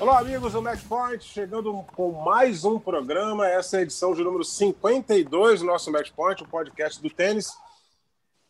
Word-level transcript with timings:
Olá, 0.00 0.20
amigos 0.20 0.52
do 0.52 0.62
Match 0.62 0.86
Point, 0.86 1.24
chegando 1.24 1.72
com 1.96 2.12
mais 2.12 2.64
um 2.64 2.78
programa. 2.78 3.48
Essa 3.48 3.78
é 3.78 3.80
a 3.80 3.82
edição 3.82 4.14
de 4.14 4.22
número 4.22 4.44
52 4.44 5.58
do 5.58 5.66
nosso 5.66 5.90
Match 5.90 6.12
Point, 6.12 6.40
o 6.44 6.48
podcast 6.48 7.02
do 7.02 7.10
tênis. 7.10 7.50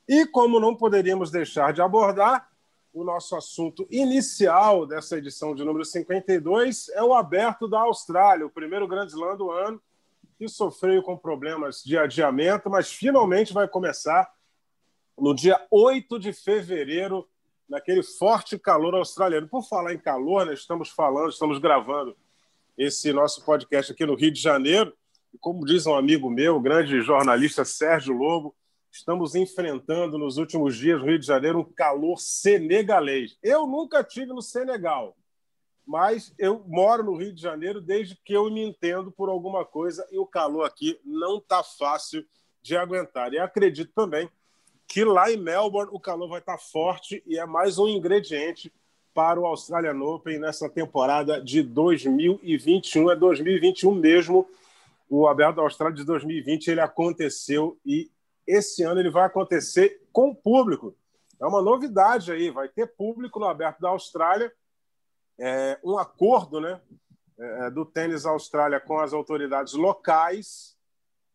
E 0.06 0.26
como 0.26 0.60
não 0.60 0.76
poderíamos 0.76 1.30
deixar 1.30 1.72
de 1.72 1.80
abordar, 1.80 2.50
o 2.92 3.02
nosso 3.02 3.34
assunto 3.34 3.86
inicial 3.90 4.86
dessa 4.86 5.16
edição 5.16 5.54
de 5.54 5.64
número 5.64 5.86
52 5.86 6.90
é 6.90 7.02
o 7.02 7.14
Aberto 7.14 7.66
da 7.66 7.80
Austrália, 7.80 8.44
o 8.44 8.50
primeiro 8.50 8.86
grande 8.86 9.12
slam 9.12 9.34
do 9.34 9.50
ano, 9.50 9.80
que 10.36 10.46
sofreu 10.48 11.02
com 11.02 11.16
problemas 11.16 11.82
de 11.82 11.96
adiamento, 11.96 12.68
mas 12.68 12.92
finalmente 12.92 13.54
vai 13.54 13.66
começar 13.66 14.30
no 15.16 15.34
dia 15.34 15.58
8 15.70 16.18
de 16.18 16.30
fevereiro 16.30 17.26
naquele 17.68 18.02
forte 18.02 18.58
calor 18.58 18.94
australiano. 18.94 19.48
Por 19.48 19.62
falar 19.62 19.92
em 19.92 19.98
calor, 19.98 20.46
né, 20.46 20.54
estamos 20.54 20.88
falando, 20.88 21.30
estamos 21.30 21.58
gravando 21.58 22.16
esse 22.76 23.12
nosso 23.12 23.44
podcast 23.44 23.92
aqui 23.92 24.06
no 24.06 24.14
Rio 24.14 24.30
de 24.30 24.40
Janeiro. 24.40 24.96
E 25.34 25.38
como 25.38 25.66
diz 25.66 25.86
um 25.86 25.94
amigo 25.94 26.30
meu, 26.30 26.56
o 26.56 26.60
grande 26.60 27.00
jornalista 27.02 27.64
Sérgio 27.64 28.14
Lobo, 28.14 28.54
estamos 28.90 29.34
enfrentando 29.34 30.16
nos 30.16 30.38
últimos 30.38 30.76
dias 30.76 31.00
no 31.00 31.06
Rio 31.06 31.18
de 31.18 31.26
Janeiro 31.26 31.60
um 31.60 31.64
calor 31.64 32.18
senegalês. 32.18 33.36
Eu 33.42 33.66
nunca 33.66 34.02
tive 34.02 34.32
no 34.32 34.40
Senegal, 34.40 35.16
mas 35.86 36.34
eu 36.38 36.64
moro 36.66 37.04
no 37.04 37.16
Rio 37.16 37.34
de 37.34 37.42
Janeiro 37.42 37.80
desde 37.80 38.16
que 38.24 38.32
eu 38.32 38.50
me 38.50 38.62
entendo 38.62 39.12
por 39.12 39.28
alguma 39.28 39.64
coisa 39.64 40.06
e 40.10 40.18
o 40.18 40.26
calor 40.26 40.64
aqui 40.64 40.98
não 41.04 41.38
está 41.38 41.62
fácil 41.62 42.24
de 42.62 42.76
aguentar. 42.76 43.32
E 43.32 43.38
acredito 43.38 43.92
também 43.94 44.30
que 44.88 45.04
lá 45.04 45.30
em 45.30 45.36
Melbourne 45.36 45.90
o 45.92 46.00
calor 46.00 46.30
vai 46.30 46.40
estar 46.40 46.56
forte 46.56 47.22
e 47.26 47.38
é 47.38 47.44
mais 47.44 47.78
um 47.78 47.86
ingrediente 47.86 48.72
para 49.12 49.38
o 49.38 49.44
Australian 49.44 50.02
Open 50.02 50.38
nessa 50.38 50.68
temporada 50.68 51.42
de 51.42 51.62
2021. 51.62 53.10
É 53.10 53.16
2021 53.16 53.94
mesmo. 53.94 54.48
O 55.10 55.28
Aberto 55.28 55.56
da 55.56 55.62
Austrália 55.62 55.94
de 55.94 56.04
2020 56.04 56.68
ele 56.68 56.80
aconteceu 56.80 57.78
e 57.84 58.10
esse 58.46 58.82
ano 58.82 58.98
ele 58.98 59.10
vai 59.10 59.26
acontecer 59.26 60.00
com 60.10 60.34
público. 60.34 60.96
É 61.38 61.44
uma 61.44 61.60
novidade 61.60 62.32
aí, 62.32 62.50
vai 62.50 62.68
ter 62.68 62.86
público 62.86 63.38
no 63.38 63.46
Aberto 63.46 63.80
da 63.80 63.90
Austrália. 63.90 64.50
É 65.38 65.78
um 65.84 65.98
acordo 65.98 66.60
né, 66.60 66.80
é, 67.38 67.70
do 67.70 67.84
tênis 67.84 68.24
Austrália 68.24 68.80
com 68.80 68.98
as 68.98 69.12
autoridades 69.12 69.74
locais 69.74 70.77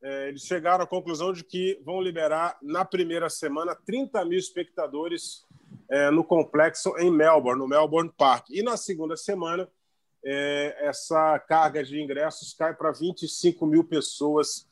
é, 0.03 0.27
eles 0.27 0.41
chegaram 0.41 0.83
à 0.83 0.87
conclusão 0.87 1.31
de 1.31 1.45
que 1.45 1.79
vão 1.85 2.01
liberar 2.01 2.57
na 2.61 2.83
primeira 2.83 3.29
semana 3.29 3.73
30 3.73 4.25
mil 4.25 4.37
espectadores 4.37 5.45
é, 5.89 6.11
no 6.11 6.25
complexo 6.25 6.93
em 6.97 7.09
Melbourne, 7.09 7.59
no 7.59 7.67
Melbourne 7.67 8.11
Park. 8.17 8.49
E 8.49 8.61
na 8.61 8.75
segunda 8.75 9.15
semana, 9.15 9.69
é, 10.25 10.87
essa 10.87 11.39
carga 11.39 11.81
de 11.83 12.01
ingressos 12.01 12.53
cai 12.53 12.73
para 12.73 12.91
25 12.91 13.65
mil 13.65 13.85
pessoas. 13.85 14.67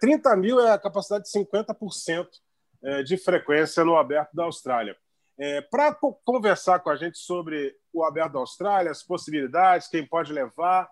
30 0.00 0.30
é, 0.30 0.36
mil 0.36 0.60
é 0.60 0.72
a 0.72 0.78
capacidade 0.78 1.24
de 1.24 1.30
50% 1.30 2.26
é, 2.82 3.02
de 3.04 3.16
frequência 3.16 3.84
no 3.84 3.96
Aberto 3.96 4.34
da 4.34 4.44
Austrália. 4.44 4.96
É, 5.38 5.60
para 5.60 5.94
conversar 6.24 6.80
com 6.80 6.90
a 6.90 6.96
gente 6.96 7.18
sobre 7.18 7.76
o 7.92 8.02
Aberto 8.02 8.32
da 8.32 8.38
Austrália, 8.40 8.90
as 8.90 9.02
possibilidades, 9.02 9.86
quem 9.86 10.04
pode 10.04 10.32
levar, 10.32 10.88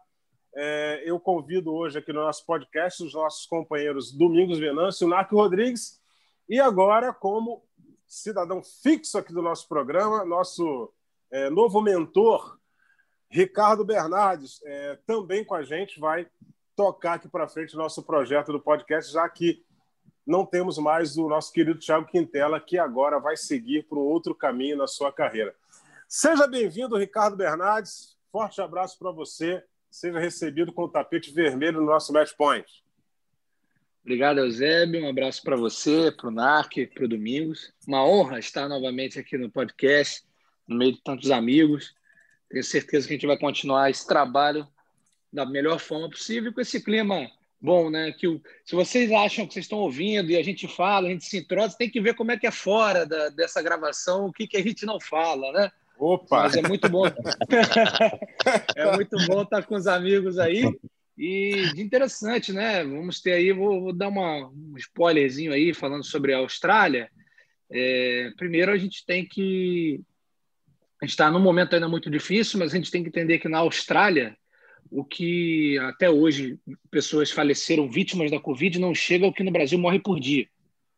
é, 0.55 1.03
eu 1.05 1.19
convido 1.19 1.75
hoje 1.75 1.99
aqui 1.99 2.13
no 2.13 2.21
nosso 2.21 2.47
podcast 2.47 3.03
os 3.03 3.15
nossos 3.15 3.47
companheiros 3.47 4.13
Domingos 4.13 4.59
Venâncio, 4.59 5.09
Narco 5.09 5.37
Rodrigues, 5.37 6.01
e 6.49 6.61
agora, 6.61 7.13
como 7.13 7.65
cidadão 8.07 8.63
fixo 8.63 9.19
aqui 9.19 9.33
do 9.33 9.43
nosso 9.43 9.69
programa, 9.69 10.25
nosso 10.25 10.93
é, 11.31 11.51
novo 11.51 11.81
mentor, 11.81 12.59
Ricardo 13.29 13.85
Bernardes, 13.85 14.61
é, 14.65 14.99
também 15.07 15.45
com 15.45 15.55
a 15.55 15.65
gente, 15.65 15.99
vai 15.99 16.29
tocar 16.77 17.15
aqui 17.15 17.29
para 17.29 17.49
frente 17.49 17.75
o 17.75 17.79
nosso 17.79 18.03
projeto 18.03 18.53
do 18.53 18.61
podcast, 18.61 19.13
já 19.13 19.29
que 19.29 19.65
não 20.27 20.47
temos 20.47 20.79
mais 20.79 21.17
o 21.17 21.29
nosso 21.29 21.53
querido 21.53 21.81
Thiago 21.81 22.07
Quintela, 22.07 22.61
que 22.61 22.79
agora 22.79 23.19
vai 23.19 23.37
seguir 23.37 23.85
por 23.85 23.99
um 23.99 24.03
outro 24.03 24.35
caminho 24.35 24.77
na 24.77 24.87
sua 24.87 25.13
carreira. 25.13 25.55
Seja 26.09 26.47
bem-vindo, 26.47 26.97
Ricardo 26.97 27.37
Bernardes. 27.37 28.17
Forte 28.31 28.61
abraço 28.61 28.99
para 28.99 29.11
você 29.11 29.65
seja 29.95 30.19
recebido 30.19 30.73
com 30.73 30.83
o 30.83 30.89
tapete 30.89 31.31
vermelho 31.31 31.81
no 31.81 31.87
nosso 31.87 32.13
Match 32.13 32.33
Point. 32.33 32.67
Obrigado, 34.03 34.39
Eusébio. 34.39 35.05
Um 35.05 35.09
abraço 35.09 35.41
para 35.41 35.55
você, 35.55 36.11
para 36.11 36.27
o 36.27 36.33
NARC, 36.33 36.89
para 36.93 37.05
o 37.05 37.09
Domingos. 37.09 37.73
Uma 37.87 38.05
honra 38.05 38.41
estar 38.41 38.69
novamente 38.69 39.21
aqui 39.21 39.39
no 39.39 39.49
podcast, 39.49 40.25
no 40.67 40.77
meio 40.77 40.95
de 40.95 41.01
tantos 41.01 41.31
amigos. 41.31 41.95
Tenho 42.51 42.65
certeza 42.65 43.07
que 43.07 43.15
a 43.15 43.17
gente 43.17 43.27
vai 43.27 43.39
continuar 43.39 43.89
esse 43.89 44.05
trabalho 44.05 44.67
da 45.33 45.47
melhor 45.47 45.79
forma 45.79 46.11
possível, 46.11 46.53
com 46.53 46.61
esse 46.61 46.83
clima 46.83 47.31
bom, 47.61 47.89
né? 47.89 48.11
Que 48.11 48.27
o, 48.27 48.43
se 48.65 48.75
vocês 48.75 49.13
acham 49.13 49.47
que 49.47 49.55
vocês 49.55 49.65
estão 49.65 49.79
ouvindo 49.79 50.29
e 50.29 50.37
a 50.37 50.43
gente 50.43 50.67
fala, 50.67 51.07
a 51.07 51.11
gente 51.11 51.25
se 51.25 51.39
entrosa, 51.39 51.79
tem 51.79 51.89
que 51.89 52.01
ver 52.01 52.15
como 52.15 52.33
é 52.33 52.37
que 52.37 52.49
é 52.49 52.51
fora 52.51 53.07
da, 53.07 53.29
dessa 53.29 53.63
gravação, 53.63 54.27
o 54.27 54.33
que, 54.33 54.49
que 54.49 54.57
a 54.57 54.63
gente 54.63 54.85
não 54.85 54.99
fala, 54.99 55.53
né? 55.53 55.73
Opa! 55.99 56.43
Mas 56.45 56.57
é 56.57 56.63
muito 56.63 56.89
bom. 56.89 57.05
é 58.77 58.97
muito 58.97 59.17
bom 59.27 59.43
estar 59.43 59.63
com 59.63 59.75
os 59.75 59.87
amigos 59.87 60.39
aí. 60.39 60.65
E 61.17 61.71
de 61.75 61.83
interessante, 61.83 62.53
né? 62.53 62.83
Vamos 62.83 63.21
ter 63.21 63.33
aí, 63.33 63.53
vou, 63.53 63.81
vou 63.81 63.93
dar 63.93 64.09
uma, 64.09 64.49
um 64.49 64.75
spoilerzinho 64.77 65.53
aí 65.53 65.73
falando 65.73 66.05
sobre 66.05 66.35
a 66.35 66.39
Austrália. 66.39 67.09
É, 67.71 68.33
primeiro, 68.37 68.73
a 68.73 68.77
gente 68.77 69.05
tem 69.07 69.25
que. 69.25 70.01
A 71.01 71.05
gente 71.05 71.13
está 71.13 71.31
num 71.31 71.41
momento 71.41 71.75
ainda 71.75 71.89
muito 71.89 72.11
difícil, 72.11 72.59
mas 72.59 72.73
a 72.73 72.77
gente 72.77 72.91
tem 72.91 73.03
que 73.03 73.09
entender 73.09 73.39
que 73.39 73.49
na 73.49 73.59
Austrália, 73.59 74.37
o 74.91 75.05
que 75.05 75.79
até 75.81 76.09
hoje 76.09 76.59
pessoas 76.91 77.31
faleceram 77.31 77.91
vítimas 77.91 78.31
da 78.31 78.41
Covid 78.41 78.79
não 78.79 78.95
chega 78.95 79.27
ao 79.27 79.33
que 79.33 79.43
no 79.43 79.51
Brasil 79.51 79.79
morre 79.79 79.99
por 79.99 80.19
dia. 80.19 80.47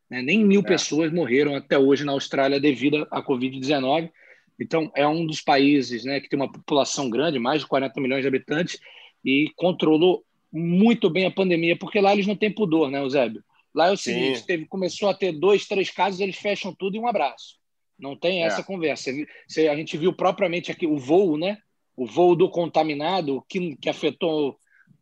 Né? 0.09 0.23
Nem 0.23 0.45
mil 0.45 0.61
é. 0.61 0.65
pessoas 0.65 1.13
morreram 1.13 1.57
até 1.57 1.79
hoje 1.79 2.05
na 2.05 2.13
Austrália 2.13 2.61
devido 2.61 3.07
à 3.11 3.23
Covid-19. 3.23 4.11
Então, 4.59 4.91
é 4.95 5.07
um 5.07 5.27
dos 5.27 5.41
países 5.41 6.05
né, 6.05 6.21
que 6.21 6.29
tem 6.29 6.39
uma 6.39 6.51
população 6.51 7.11
grande, 7.11 7.39
mais 7.39 7.61
de 7.61 7.67
40 7.67 8.01
milhões 8.01 8.23
de 8.23 8.29
habitantes, 8.29 8.79
e 9.25 9.51
controlou 9.57 10.25
muito 10.53 11.11
bem 11.11 11.27
a 11.27 11.31
pandemia, 11.31 11.77
porque 11.77 12.01
lá 12.01 12.13
eles 12.13 12.27
não 12.27 12.37
têm 12.37 12.53
pudor, 12.53 12.91
né, 12.91 13.01
Eusébio? 13.01 13.45
Lá 13.75 13.89
é 13.89 13.93
o 13.93 13.97
seguinte: 13.97 14.47
teve, 14.47 14.65
começou 14.67 15.09
a 15.09 15.15
ter 15.15 15.33
dois, 15.33 15.67
três 15.67 15.91
casos, 15.91 16.21
eles 16.21 16.37
fecham 16.37 16.75
tudo 16.75 16.97
e 16.97 16.99
um 16.99 17.07
abraço. 17.07 17.59
Não 17.99 18.17
tem 18.17 18.43
essa 18.43 18.61
é. 18.61 18.65
conversa. 18.65 19.11
A 19.11 19.77
gente 19.77 19.97
viu 19.97 20.13
propriamente 20.15 20.71
aqui 20.71 20.87
o 20.87 20.97
voo, 20.97 21.37
né? 21.37 21.59
O 21.95 22.07
voo 22.07 22.35
do 22.35 22.49
contaminado, 22.49 23.45
que, 23.49 23.77
que 23.77 23.89
afetou 23.89 24.57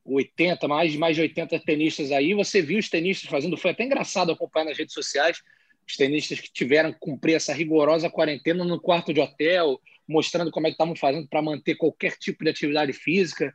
80, 0.05 0.67
mais, 0.69 0.95
mais 0.97 1.17
de 1.17 1.23
80 1.23 1.59
tenistas 1.61 2.11
aí. 2.13 2.35
Você 2.35 2.61
viu 2.61 2.79
os 2.79 2.89
tenistas 2.89 3.31
fazendo, 3.31 3.57
foi 3.57 3.71
até 3.71 3.85
engraçado 3.85 4.33
acompanhar 4.33 4.67
nas 4.67 4.79
redes 4.79 4.95
sociais 4.95 5.39
os 5.87 5.97
tenistas 5.97 6.41
que 6.41 6.53
tiveram 6.53 6.93
que 6.93 6.99
cumprir 6.99 7.35
essa 7.35 7.53
rigorosa 7.53 8.11
quarentena 8.11 8.65
no 8.65 8.81
quarto 8.81 9.13
de 9.13 9.21
hotel, 9.21 9.81
mostrando 10.09 10.51
como 10.51 10.67
é 10.67 10.71
que 10.71 10.75
estavam 10.75 10.97
fazendo 10.97 11.29
para 11.29 11.43
manter 11.43 11.77
qualquer 11.77 12.17
tipo 12.17 12.45
de 12.45 12.51
atividade 12.51 12.93
física. 12.93 13.53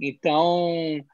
Então, 0.00 1.04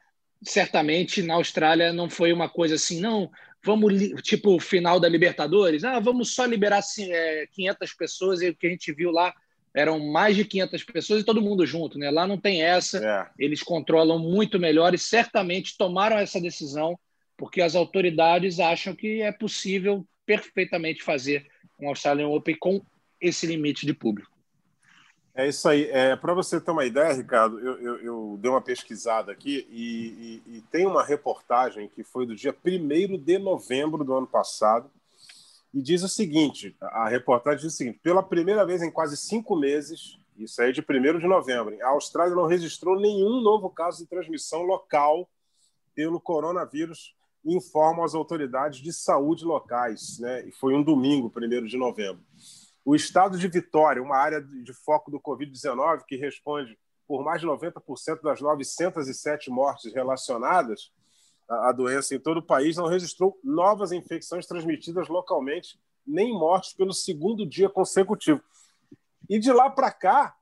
certamente 0.42 1.22
na 1.22 1.34
Austrália 1.34 1.92
não 1.92 2.08
foi 2.08 2.32
uma 2.32 2.48
coisa 2.48 2.74
assim, 2.74 3.00
não, 3.00 3.30
vamos, 3.64 3.92
tipo, 4.22 4.58
final 4.60 5.00
da 5.00 5.08
Libertadores, 5.08 5.84
ah, 5.84 5.98
vamos 6.00 6.34
só 6.34 6.44
liberar 6.44 6.78
assim, 6.78 7.10
é, 7.12 7.46
500 7.52 7.94
pessoas, 7.94 8.42
e 8.42 8.48
o 8.48 8.54
que 8.54 8.66
a 8.66 8.70
gente 8.70 8.92
viu 8.92 9.10
lá 9.10 9.34
eram 9.74 9.98
mais 10.00 10.34
de 10.36 10.44
500 10.44 10.84
pessoas 10.84 11.20
e 11.22 11.24
todo 11.24 11.42
mundo 11.42 11.66
junto, 11.66 11.98
né? 11.98 12.10
Lá 12.10 12.26
não 12.26 12.38
tem 12.38 12.62
essa, 12.62 12.98
é. 12.98 13.30
eles 13.38 13.62
controlam 13.62 14.18
muito 14.18 14.58
melhor 14.58 14.94
e 14.94 14.98
certamente 14.98 15.76
tomaram 15.76 16.18
essa 16.18 16.40
decisão 16.40 16.98
porque 17.38 17.62
as 17.62 17.76
autoridades 17.76 18.58
acham 18.58 18.94
que 18.94 19.22
é 19.22 19.30
possível 19.30 20.04
perfeitamente 20.28 21.02
fazer 21.02 21.48
um 21.80 21.88
Australian 21.88 22.28
Open 22.28 22.54
com 22.58 22.84
esse 23.18 23.46
limite 23.46 23.86
de 23.86 23.94
público. 23.94 24.30
É 25.34 25.48
isso 25.48 25.66
aí. 25.66 25.88
É, 25.90 26.14
Para 26.16 26.34
você 26.34 26.60
ter 26.60 26.70
uma 26.70 26.84
ideia, 26.84 27.14
Ricardo, 27.14 27.58
eu, 27.58 27.80
eu, 27.80 27.96
eu 28.02 28.38
dei 28.38 28.50
uma 28.50 28.60
pesquisada 28.60 29.32
aqui 29.32 29.66
e, 29.70 30.42
e, 30.46 30.58
e, 30.58 30.60
tem 30.70 30.86
uma 30.86 31.02
reportagem 31.02 31.88
que 31.88 32.04
foi 32.04 32.26
do 32.26 32.36
dia 32.36 32.54
1 32.62 33.16
de 33.16 33.38
novembro 33.38 34.04
do 34.04 34.12
ano 34.12 34.26
passado 34.26 34.90
e 35.72 35.80
diz 35.80 36.02
o 36.02 36.08
seguinte: 36.08 36.76
a 36.82 37.08
reportagem 37.08 37.60
diz 37.60 37.72
o 37.72 37.76
seguinte, 37.76 38.00
pela 38.02 38.22
primeira 38.22 38.66
vez 38.66 38.82
em 38.82 38.90
quase 38.90 39.16
cinco 39.16 39.56
meses, 39.56 40.18
Isso 40.36 40.60
aí 40.60 40.72
de 40.72 40.82
1 40.82 41.18
de 41.20 41.26
novembro. 41.26 41.74
A 41.82 41.88
Austrália 41.88 42.34
não 42.34 42.46
registrou 42.46 43.00
nenhum 43.00 43.40
novo 43.40 43.70
caso 43.70 44.02
de 44.02 44.10
transmissão 44.10 44.62
local 44.62 45.26
pelo 45.94 46.20
coronavírus, 46.20 47.14
informam 47.56 48.04
as 48.04 48.14
autoridades 48.14 48.80
de 48.80 48.92
saúde 48.92 49.44
locais. 49.44 50.18
Né? 50.18 50.48
E 50.48 50.52
foi 50.52 50.74
um 50.74 50.82
domingo, 50.82 51.32
1 51.34 51.66
de 51.66 51.76
novembro. 51.76 52.22
O 52.84 52.94
estado 52.94 53.38
de 53.38 53.48
Vitória, 53.48 54.02
uma 54.02 54.16
área 54.16 54.40
de 54.40 54.72
foco 54.72 55.10
do 55.10 55.20
Covid-19 55.20 56.04
que 56.06 56.16
responde 56.16 56.78
por 57.06 57.24
mais 57.24 57.40
de 57.40 57.46
90% 57.46 58.22
das 58.22 58.40
907 58.40 59.50
mortes 59.50 59.92
relacionadas 59.94 60.92
à 61.48 61.72
doença 61.72 62.14
em 62.14 62.20
todo 62.20 62.38
o 62.38 62.46
país, 62.46 62.76
não 62.76 62.86
registrou 62.86 63.38
novas 63.42 63.92
infecções 63.92 64.46
transmitidas 64.46 65.08
localmente, 65.08 65.80
nem 66.06 66.32
mortes 66.32 66.74
pelo 66.74 66.92
segundo 66.92 67.46
dia 67.46 67.70
consecutivo. 67.70 68.42
E 69.28 69.38
de 69.38 69.50
lá 69.50 69.70
para 69.70 69.90
cá, 69.90 70.36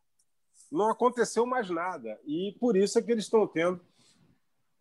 não 0.70 0.90
aconteceu 0.90 1.46
mais 1.46 1.70
nada. 1.70 2.18
E 2.26 2.56
por 2.58 2.76
isso 2.76 2.98
é 2.98 3.02
que 3.02 3.12
eles 3.12 3.24
estão 3.24 3.46
tendo 3.46 3.80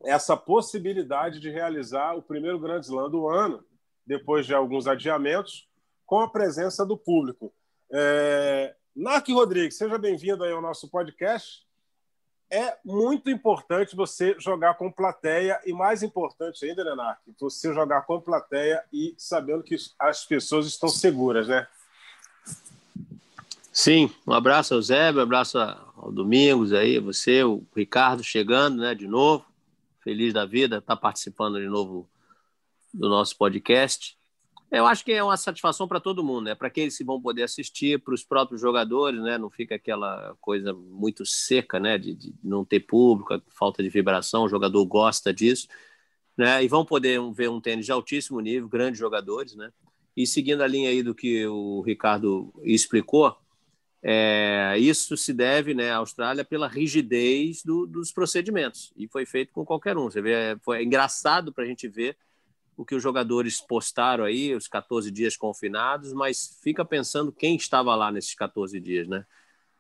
essa 0.04 0.36
possibilidade 0.36 1.40
de 1.40 1.50
realizar 1.50 2.16
o 2.16 2.22
primeiro 2.22 2.60
Grand 2.60 2.82
Slam 2.82 3.10
do 3.10 3.28
ano, 3.28 3.64
depois 4.06 4.46
de 4.46 4.54
alguns 4.54 4.88
adiamentos, 4.88 5.68
com 6.06 6.20
a 6.20 6.30
presença 6.30 6.86
do 6.86 6.98
público. 6.98 7.54
É... 7.92 8.76
Rodrigues, 9.30 9.78
seja 9.78 9.98
bem-vindo 9.98 10.44
ao 10.46 10.62
nosso 10.62 10.90
podcast 10.90 11.66
é 12.50 12.78
muito 12.86 13.30
importante 13.30 13.96
você 13.96 14.36
jogar 14.40 14.76
com 14.76 14.92
plateia 14.92 15.60
e 15.66 15.74
mais 15.74 16.04
importante 16.04 16.66
ainda, 16.66 16.84
Leonardo, 16.84 17.20
você 17.40 17.74
jogar 17.74 18.04
com 18.04 18.22
plateia 18.22 18.84
e 18.94 19.16
sabendo 19.18 19.64
que 19.64 19.76
as 20.00 20.26
pessoas 20.26 20.68
estão 20.68 20.90
seguras, 20.90 21.48
né? 21.48 21.68
Sim, 23.72 24.10
um 24.26 24.34
abraço 24.34 24.74
ao 24.74 24.82
Zé, 24.82 25.12
um 25.12 25.20
abraço 25.20 25.58
ao 25.58 26.12
Domingos 26.12 26.72
aí, 26.72 27.00
você, 27.00 27.44
o 27.44 27.64
Ricardo 27.76 28.24
chegando, 28.24 28.82
né, 28.82 28.96
de 28.96 29.08
novo, 29.08 29.46
feliz 30.06 30.32
da 30.32 30.46
vida, 30.46 30.80
tá 30.80 30.96
participando 30.96 31.60
de 31.60 31.68
novo 31.68 32.08
do 32.94 33.10
nosso 33.10 33.36
podcast. 33.36 34.16
Eu 34.72 34.86
acho 34.86 35.04
que 35.04 35.12
é 35.12 35.24
uma 35.24 35.36
satisfação 35.36 35.88
para 35.88 36.00
todo 36.00 36.24
mundo, 36.24 36.46
né? 36.46 36.56
Para 36.56 36.68
aqueles 36.68 36.96
que 36.96 37.04
vão 37.04 37.20
poder 37.20 37.42
assistir, 37.42 38.00
para 38.00 38.14
os 38.14 38.24
próprios 38.24 38.62
jogadores, 38.62 39.20
né? 39.20 39.36
Não 39.38 39.50
fica 39.50 39.76
aquela 39.76 40.36
coisa 40.40 40.74
muito 40.74 41.26
seca, 41.26 41.80
né? 41.80 41.98
De, 41.98 42.14
de, 42.14 42.36
não 42.44 42.64
ter 42.64 42.82
público, 42.82 43.42
falta 43.50 43.82
de 43.82 43.90
vibração. 43.90 44.44
O 44.44 44.50
jogador 44.50 44.86
gosta 44.86 45.34
disso, 45.34 45.68
né? 46.38 46.64
E 46.64 46.68
vão 46.68 46.86
poder 46.86 47.20
ver 47.34 47.50
um 47.50 47.60
tênis 47.60 47.86
de 47.86 47.92
altíssimo 47.92 48.40
nível, 48.40 48.70
grandes 48.70 49.00
jogadores, 49.00 49.56
né? 49.56 49.72
E 50.16 50.28
seguindo 50.28 50.62
a 50.62 50.68
linha 50.68 50.90
aí 50.90 51.02
do 51.02 51.16
que 51.16 51.48
o 51.48 51.82
Ricardo 51.82 52.54
explicou, 52.64 53.36
é, 54.08 54.78
isso 54.78 55.18
se 55.18 55.34
deve, 55.34 55.74
né, 55.74 55.90
à 55.90 55.98
Austrália 55.98 56.46
pela 56.46 56.68
rigidez 56.68 57.64
do, 57.64 57.88
dos 57.88 58.12
procedimentos 58.12 58.94
e 58.96 59.08
foi 59.08 59.26
feito 59.26 59.52
com 59.52 59.66
qualquer 59.66 59.98
um. 59.98 60.04
Você 60.04 60.22
vê, 60.22 60.56
foi 60.62 60.84
engraçado 60.84 61.52
para 61.52 61.64
a 61.64 61.68
gente 61.68 61.88
ver 61.88 62.16
o 62.78 62.86
que 62.86 62.94
os 62.94 63.02
jogadores 63.02 63.60
postaram 63.60 64.24
aí, 64.24 64.54
os 64.54 64.68
14 64.68 65.10
dias 65.10 65.36
confinados, 65.36 66.14
mas 66.14 66.60
fica 66.62 66.86
pensando 66.86 67.32
quem 67.32 67.56
estava 67.56 67.96
lá 67.96 68.12
nesses 68.12 68.36
14 68.36 68.80
dias, 68.80 69.08
né? 69.08 69.26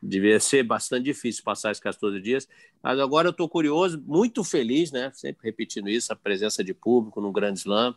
Devia 0.01 0.39
ser 0.39 0.63
bastante 0.63 1.03
difícil 1.03 1.43
passar 1.43 1.71
esses 1.71 1.83
14 1.83 2.19
dias. 2.19 2.47
Mas 2.81 2.99
agora 2.99 3.27
eu 3.27 3.31
estou 3.31 3.47
curioso, 3.47 4.01
muito 4.07 4.43
feliz, 4.43 4.91
né? 4.91 5.11
Sempre 5.13 5.49
repetindo 5.49 5.87
isso, 5.87 6.11
a 6.11 6.15
presença 6.15 6.63
de 6.63 6.73
público 6.73 7.21
no 7.21 7.31
Grande 7.31 7.59
Slam. 7.59 7.95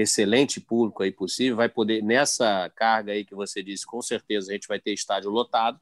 Excelente 0.00 0.60
público 0.60 1.02
aí 1.02 1.10
possível. 1.10 1.56
Vai 1.56 1.68
poder, 1.68 2.02
nessa 2.02 2.70
carga 2.74 3.12
aí 3.12 3.24
que 3.24 3.34
você 3.34 3.62
disse, 3.62 3.84
com 3.84 4.00
certeza 4.00 4.50
a 4.50 4.54
gente 4.54 4.68
vai 4.68 4.78
ter 4.78 4.92
estádio 4.92 5.30
lotado. 5.30 5.80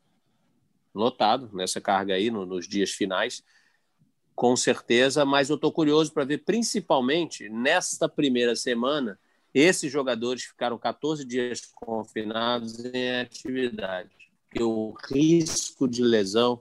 Lotado 0.95 1.51
nessa 1.53 1.81
carga 1.81 2.15
aí, 2.15 2.31
no, 2.31 2.47
nos 2.47 2.67
dias 2.67 2.91
finais 2.91 3.45
com 4.37 4.55
certeza, 4.55 5.25
mas 5.25 5.49
eu 5.49 5.57
estou 5.57 5.73
curioso 5.73 6.13
para 6.13 6.25
ver, 6.25 6.45
principalmente 6.45 7.49
nesta 7.49 8.07
primeira 8.07 8.55
semana, 8.55 9.19
esses 9.53 9.91
jogadores 9.91 10.45
ficaram 10.45 10.77
14 10.77 11.25
dias 11.25 11.63
confinados 11.75 12.85
em 12.85 13.19
atividade, 13.19 14.11
porque 14.45 14.63
o 14.63 14.95
risco 15.11 15.89
de 15.89 16.03
lesão 16.03 16.61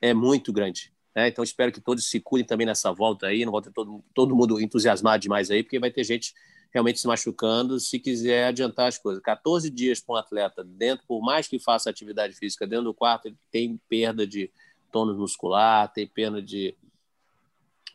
é 0.00 0.14
muito 0.14 0.50
grande. 0.50 0.90
Né? 1.14 1.28
Então, 1.28 1.44
espero 1.44 1.70
que 1.70 1.82
todos 1.82 2.08
se 2.08 2.18
curem 2.18 2.46
também 2.46 2.66
nessa 2.66 2.90
volta 2.90 3.26
aí, 3.26 3.44
não 3.44 3.52
volta 3.52 3.70
todo, 3.70 4.02
todo 4.14 4.34
mundo 4.34 4.58
entusiasmado 4.58 5.20
demais 5.20 5.50
aí, 5.50 5.62
porque 5.62 5.78
vai 5.78 5.90
ter 5.90 6.04
gente 6.04 6.32
realmente 6.72 6.98
se 6.98 7.06
machucando 7.06 7.78
se 7.78 7.98
quiser 7.98 8.46
adiantar 8.46 8.88
as 8.88 8.98
coisas. 8.98 9.22
14 9.22 9.70
dias 9.70 10.00
para 10.00 10.14
um 10.14 10.18
atleta 10.18 10.64
dentro, 10.64 11.06
por 11.06 11.20
mais 11.20 11.46
que 11.46 11.58
faça 11.58 11.90
atividade 11.90 12.34
física 12.34 12.66
dentro 12.66 12.86
do 12.86 12.94
quarto, 12.94 13.26
ele 13.26 13.36
tem 13.50 13.80
perda 13.88 14.26
de 14.26 14.50
tônus 14.90 15.16
muscular, 15.16 15.92
tem 15.92 16.06
perda 16.06 16.40
de 16.42 16.76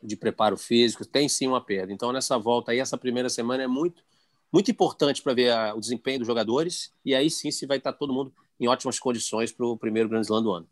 de 0.02 0.16
preparo 0.16 0.56
físico, 0.56 1.04
tem 1.04 1.28
sim 1.28 1.46
uma 1.46 1.60
perda. 1.60 1.92
Então, 1.92 2.12
nessa 2.12 2.38
volta 2.38 2.72
aí, 2.72 2.78
essa 2.78 2.96
primeira 2.96 3.28
semana 3.28 3.64
é 3.64 3.66
muito, 3.66 4.02
muito 4.52 4.70
importante 4.70 5.22
para 5.22 5.34
ver 5.34 5.50
a, 5.50 5.74
o 5.74 5.80
desempenho 5.80 6.20
dos 6.20 6.26
jogadores 6.26 6.92
e 7.04 7.14
aí 7.14 7.30
sim 7.30 7.50
se 7.50 7.66
vai 7.66 7.78
estar 7.78 7.92
todo 7.92 8.12
mundo 8.12 8.32
em 8.60 8.68
ótimas 8.68 8.98
condições 8.98 9.52
para 9.52 9.66
o 9.66 9.76
primeiro 9.76 10.08
Grand 10.08 10.20
Slam 10.20 10.42
do 10.42 10.52
ano. 10.52 10.68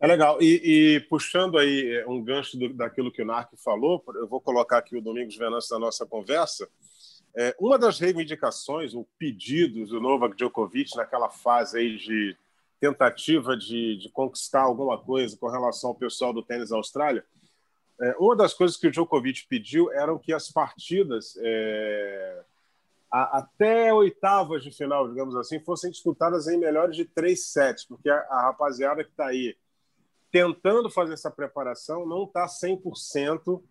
É 0.00 0.06
legal. 0.06 0.40
E, 0.40 0.96
e 0.96 1.00
puxando 1.00 1.58
aí 1.58 1.96
é, 1.96 2.06
um 2.06 2.22
gancho 2.22 2.56
do, 2.56 2.72
daquilo 2.72 3.10
que 3.10 3.22
o 3.22 3.26
Narc 3.26 3.50
falou, 3.56 4.02
eu 4.14 4.28
vou 4.28 4.40
colocar 4.40 4.78
aqui 4.78 4.96
o 4.96 5.02
Domingos 5.02 5.36
Venâncio 5.36 5.74
na 5.74 5.86
nossa 5.86 6.06
conversa. 6.06 6.68
É, 7.36 7.54
uma 7.58 7.78
das 7.78 7.98
reivindicações, 7.98 8.94
o 8.94 9.06
pedido 9.18 9.84
do 9.86 10.00
Novak 10.00 10.36
Djokovic 10.36 10.96
naquela 10.96 11.28
fase 11.28 11.78
aí 11.78 11.96
de 11.96 12.36
tentativa 12.80 13.56
de, 13.56 13.96
de 13.96 14.08
conquistar 14.10 14.62
alguma 14.62 14.96
coisa 14.96 15.36
com 15.36 15.48
relação 15.48 15.90
ao 15.90 15.96
pessoal 15.96 16.32
do 16.32 16.44
tênis 16.44 16.70
Austrália, 16.70 17.24
é, 18.00 18.14
uma 18.20 18.36
das 18.36 18.54
coisas 18.54 18.76
que 18.76 18.86
o 18.86 18.90
Djokovic 18.90 19.46
pediu 19.48 19.90
eram 19.90 20.16
que 20.16 20.32
as 20.32 20.48
partidas 20.48 21.36
é, 21.42 22.42
a, 23.10 23.38
até 23.38 23.92
oitavas 23.92 24.62
de 24.62 24.70
final, 24.70 25.08
digamos 25.08 25.34
assim, 25.34 25.58
fossem 25.58 25.90
disputadas 25.90 26.46
em 26.46 26.56
melhores 26.56 26.94
de 26.94 27.04
três 27.04 27.46
sets, 27.46 27.84
porque 27.84 28.08
a, 28.08 28.18
a 28.30 28.42
rapaziada 28.42 29.02
que 29.02 29.10
está 29.10 29.26
aí 29.26 29.56
tentando 30.30 30.90
fazer 30.90 31.14
essa 31.14 31.30
preparação 31.30 32.06
não 32.06 32.24
está 32.24 32.46
100% 32.46 33.62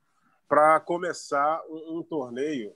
para 0.48 0.80
começar 0.80 1.62
um, 1.70 1.98
um, 1.98 2.04
torneio 2.04 2.74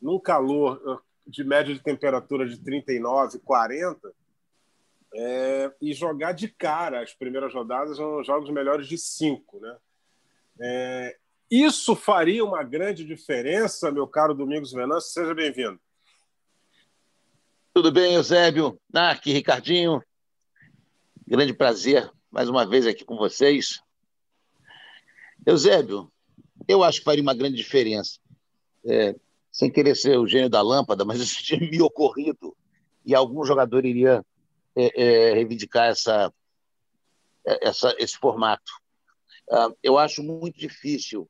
num 0.00 0.18
calor 0.18 0.80
uh, 0.86 1.00
de 1.26 1.44
média 1.44 1.74
de 1.74 1.80
temperatura 1.80 2.48
de 2.48 2.58
39, 2.58 3.38
40 3.40 4.12
é, 5.14 5.72
e 5.80 5.92
jogar 5.92 6.32
de 6.32 6.48
cara 6.48 7.02
as 7.02 7.14
primeiras 7.14 7.52
rodadas 7.52 7.96
são 7.96 8.22
jogos 8.22 8.50
melhores 8.50 8.86
de 8.86 8.96
cinco, 8.98 9.58
né? 9.58 9.76
É, 10.60 11.16
isso 11.50 11.96
faria 11.96 12.44
uma 12.44 12.62
grande 12.62 13.04
diferença, 13.04 13.90
meu 13.90 14.06
caro 14.06 14.34
Domingos 14.34 14.72
Venâncio? 14.72 15.12
Seja 15.12 15.34
bem-vindo. 15.34 15.80
Tudo 17.72 17.90
bem, 17.90 18.14
Eusébio, 18.14 18.78
Narc, 18.92 19.24
Ricardinho. 19.26 20.02
Grande 21.26 21.54
prazer 21.54 22.10
mais 22.30 22.48
uma 22.48 22.66
vez 22.66 22.86
aqui 22.86 23.04
com 23.04 23.16
vocês. 23.16 23.80
Eusébio, 25.46 26.10
eu 26.66 26.82
acho 26.82 26.98
que 26.98 27.04
faria 27.04 27.22
uma 27.22 27.34
grande 27.34 27.56
diferença. 27.56 28.18
É, 28.84 29.14
sem 29.50 29.70
querer 29.70 29.96
ser 29.96 30.18
o 30.18 30.26
gênio 30.26 30.48
da 30.48 30.62
lâmpada, 30.62 31.04
mas 31.04 31.20
isso 31.20 31.42
tinha 31.42 31.58
me 31.58 31.80
ocorrido 31.82 32.56
e 33.04 33.14
algum 33.14 33.44
jogador 33.44 33.84
iria 33.84 34.24
é, 34.76 35.02
é, 35.02 35.34
reivindicar 35.34 35.88
essa, 35.88 36.32
é, 37.46 37.68
essa, 37.68 37.94
esse 37.98 38.16
formato. 38.18 38.70
Uh, 39.50 39.74
eu 39.82 39.96
acho 39.98 40.22
muito 40.22 40.58
difícil, 40.58 41.28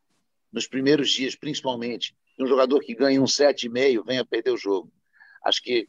nos 0.52 0.66
primeiros 0.66 1.10
dias, 1.10 1.36
principalmente, 1.36 2.16
um 2.38 2.46
jogador 2.46 2.80
que 2.80 2.94
ganha 2.94 3.22
um 3.22 3.26
7,5 3.26 4.04
venha 4.04 4.24
perder 4.24 4.50
o 4.50 4.56
jogo. 4.56 4.92
Acho 5.44 5.62
que, 5.62 5.88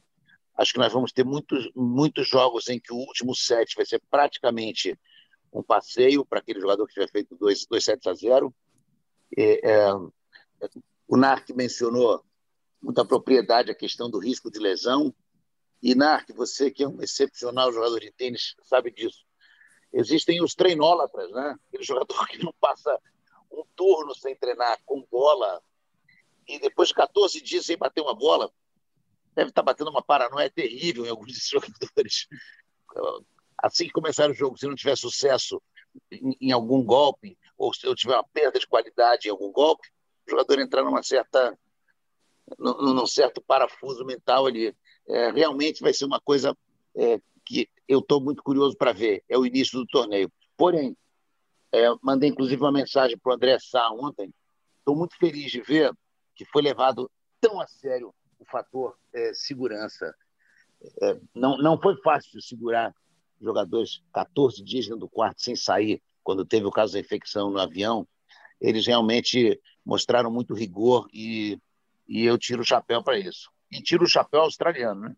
acho 0.60 0.74
que 0.74 0.80
nós 0.80 0.92
vamos 0.92 1.14
ter 1.14 1.24
muitos, 1.24 1.72
muitos 1.74 2.28
jogos 2.28 2.68
em 2.68 2.80
que 2.80 2.92
o 2.92 2.98
último 2.98 3.34
set 3.34 3.76
vai 3.78 3.86
ser 3.86 4.02
praticamente 4.12 5.00
um 5.54 5.64
passeio 5.64 6.26
para 6.26 6.40
aquele 6.40 6.60
jogador 6.60 6.86
que 6.86 6.94
tiver 6.94 7.10
feito 7.10 7.34
2 7.38 7.66
sets 7.82 8.06
a 8.06 8.14
0. 8.14 8.54
É, 9.38 9.72
é, 9.72 9.94
o 11.08 11.16
Narc 11.16 11.50
mencionou 11.52 12.22
muita 12.82 13.06
propriedade 13.06 13.72
a 13.72 13.76
questão 13.76 14.10
do 14.10 14.20
risco 14.20 14.52
de 14.52 14.60
lesão. 14.60 15.16
E, 15.82 15.96
Narc, 15.96 16.30
você 16.34 16.70
que 16.70 16.84
é 16.84 16.88
um 16.88 17.02
excepcional 17.02 17.72
jogador 17.72 18.02
de 18.02 18.12
tênis, 18.12 18.54
sabe 18.64 18.92
disso. 18.92 19.26
Existem 19.94 20.44
os 20.44 20.56
treinólatras, 20.56 21.32
né? 21.32 21.56
Aquele 21.70 21.84
jogador 21.84 22.28
que 22.28 22.44
não 22.44 22.54
passa 22.60 23.00
um 23.50 23.64
turno 23.78 24.14
sem 24.14 24.36
treinar 24.36 24.78
com 24.86 25.08
bola 25.10 25.64
e 26.46 26.60
depois 26.60 26.90
de 26.90 26.96
14 26.96 27.40
dias 27.42 27.66
sem 27.66 27.78
bater 27.78 28.02
uma 28.02 28.14
bola, 28.14 28.52
deve 29.40 29.52
estar 29.52 29.64
batendo 29.64 29.90
uma 29.90 30.04
paranoia 30.04 30.50
terrível 30.50 31.06
em 31.06 31.10
alguns 31.10 31.28
desses 31.28 31.48
jogadores. 31.50 32.28
Assim 33.58 33.86
que 33.86 33.94
começar 33.94 34.30
o 34.30 34.34
jogo, 34.34 34.58
se 34.58 34.68
não 34.68 34.76
tiver 34.76 34.98
sucesso 34.98 35.62
em, 36.12 36.36
em 36.42 36.52
algum 36.52 36.84
golpe, 36.84 37.38
ou 37.58 37.74
se 37.74 37.88
eu 37.88 37.96
tiver 37.96 38.16
uma 38.16 38.28
perda 38.34 38.60
de 38.60 38.68
qualidade 38.68 39.28
em 39.28 39.32
algum 39.32 39.52
golpe, 39.52 39.88
o 40.28 40.32
jogador 40.32 40.60
entrar 40.60 40.84
numa 40.84 41.02
certa 41.02 41.58
num, 42.58 42.94
num 42.94 43.08
certo 43.08 43.42
parafuso 43.42 44.06
mental 44.06 44.46
ali. 44.46 44.76
É, 45.08 45.32
realmente 45.32 45.82
vai 45.82 45.94
ser 45.94 46.06
uma 46.06 46.20
coisa 46.20 46.56
é, 46.96 47.20
que 47.46 47.70
eu 47.88 48.00
estou 48.00 48.22
muito 48.22 48.44
curioso 48.44 48.76
para 48.78 48.92
ver 48.92 49.24
é 49.30 49.38
o 49.38 49.46
início 49.46 49.80
do 49.80 49.88
torneio. 49.88 50.32
Porém, 50.58 50.96
é, 51.72 51.88
mandei 52.02 52.30
inclusive 52.30 52.62
uma 52.62 52.72
mensagem 52.72 53.18
para 53.18 53.32
o 53.32 53.36
André 53.36 53.58
Sá 53.60 53.90
ontem. 53.92 54.34
Estou 54.80 54.96
muito 54.96 55.16
feliz 55.18 55.52
de 55.52 55.62
ver 55.62 55.94
que 56.36 56.44
foi 56.46 56.62
levado 56.62 57.10
tão 57.40 57.60
a 57.60 57.68
sério 57.68 58.14
o 58.40 58.46
fator 58.46 58.98
é, 59.14 59.34
segurança. 59.34 60.14
É, 61.02 61.20
não, 61.36 61.58
não 61.58 61.80
foi 61.80 61.96
fácil 62.02 62.42
segurar 62.42 62.94
jogadores 63.42 64.02
14 64.14 64.64
dias 64.64 64.86
dentro 64.86 65.02
do 65.02 65.10
quarto 65.10 65.42
sem 65.42 65.56
sair, 65.56 66.02
quando 66.24 66.46
teve 66.46 66.66
o 66.66 66.72
caso 66.72 66.94
da 66.94 67.00
infecção 67.00 67.50
no 67.50 67.60
avião. 67.60 68.08
Eles 68.60 68.86
realmente 68.86 69.60
mostraram 69.86 70.32
muito 70.32 70.54
rigor 70.54 71.08
e, 71.14 71.60
e 72.08 72.26
eu 72.26 72.38
tiro 72.38 72.62
o 72.62 72.66
chapéu 72.66 73.04
para 73.04 73.18
isso. 73.18 73.50
E 73.72 73.82
tiro 73.82 74.04
o 74.04 74.10
chapéu 74.10 74.42
australiano, 74.42 75.02
né? 75.02 75.16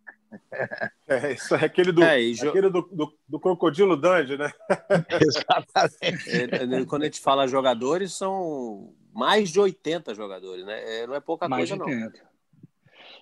É, 1.08 1.34
isso 1.34 1.56
é 1.56 1.66
aquele 1.66 1.92
do, 1.92 2.01
é, 2.01 2.16
aquele 2.16 2.70
do, 2.70 2.82
do, 2.84 3.13
do, 3.28 3.40
crocodilo 3.40 3.98
Dandy, 3.98 4.38
né? 4.38 4.51
Exatamente. 5.20 6.30
É, 6.30 6.86
quando 6.86 7.01
a 7.01 7.06
gente 7.06 7.20
fala 7.20 7.48
jogadores, 7.48 8.13
são 8.13 8.94
mais 9.13 9.50
de 9.50 9.60
80 9.60 10.13
jogadores, 10.13 10.66
né? 10.66 11.01
É, 11.01 11.08
não 11.08 11.16
é 11.16 11.20
pouca 11.20 11.50
mais 11.50 11.70
coisa, 11.70 11.84
de 11.84 11.92
80. 11.92 12.18
não. 12.18 12.30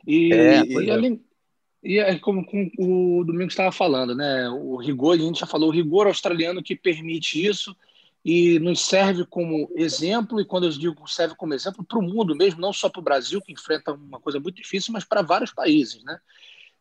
E, 0.06 0.34
é, 0.34 0.65
e, 0.65 0.91
além, 0.91 1.22
e 1.84 1.98
é 1.98 2.18
como, 2.20 2.46
como 2.46 2.72
o 2.77 3.24
Domingos 3.24 3.53
estava 3.53 3.72
falando, 3.72 4.15
né? 4.15 4.50
O 4.50 4.75
rigor, 4.77 5.15
a 5.15 5.22
gente 5.22 5.39
já 5.39 5.46
falou, 5.46 5.70
o 5.70 5.74
rigor 5.74 6.08
australiano 6.08 6.63
que 6.63 6.75
permite 6.75 7.46
isso 7.46 7.75
e 8.24 8.60
nos 8.60 8.82
serve 8.82 9.25
como 9.25 9.72
exemplo, 9.75 10.41
e 10.41 10.46
quando 10.46 10.65
eu 10.65 10.72
digo 10.72 11.08
serve 11.08 11.36
como 11.36 11.53
exemplo, 11.53 11.86
para 11.86 11.98
o 11.98 12.01
mundo 12.01 12.36
mesmo, 12.36 12.60
não 12.60 12.74
só 12.74 12.89
para 12.89 13.00
o 13.00 13.03
Brasil, 13.03 13.41
que 13.41 13.53
enfrenta 13.53 13.94
uma 13.94 14.20
coisa 14.20 14.39
muito 14.39 14.58
difícil, 14.58 14.91
mas 14.91 15.06
para 15.06 15.22
vários 15.22 15.53
países, 15.53 16.03
né? 16.03 16.20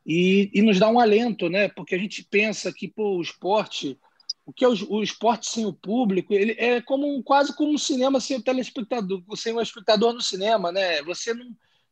E, 0.05 0.51
e, 0.55 0.63
nos 0.63 0.79
dá 0.79 0.89
um 0.89 0.99
alento, 0.99 1.49
né? 1.49 1.69
Porque 1.69 1.95
a 1.95 1.99
gente 1.99 2.25
pensa 2.25 2.73
que 2.73 2.89
pô, 2.89 3.19
o 3.19 3.23
esporte, 3.23 3.99
o 4.45 4.53
que 4.53 4.65
é 4.65 4.69
o, 4.69 4.75
o 4.89 5.03
esporte 5.03 5.49
sem 5.49 5.67
o 5.67 5.73
público, 5.73 6.33
ele 6.33 6.57
é 6.59 6.81
como 6.81 7.23
quase 7.23 7.55
como 7.55 7.73
um 7.73 7.79
cinema 7.79 8.19
sem 8.19 8.39
o 8.39 8.43
telespectador, 8.43 9.23
sem 9.37 9.53
o 9.53 9.61
espectador 9.61 10.13
no 10.13 10.21
cinema, 10.21 10.73
né? 10.73 11.03
Você 11.03 11.35
não, 11.35 11.47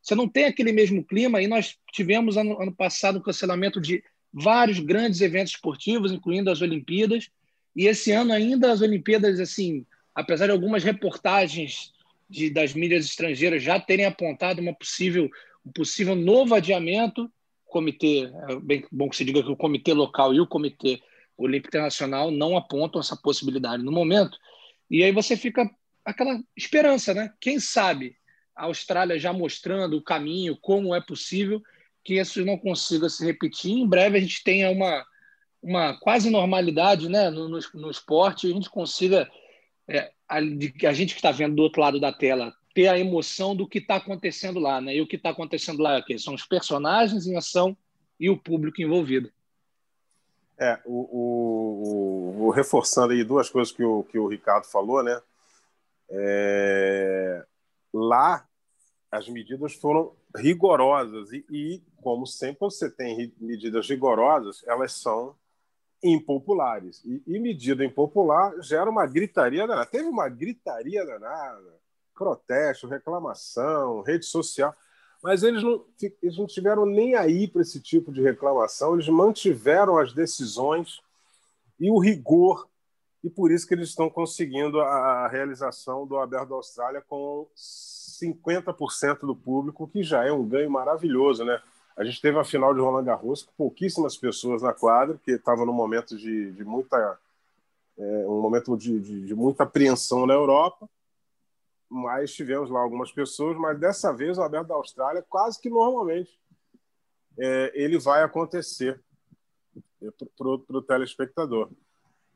você 0.07 0.15
não 0.15 0.27
tem 0.27 0.45
aquele 0.45 0.71
mesmo 0.71 1.03
clima. 1.03 1.41
E 1.41 1.47
nós 1.47 1.77
tivemos 1.91 2.37
ano, 2.37 2.61
ano 2.61 2.73
passado 2.73 3.17
o 3.17 3.21
cancelamento 3.21 3.81
de 3.81 4.01
vários 4.31 4.79
grandes 4.79 5.19
eventos 5.19 5.51
esportivos, 5.53 6.13
incluindo 6.13 6.49
as 6.49 6.61
Olimpíadas. 6.61 7.29
E 7.75 7.87
esse 7.87 8.13
ano 8.13 8.31
ainda 8.31 8.71
as 8.71 8.81
Olimpíadas, 8.81 9.37
assim, 9.37 9.85
apesar 10.15 10.45
de 10.45 10.53
algumas 10.53 10.81
reportagens 10.81 11.91
de, 12.29 12.49
das 12.49 12.73
mídias 12.73 13.03
estrangeiras 13.03 13.61
já 13.61 13.81
terem 13.81 14.05
apontado 14.05 14.61
uma 14.61 14.73
possível, 14.73 15.29
um 15.65 15.71
possível 15.73 16.15
novo 16.15 16.55
adiamento, 16.55 17.29
comitê, 17.65 18.31
é 18.47 18.55
bem 18.61 18.85
bom 18.89 19.09
que 19.09 19.17
se 19.17 19.25
diga 19.25 19.43
que 19.43 19.51
o 19.51 19.57
comitê 19.57 19.93
local 19.93 20.33
e 20.33 20.39
o 20.39 20.47
comitê 20.47 21.01
olímpico 21.37 21.67
internacional 21.67 22.31
não 22.31 22.55
apontam 22.55 23.01
essa 23.01 23.17
possibilidade 23.17 23.83
no 23.83 23.91
momento. 23.91 24.37
E 24.89 25.03
aí 25.03 25.11
você 25.11 25.35
fica 25.35 25.69
aquela 26.05 26.41
esperança, 26.55 27.13
né? 27.13 27.33
Quem 27.41 27.59
sabe 27.59 28.15
a 28.57 28.65
Austrália 28.65 29.19
já 29.19 29.31
mostrando 29.31 29.95
o 29.97 30.03
caminho, 30.03 30.57
como 30.59 30.93
é 30.95 30.99
possível 30.99 31.61
que 32.03 32.19
isso 32.19 32.43
não 32.43 32.57
consiga 32.57 33.09
se 33.09 33.23
repetir. 33.23 33.71
Em 33.71 33.87
breve 33.87 34.17
a 34.17 34.21
gente 34.21 34.43
tenha 34.43 34.71
uma, 34.71 35.05
uma 35.61 35.99
quase 35.99 36.29
normalidade 36.29 37.07
né, 37.07 37.29
no, 37.29 37.47
no, 37.47 37.59
no 37.75 37.91
esporte, 37.91 38.47
a 38.47 38.53
gente 38.53 38.69
consiga, 38.69 39.29
é, 39.87 40.11
a, 40.27 40.37
a 40.37 40.93
gente 40.93 41.13
que 41.13 41.19
está 41.19 41.31
vendo 41.31 41.55
do 41.55 41.61
outro 41.61 41.81
lado 41.81 41.99
da 41.99 42.11
tela, 42.11 42.53
ter 42.73 42.87
a 42.87 42.97
emoção 42.97 43.55
do 43.55 43.67
que 43.67 43.79
está 43.79 43.95
acontecendo 43.95 44.59
lá, 44.59 44.79
né? 44.79 44.95
E 44.95 45.01
o 45.01 45.07
que 45.07 45.15
está 45.15 45.31
acontecendo 45.31 45.81
lá 45.81 45.97
é 45.97 46.17
são 46.17 46.33
os 46.33 46.45
personagens 46.45 47.25
em 47.25 47.35
ação 47.35 47.75
e 48.19 48.29
o 48.29 48.37
público 48.37 48.81
envolvido. 48.81 49.31
É, 50.59 50.79
o, 50.85 52.37
o, 52.41 52.45
o, 52.45 52.49
reforçando 52.51 53.13
aí 53.13 53.23
duas 53.23 53.49
coisas 53.49 53.73
que 53.73 53.83
o, 53.83 54.03
que 54.03 54.17
o 54.17 54.27
Ricardo 54.27 54.65
falou, 54.65 55.03
né? 55.03 55.19
É, 56.09 57.45
lá 57.93 58.46
as 59.11 59.27
medidas 59.27 59.73
foram 59.73 60.13
rigorosas 60.35 61.31
e, 61.31 61.45
e, 61.49 61.83
como 62.01 62.25
sempre 62.25 62.59
você 62.61 62.89
tem 62.89 63.33
medidas 63.39 63.87
rigorosas, 63.89 64.63
elas 64.65 64.93
são 64.93 65.35
impopulares. 66.03 67.03
E, 67.05 67.23
e 67.25 67.39
medida 67.39 67.85
impopular 67.85 68.53
gera 68.61 68.89
uma 68.89 69.05
gritaria 69.05 69.65
danada. 69.65 69.85
Teve 69.85 70.07
uma 70.07 70.29
gritaria 70.29 71.05
danada 71.05 71.77
protesto, 72.13 72.87
reclamação, 72.87 74.01
rede 74.01 74.25
social. 74.25 74.75
Mas 75.21 75.43
eles 75.43 75.63
não, 75.63 75.85
eles 76.21 76.37
não 76.37 76.45
tiveram 76.45 76.85
nem 76.85 77.15
aí 77.15 77.47
para 77.47 77.61
esse 77.61 77.79
tipo 77.79 78.11
de 78.11 78.21
reclamação, 78.21 78.93
eles 78.93 79.07
mantiveram 79.07 79.97
as 79.97 80.13
decisões 80.13 81.01
e 81.79 81.89
o 81.89 81.99
rigor, 81.99 82.67
e 83.23 83.29
por 83.29 83.51
isso 83.51 83.67
que 83.67 83.73
eles 83.73 83.89
estão 83.89 84.09
conseguindo 84.09 84.79
a 84.79 85.27
realização 85.27 86.05
do 86.05 86.17
Aberto 86.17 86.49
da 86.49 86.55
Austrália 86.55 87.01
com 87.01 87.47
50% 88.21 89.19
do 89.21 89.35
público, 89.35 89.87
que 89.87 90.03
já 90.03 90.25
é 90.25 90.31
um 90.31 90.45
ganho 90.45 90.69
maravilhoso, 90.69 91.43
né? 91.43 91.61
A 91.95 92.03
gente 92.03 92.21
teve 92.21 92.37
a 92.37 92.43
final 92.43 92.73
de 92.73 92.79
Roland 92.79 93.03
Garros 93.03 93.43
com 93.43 93.51
pouquíssimas 93.57 94.15
pessoas 94.15 94.61
na 94.61 94.73
quadra, 94.73 95.19
que 95.23 95.31
estava 95.31 95.65
num 95.65 95.73
momento 95.73 96.15
de, 96.15 96.51
de 96.51 96.63
muita 96.63 97.17
é, 97.97 98.03
um 98.27 98.39
momento 98.39 98.77
de, 98.77 98.99
de, 98.99 99.25
de, 99.25 99.35
muita 99.35 99.63
apreensão 99.63 100.27
na 100.27 100.33
Europa 100.35 100.87
mas 101.89 102.33
tivemos 102.33 102.69
lá 102.69 102.79
algumas 102.79 103.11
pessoas, 103.11 103.57
mas 103.57 103.79
dessa 103.79 104.13
vez 104.13 104.37
o 104.37 104.43
Aberto 104.43 104.67
da 104.67 104.75
Austrália, 104.75 105.25
quase 105.27 105.59
que 105.59 105.69
normalmente, 105.69 106.37
é, 107.37 107.71
ele 107.73 107.97
vai 107.97 108.23
acontecer 108.23 108.99
é, 110.01 110.07
para 110.11 110.47
o 110.47 110.81
telespectador. 110.81 111.69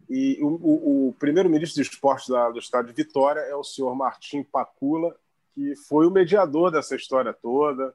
E 0.10 0.40
o, 0.42 0.48
o, 0.48 1.08
o 1.10 1.14
primeiro-ministro 1.14 1.82
de 1.82 1.90
esportes 1.90 2.30
da, 2.30 2.50
do 2.50 2.60
estado 2.60 2.88
de 2.88 2.94
Vitória 2.94 3.42
é 3.42 3.56
o 3.56 3.64
senhor 3.64 3.94
Martim 3.96 4.44
Pacula, 4.44 5.16
que 5.54 5.76
foi 5.88 6.08
o 6.08 6.12
mediador 6.12 6.72
dessa 6.72 6.96
história 6.96 7.34
toda, 7.34 7.94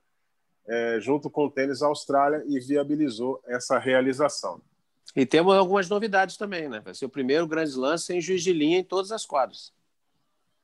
é, 0.67 0.99
junto 1.01 1.31
com 1.31 1.47
o 1.47 1.51
Tênis 1.51 1.83
Austrália, 1.83 2.43
e 2.47 2.59
viabilizou 2.61 3.43
essa 3.47 3.79
realização. 3.79 4.61
E 5.15 5.25
temos 5.25 5.55
algumas 5.55 5.89
novidades 5.89 6.37
também, 6.37 6.69
né? 6.69 6.81
Vai 6.81 6.95
ser 6.95 7.07
o 7.07 7.11
primeiro 7.11 7.47
grande 7.47 7.75
lance 7.77 8.07
sem 8.07 8.21
juiz 8.21 8.43
de 8.43 8.53
linha 8.53 8.79
em 8.79 8.85
todas 8.85 9.13
as 9.13 9.25
quadras. 9.25 9.73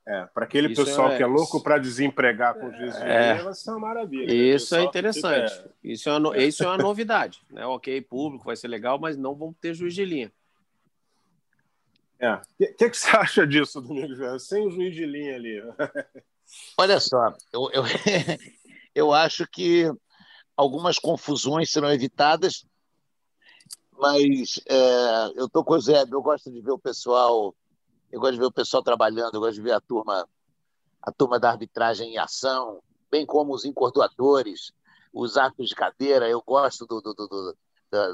É, 0.04 0.26
para 0.34 0.44
aquele 0.44 0.72
isso 0.72 0.84
pessoal 0.84 1.12
é... 1.12 1.16
que 1.16 1.22
é 1.22 1.26
louco 1.26 1.62
para 1.62 1.78
desempregar 1.78 2.54
com 2.54 2.72
juiz 2.72 2.96
de 2.96 3.02
é... 3.02 3.38
linha, 3.38 3.54
ser 3.54 3.70
uma 3.70 3.78
maravilha. 3.78 4.34
Isso 4.34 4.75
é 4.75 4.82
interessante. 4.82 5.52
É... 5.52 5.70
Isso, 5.84 6.08
é 6.08 6.18
uma, 6.18 6.37
isso 6.37 6.64
é 6.64 6.66
uma 6.66 6.78
novidade. 6.78 7.40
Né? 7.52 7.64
Ok, 7.66 8.00
público 8.02 8.44
vai 8.44 8.56
ser 8.56 8.68
legal, 8.68 8.99
mas 8.99 9.16
não 9.16 9.34
vamos 9.34 9.54
ter 9.61 9.75
juiz 9.75 9.94
de 9.94 10.04
linha. 10.04 10.32
É. 12.18 12.34
O 12.34 12.40
que, 12.58 12.66
que, 12.68 12.90
que, 12.90 12.96
você 12.96 13.16
acha 13.16 13.46
disso, 13.46 13.80
Domingos? 13.80 14.46
Sem 14.46 14.66
o 14.66 14.70
juiz 14.70 14.94
de 14.94 15.04
linha 15.04 15.37
ali. 15.37 15.62
Olha 16.78 17.00
só, 17.00 17.35
eu, 17.52 17.71
eu, 17.73 17.82
eu 18.94 19.12
acho 19.12 19.47
que 19.47 19.90
algumas 20.56 20.99
confusões 20.99 21.71
serão 21.71 21.90
evitadas, 21.90 22.64
mas 23.92 24.61
é, 24.68 25.32
eu 25.37 25.47
estou 25.47 25.64
com 25.64 25.75
o 25.75 25.80
Zé, 25.80 26.02
eu 26.11 26.23
gosto 26.23 26.50
de 26.50 26.61
ver 26.61 26.73
o 26.73 26.78
pessoal 26.78 27.54
eu 28.12 28.21
gosto 28.21 28.35
de 28.35 28.40
ver 28.40 28.47
o 28.47 28.52
pessoal 28.52 28.82
trabalhando, 28.82 29.35
eu 29.35 29.40
gosto 29.40 29.54
de 29.54 29.62
ver 29.62 29.73
a 29.73 29.80
turma, 29.80 30.28
a 31.00 31.11
turma 31.11 31.40
da 31.40 31.50
arbitragem 31.50 32.12
em 32.12 32.18
ação, 32.18 32.82
bem 33.11 33.25
como 33.25 33.54
os 33.54 33.64
encordoadores, 33.64 34.71
os 35.11 35.38
arcos 35.38 35.71
de 35.71 35.75
cadeira. 35.75 36.28
Eu 36.28 36.42
gosto 36.42 36.87
do, 36.87 37.00
do, 37.00 37.14
do, 37.14 37.26
do, 37.26 37.56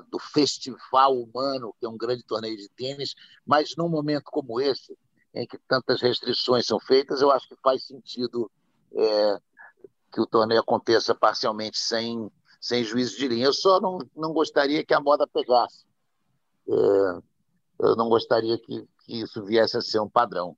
do 0.09 0.18
festival 0.21 1.21
humano, 1.21 1.75
que 1.80 1.85
é 1.85 1.88
um 1.88 1.99
grande 1.99 2.23
torneio 2.23 2.57
de 2.57 2.68
tênis, 2.68 3.16
mas 3.45 3.75
num 3.76 3.88
momento 3.88 4.26
como 4.26 4.61
esse, 4.61 4.97
em 5.35 5.47
que 5.47 5.58
tantas 5.68 6.00
restrições 6.00 6.66
são 6.66 6.80
feitas, 6.80 7.20
eu 7.20 7.30
acho 7.30 7.49
que 7.49 7.56
faz 7.62 7.87
sentido 7.87 8.50
é, 8.94 9.38
que 10.12 10.20
o 10.20 10.26
torneio 10.26 10.61
aconteça 10.61 11.14
parcialmente 11.14 11.78
sem, 11.78 12.30
sem 12.61 12.82
juízo 12.85 13.16
de 13.16 13.28
linha. 13.28 13.47
Eu 13.47 13.52
só 13.52 13.80
não, 13.80 13.99
não 14.16 14.32
gostaria 14.32 14.85
que 14.85 14.94
a 14.94 15.00
moda 15.00 15.26
pegasse. 15.26 15.87
É, 16.68 16.73
eu 17.80 17.97
não 17.97 18.08
gostaria 18.08 18.58
que, 18.58 18.85
que 19.04 19.20
isso 19.20 19.44
viesse 19.44 19.76
a 19.76 19.80
ser 19.80 20.00
um 20.00 20.08
padrão. 20.08 20.56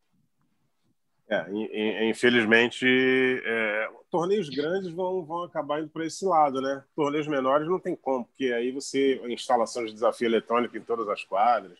É, 1.28 2.08
infelizmente, 2.10 2.84
é, 2.84 3.88
torneios 4.10 4.48
grandes 4.48 4.90
vão, 4.90 5.24
vão 5.24 5.44
acabar 5.44 5.80
indo 5.80 5.88
para 5.88 6.04
esse 6.04 6.24
lado, 6.24 6.60
né? 6.60 6.82
Torneios 6.96 7.28
menores 7.28 7.68
não 7.68 7.78
tem 7.78 7.94
como, 7.94 8.24
porque 8.24 8.46
aí 8.46 8.72
você 8.72 9.20
instalação 9.28 9.84
de 9.84 9.92
desafio 9.92 10.26
eletrônico 10.26 10.76
em 10.76 10.82
todas 10.82 11.08
as 11.08 11.22
quadras, 11.22 11.78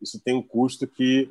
isso 0.00 0.20
tem 0.22 0.36
um 0.36 0.42
custo 0.42 0.86
que, 0.86 1.28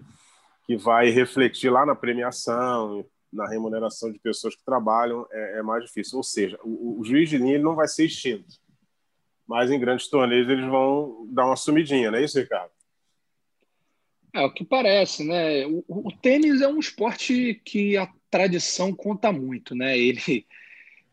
que 0.66 0.78
vai 0.78 1.10
refletir 1.10 1.72
lá 1.72 1.86
na 1.86 1.96
premiação, 1.96 3.06
na 3.32 3.48
remuneração 3.48 4.12
de 4.12 4.20
pessoas 4.20 4.56
que 4.56 4.64
trabalham, 4.64 5.26
é, 5.32 5.60
é 5.60 5.64
mais 5.64 5.86
difícil. 5.86 6.18
Ou 6.18 6.24
seja, 6.24 6.60
o, 6.64 7.00
o 7.00 7.04
juiz 7.04 7.30
de 7.30 7.38
linha 7.38 7.60
não 7.60 7.76
vai 7.76 7.88
ser 7.88 8.06
extinto, 8.06 8.60
mas 9.48 9.72
em 9.72 9.80
grandes 9.80 10.08
torneios 10.08 10.50
eles 10.50 10.66
vão 10.66 11.28
dar 11.30 11.46
uma 11.46 11.56
sumidinha, 11.56 12.12
não 12.12 12.18
é 12.18 12.24
isso, 12.24 12.40
Ricardo? 12.40 12.72
É 14.34 14.42
o 14.42 14.54
que 14.54 14.64
parece, 14.64 15.26
né? 15.26 15.66
O, 15.66 15.84
o, 15.88 16.12
tênis 16.12 16.62
é 16.62 16.68
um 16.68 16.80
esporte 16.80 17.62
que 17.66 17.98
a 17.98 18.10
tradição 18.30 18.94
conta 18.94 19.30
muito, 19.32 19.76
né? 19.76 19.98
Ele, 19.98 20.46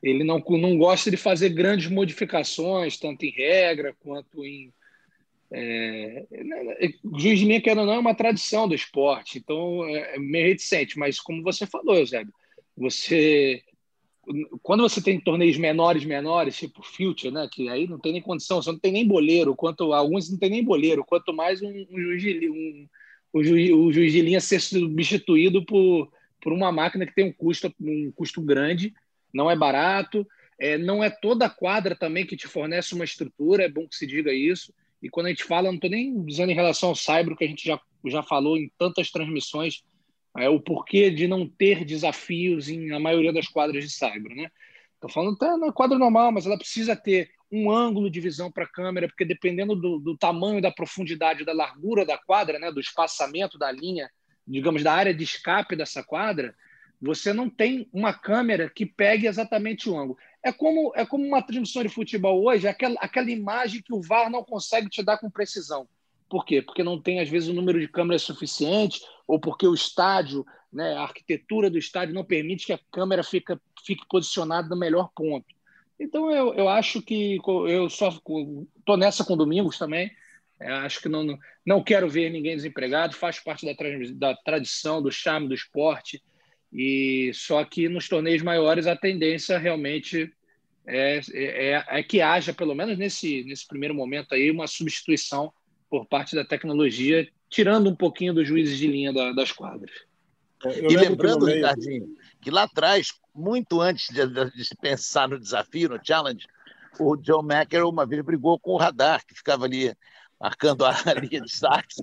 ele 0.00 0.22
não, 0.22 0.38
não 0.38 0.78
gosta 0.78 1.10
de 1.10 1.16
fazer 1.16 1.48
grandes 1.48 1.90
modificações, 1.90 2.96
tanto 2.96 3.24
em 3.24 3.30
regra 3.30 3.92
quanto 3.98 4.44
em, 4.44 4.72
É, 5.50 6.26
juiz 7.16 7.38
de 7.38 7.46
linha, 7.46 7.60
quer 7.60 7.78
ou 7.78 7.86
não, 7.86 7.94
é 7.94 7.98
uma 7.98 8.14
tradição 8.14 8.68
do 8.68 8.74
esporte, 8.74 9.38
então 9.38 9.84
é, 9.86 10.16
é 10.16 10.18
meio 10.18 10.48
reticente, 10.48 10.98
mas 10.98 11.18
como 11.18 11.42
você 11.42 11.66
falou, 11.66 11.96
Eusébio, 11.96 12.32
você 12.76 13.62
quando 14.62 14.82
você 14.82 15.02
tem 15.02 15.18
torneios 15.18 15.56
menores, 15.56 16.04
menores, 16.04 16.58
tipo 16.58 16.82
Future, 16.82 17.32
né, 17.32 17.48
que 17.50 17.68
aí 17.68 17.86
não 17.86 17.98
tem 17.98 18.12
nem 18.12 18.20
condição, 18.20 18.60
você 18.60 18.70
não 18.70 18.78
tem 18.78 18.92
nem 18.92 19.06
boleiro, 19.06 19.56
quanto 19.56 19.92
alguns 19.92 20.30
não 20.30 20.38
tem 20.38 20.50
nem 20.50 20.62
boleiro, 20.62 21.04
quanto 21.04 21.32
mais 21.32 21.62
um, 21.62 21.86
um 21.90 21.98
juiz 21.98 22.22
de 22.22 22.50
um, 22.50 22.86
o, 23.32 23.42
juiz, 23.42 23.70
o 23.72 23.90
juiz 23.90 24.12
de 24.12 24.20
linha 24.20 24.40
ser 24.40 24.60
substituído 24.60 25.64
por, 25.64 26.12
por 26.42 26.52
uma 26.52 26.70
máquina 26.70 27.06
que 27.06 27.14
tem 27.14 27.26
um 27.26 27.32
custo, 27.32 27.72
um 27.80 28.12
custo 28.14 28.42
grande, 28.42 28.92
não 29.32 29.50
é 29.50 29.56
barato, 29.56 30.26
é, 30.58 30.76
não 30.76 31.02
é 31.02 31.08
toda 31.08 31.46
a 31.46 31.50
quadra 31.50 31.94
também 31.94 32.26
que 32.26 32.36
te 32.36 32.46
fornece 32.46 32.94
uma 32.94 33.04
estrutura, 33.04 33.64
é 33.64 33.68
bom 33.68 33.86
que 33.86 33.96
se 33.96 34.06
diga 34.06 34.32
isso. 34.32 34.72
E 35.02 35.08
quando 35.08 35.26
a 35.26 35.28
gente 35.30 35.44
fala, 35.44 35.68
não 35.68 35.74
estou 35.74 35.90
nem 35.90 36.24
dizendo 36.24 36.50
em 36.50 36.54
relação 36.54 36.90
ao 36.90 36.96
Cyber, 36.96 37.36
que 37.36 37.44
a 37.44 37.48
gente 37.48 37.64
já, 37.64 37.80
já 38.06 38.22
falou 38.22 38.56
em 38.56 38.70
tantas 38.76 39.10
transmissões, 39.10 39.84
é 40.36 40.48
o 40.48 40.60
porquê 40.60 41.10
de 41.10 41.26
não 41.26 41.48
ter 41.48 41.84
desafios 41.84 42.68
em 42.68 42.92
a 42.92 42.98
maioria 42.98 43.32
das 43.32 43.48
quadras 43.48 43.84
de 43.84 43.90
Cyber, 43.90 44.34
né? 44.34 44.50
Estou 44.94 45.10
falando 45.10 45.36
até 45.36 45.56
na 45.56 45.72
quadra 45.72 45.96
normal, 45.96 46.32
mas 46.32 46.44
ela 46.44 46.58
precisa 46.58 46.96
ter 46.96 47.30
um 47.50 47.70
ângulo 47.70 48.10
de 48.10 48.20
visão 48.20 48.50
para 48.50 48.64
a 48.64 48.68
câmera, 48.68 49.08
porque 49.08 49.24
dependendo 49.24 49.74
do, 49.74 49.98
do, 49.98 50.16
tamanho, 50.16 50.60
da 50.60 50.70
profundidade, 50.70 51.44
da 51.44 51.52
largura 51.52 52.04
da 52.04 52.18
quadra, 52.18 52.58
né, 52.58 52.70
do 52.70 52.80
espaçamento 52.80 53.56
da 53.56 53.70
linha, 53.70 54.10
digamos, 54.46 54.82
da 54.82 54.92
área 54.92 55.14
de 55.14 55.24
escape 55.24 55.76
dessa 55.76 56.02
quadra, 56.02 56.54
você 57.00 57.32
não 57.32 57.48
tem 57.48 57.88
uma 57.92 58.12
câmera 58.12 58.68
que 58.68 58.84
pegue 58.84 59.26
exatamente 59.26 59.88
o 59.88 59.96
ângulo. 59.96 60.18
É 60.42 60.52
como, 60.52 60.92
é 60.94 61.04
como 61.04 61.24
uma 61.24 61.42
transmissão 61.42 61.82
de 61.82 61.88
futebol 61.88 62.44
hoje, 62.44 62.68
aquela, 62.68 62.96
aquela 63.00 63.30
imagem 63.30 63.82
que 63.82 63.92
o 63.92 64.00
VAR 64.00 64.30
não 64.30 64.44
consegue 64.44 64.88
te 64.88 65.02
dar 65.02 65.18
com 65.18 65.30
precisão. 65.30 65.88
Por 66.28 66.44
quê? 66.44 66.62
Porque 66.62 66.84
não 66.84 67.00
tem, 67.00 67.20
às 67.20 67.28
vezes, 67.28 67.48
o 67.48 67.54
número 67.54 67.80
de 67.80 67.88
câmeras 67.88 68.22
suficiente, 68.22 69.00
ou 69.26 69.40
porque 69.40 69.66
o 69.66 69.74
estádio, 69.74 70.44
né, 70.72 70.94
a 70.94 71.02
arquitetura 71.02 71.70
do 71.70 71.78
estádio 71.78 72.14
não 72.14 72.24
permite 72.24 72.66
que 72.66 72.72
a 72.72 72.80
câmera 72.92 73.24
fica, 73.24 73.60
fique 73.84 74.06
posicionada 74.08 74.68
no 74.68 74.76
melhor 74.76 75.10
ponto. 75.14 75.46
Então, 75.98 76.30
eu, 76.30 76.54
eu 76.54 76.68
acho 76.68 77.02
que 77.02 77.38
eu 77.66 77.90
só 77.90 78.08
estou 78.08 78.96
nessa 78.96 79.24
com 79.24 79.36
Domingos 79.36 79.78
também. 79.78 80.10
Acho 80.60 81.00
que 81.00 81.08
não, 81.08 81.38
não 81.64 81.82
quero 81.82 82.08
ver 82.08 82.30
ninguém 82.30 82.56
desempregado, 82.56 83.14
faz 83.14 83.40
parte 83.40 83.64
da, 83.64 83.72
da 84.14 84.36
tradição, 84.36 85.02
do 85.02 85.10
charme 85.10 85.48
do 85.48 85.54
esporte. 85.54 86.22
E 86.72 87.30
só 87.34 87.64
que 87.64 87.88
nos 87.88 88.08
torneios 88.08 88.42
maiores 88.42 88.86
a 88.86 88.96
tendência 88.96 89.58
realmente 89.58 90.32
é, 90.86 91.20
é, 91.32 91.84
é, 91.86 92.02
que 92.02 92.20
haja, 92.20 92.52
pelo 92.52 92.74
menos 92.74 92.96
nesse, 92.96 93.44
nesse 93.44 93.66
primeiro 93.66 93.94
momento 93.94 94.34
aí, 94.34 94.50
uma 94.50 94.66
substituição 94.66 95.52
por 95.90 96.06
parte 96.06 96.34
da 96.34 96.44
tecnologia, 96.44 97.28
tirando 97.48 97.90
um 97.90 97.94
pouquinho 97.94 98.34
dos 98.34 98.46
juízes 98.46 98.78
de 98.78 98.86
linha 98.86 99.12
da, 99.12 99.32
das 99.32 99.52
quadras. 99.52 99.90
É, 100.64 100.92
e 100.92 100.96
lembrando, 100.96 101.46
meio... 101.46 101.58
Ricardinho, 101.58 102.16
que 102.40 102.50
lá 102.50 102.64
atrás, 102.64 103.12
muito 103.34 103.80
antes 103.80 104.08
de, 104.12 104.26
de, 104.26 104.64
se 104.64 104.74
pensar 104.76 105.28
no 105.28 105.38
desafio, 105.38 105.90
no 105.90 106.00
challenge, 106.02 106.46
o 106.98 107.16
John 107.16 107.42
Macker 107.42 107.86
uma 107.86 108.06
vez 108.06 108.22
brigou 108.22 108.58
com 108.58 108.72
o 108.72 108.78
radar, 108.78 109.24
que 109.26 109.34
ficava 109.34 109.66
ali 109.66 109.94
marcando 110.40 110.84
a 110.84 110.92
linha 111.20 111.40
de 111.42 111.50
saque. 111.50 112.02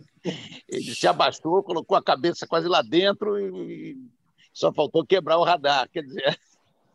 Ele 0.67 0.95
se 0.95 1.07
abaixou, 1.07 1.63
colocou 1.63 1.98
a 1.98 2.03
cabeça 2.03 2.48
quase 2.48 2.67
lá 2.67 2.81
dentro 2.81 3.39
e 3.39 3.98
só 4.55 4.71
faltou 4.71 5.05
quebrar 5.05 5.38
o 5.38 5.43
radar. 5.43 5.89
Quer 5.89 6.03
dizer, 6.03 6.39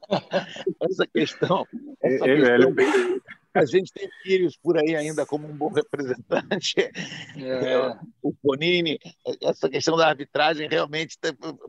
essa 0.80 1.06
questão. 1.06 1.66
Essa 2.02 2.26
é, 2.26 2.36
questão. 2.36 2.74
A 3.52 3.64
gente 3.66 3.92
tem 3.92 4.08
Quírios 4.22 4.56
por 4.56 4.78
aí 4.78 4.96
ainda 4.96 5.26
como 5.26 5.46
um 5.46 5.54
bom 5.54 5.68
representante. 5.68 6.74
É. 6.80 6.90
O 8.22 8.34
Bonini, 8.42 8.98
essa 9.42 9.68
questão 9.68 9.96
da 9.96 10.06
arbitragem 10.06 10.68
realmente 10.68 11.16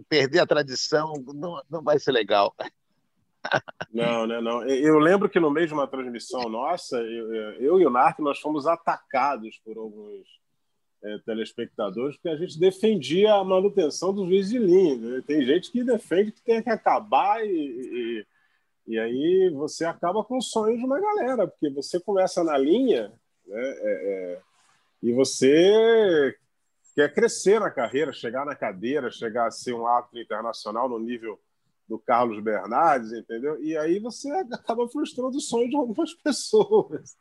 perder 0.07 0.39
a 0.39 0.45
tradição 0.45 1.13
não, 1.33 1.61
não 1.69 1.81
vai 1.81 1.97
ser 1.97 2.11
legal. 2.11 2.53
Não, 3.91 4.27
né, 4.27 4.39
não. 4.41 4.63
Eu 4.67 4.99
lembro 4.99 5.29
que 5.29 5.39
no 5.39 5.49
meio 5.49 5.65
de 5.65 5.73
uma 5.73 5.87
transmissão 5.87 6.49
nossa, 6.49 6.97
eu, 6.97 7.33
eu 7.53 7.79
e 7.79 7.85
o 7.85 7.89
Narc, 7.89 8.19
nós 8.19 8.39
fomos 8.39 8.67
atacados 8.67 9.59
por 9.63 9.77
alguns 9.77 10.27
é, 11.03 11.17
telespectadores, 11.25 12.15
porque 12.15 12.29
a 12.29 12.35
gente 12.35 12.59
defendia 12.59 13.33
a 13.33 13.43
manutenção 13.43 14.13
dos 14.13 14.27
juízes 14.27 14.51
de 14.51 14.59
linha. 14.59 14.95
Né? 14.97 15.23
Tem 15.25 15.43
gente 15.45 15.71
que 15.71 15.83
defende 15.83 16.31
que 16.31 16.43
tem 16.43 16.61
que 16.61 16.69
acabar 16.69 17.43
e, 17.45 17.49
e, 17.49 18.27
e, 18.87 18.99
aí 18.99 19.49
você 19.53 19.85
acaba 19.85 20.23
com 20.23 20.37
o 20.37 20.41
sonho 20.41 20.77
de 20.77 20.85
uma 20.85 20.99
galera, 20.99 21.47
porque 21.47 21.69
você 21.69 21.99
começa 21.99 22.43
na 22.43 22.57
linha 22.57 23.11
né, 23.47 23.61
é, 23.61 23.81
é, 23.83 24.41
e 25.01 25.11
você 25.11 26.35
quer 26.95 27.13
crescer 27.13 27.59
na 27.59 27.71
carreira, 27.71 28.13
chegar 28.13 28.45
na 28.45 28.55
cadeira, 28.55 29.09
chegar 29.09 29.47
a 29.47 29.51
ser 29.51 29.73
um 29.73 29.87
árbitro 29.87 30.19
internacional 30.19 30.87
no 30.87 30.99
nível 30.99 31.39
do 31.87 31.97
Carlos 31.99 32.41
Bernardes, 32.41 33.11
entendeu? 33.11 33.61
E 33.61 33.75
aí 33.75 33.99
você 33.99 34.29
acaba 34.31 34.87
frustrando 34.87 35.37
o 35.37 35.41
sonho 35.41 35.69
de 35.69 35.75
algumas 35.75 36.13
pessoas. 36.23 37.17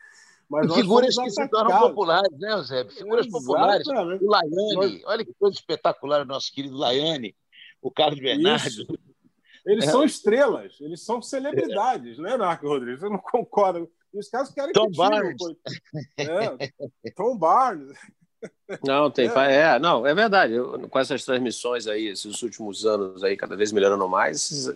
Mas 0.51 0.75
figuras 0.75 1.17
que 1.17 1.31
se 1.31 1.49
tornam 1.49 1.79
populares, 1.79 2.37
né, 2.39 2.51
José? 2.51 2.85
Figuras 2.87 3.27
Exatamente. 3.27 3.31
populares. 3.31 3.87
O 3.87 4.29
Laiane, 4.29 4.75
nós... 4.75 5.03
olha 5.05 5.25
que 5.25 5.33
coisa 5.39 5.57
espetacular, 5.57 6.23
o 6.23 6.25
nosso 6.25 6.53
querido 6.53 6.77
Laiane, 6.77 7.37
o 7.81 7.91
Carlos 7.91 8.19
Bernardo. 8.19 8.99
Eles 9.65 9.85
é. 9.85 9.91
são 9.91 10.03
estrelas, 10.03 10.81
eles 10.81 11.03
são 11.05 11.23
celebridades, 11.23 12.19
é. 12.19 12.23
né, 12.23 12.37
Marco 12.37 12.67
Rodrigues? 12.67 13.01
Você 13.01 13.09
não 13.09 13.19
concorda? 13.19 13.87
E 14.13 14.19
os 14.19 14.29
caras 14.29 14.51
querem 14.51 14.73
Tom 14.73 14.91
que 14.91 14.97
Barnes. 14.97 15.37
É, 16.19 17.11
Tom 17.15 17.37
Barnes. 17.37 17.97
Não, 18.85 19.11
tem. 19.11 19.29
É. 19.29 19.75
é. 19.75 19.79
não, 19.79 20.05
é 20.07 20.15
verdade. 20.15 20.55
Eu, 20.55 20.89
com 20.89 20.99
essas 20.99 21.25
transmissões 21.25 21.87
aí, 21.87 22.09
esses 22.09 22.43
últimos 22.43 22.85
anos 22.85 23.23
aí, 23.23 23.37
cada 23.37 23.55
vez 23.55 23.71
melhorando 23.71 24.09
mais, 24.09 24.69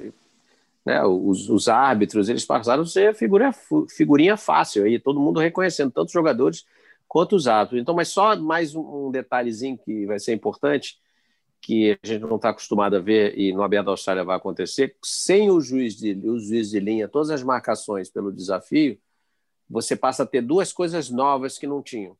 né, 0.84 1.02
os, 1.04 1.48
os, 1.48 1.68
árbitros, 1.68 2.28
eles 2.28 2.44
passaram 2.44 2.82
a 2.82 2.86
ser 2.86 3.14
figura, 3.14 3.52
figurinha 3.88 4.36
fácil, 4.36 4.84
aí, 4.84 4.98
todo 4.98 5.20
mundo 5.20 5.40
reconhecendo, 5.40 5.90
tanto 5.90 6.08
os 6.08 6.12
jogadores 6.12 6.64
quanto 7.08 7.36
os 7.36 7.46
árbitros. 7.46 7.80
Então, 7.80 7.94
mas 7.94 8.08
só 8.08 8.36
mais 8.36 8.74
um, 8.74 9.10
detalhezinho 9.10 9.78
que 9.78 10.04
vai 10.06 10.18
ser 10.18 10.34
importante, 10.34 10.98
que 11.60 11.98
a 12.02 12.06
gente 12.06 12.20
não 12.20 12.36
está 12.36 12.50
acostumado 12.50 12.96
a 12.96 13.00
ver 13.00 13.38
e 13.38 13.52
no 13.52 13.62
Aberto 13.62 13.86
da 13.86 13.92
Austrália 13.92 14.22
vai 14.22 14.36
acontecer, 14.36 14.96
sem 15.02 15.50
o 15.50 15.60
juiz, 15.60 15.96
de, 15.96 16.12
o 16.28 16.38
juiz 16.38 16.70
de 16.70 16.78
linha, 16.78 17.08
todas 17.08 17.30
as 17.30 17.42
marcações 17.42 18.10
pelo 18.10 18.30
desafio, 18.30 18.98
você 19.68 19.96
passa 19.96 20.24
a 20.24 20.26
ter 20.26 20.42
duas 20.42 20.72
coisas 20.72 21.08
novas 21.08 21.58
que 21.58 21.66
não 21.66 21.82
tinham. 21.82 22.16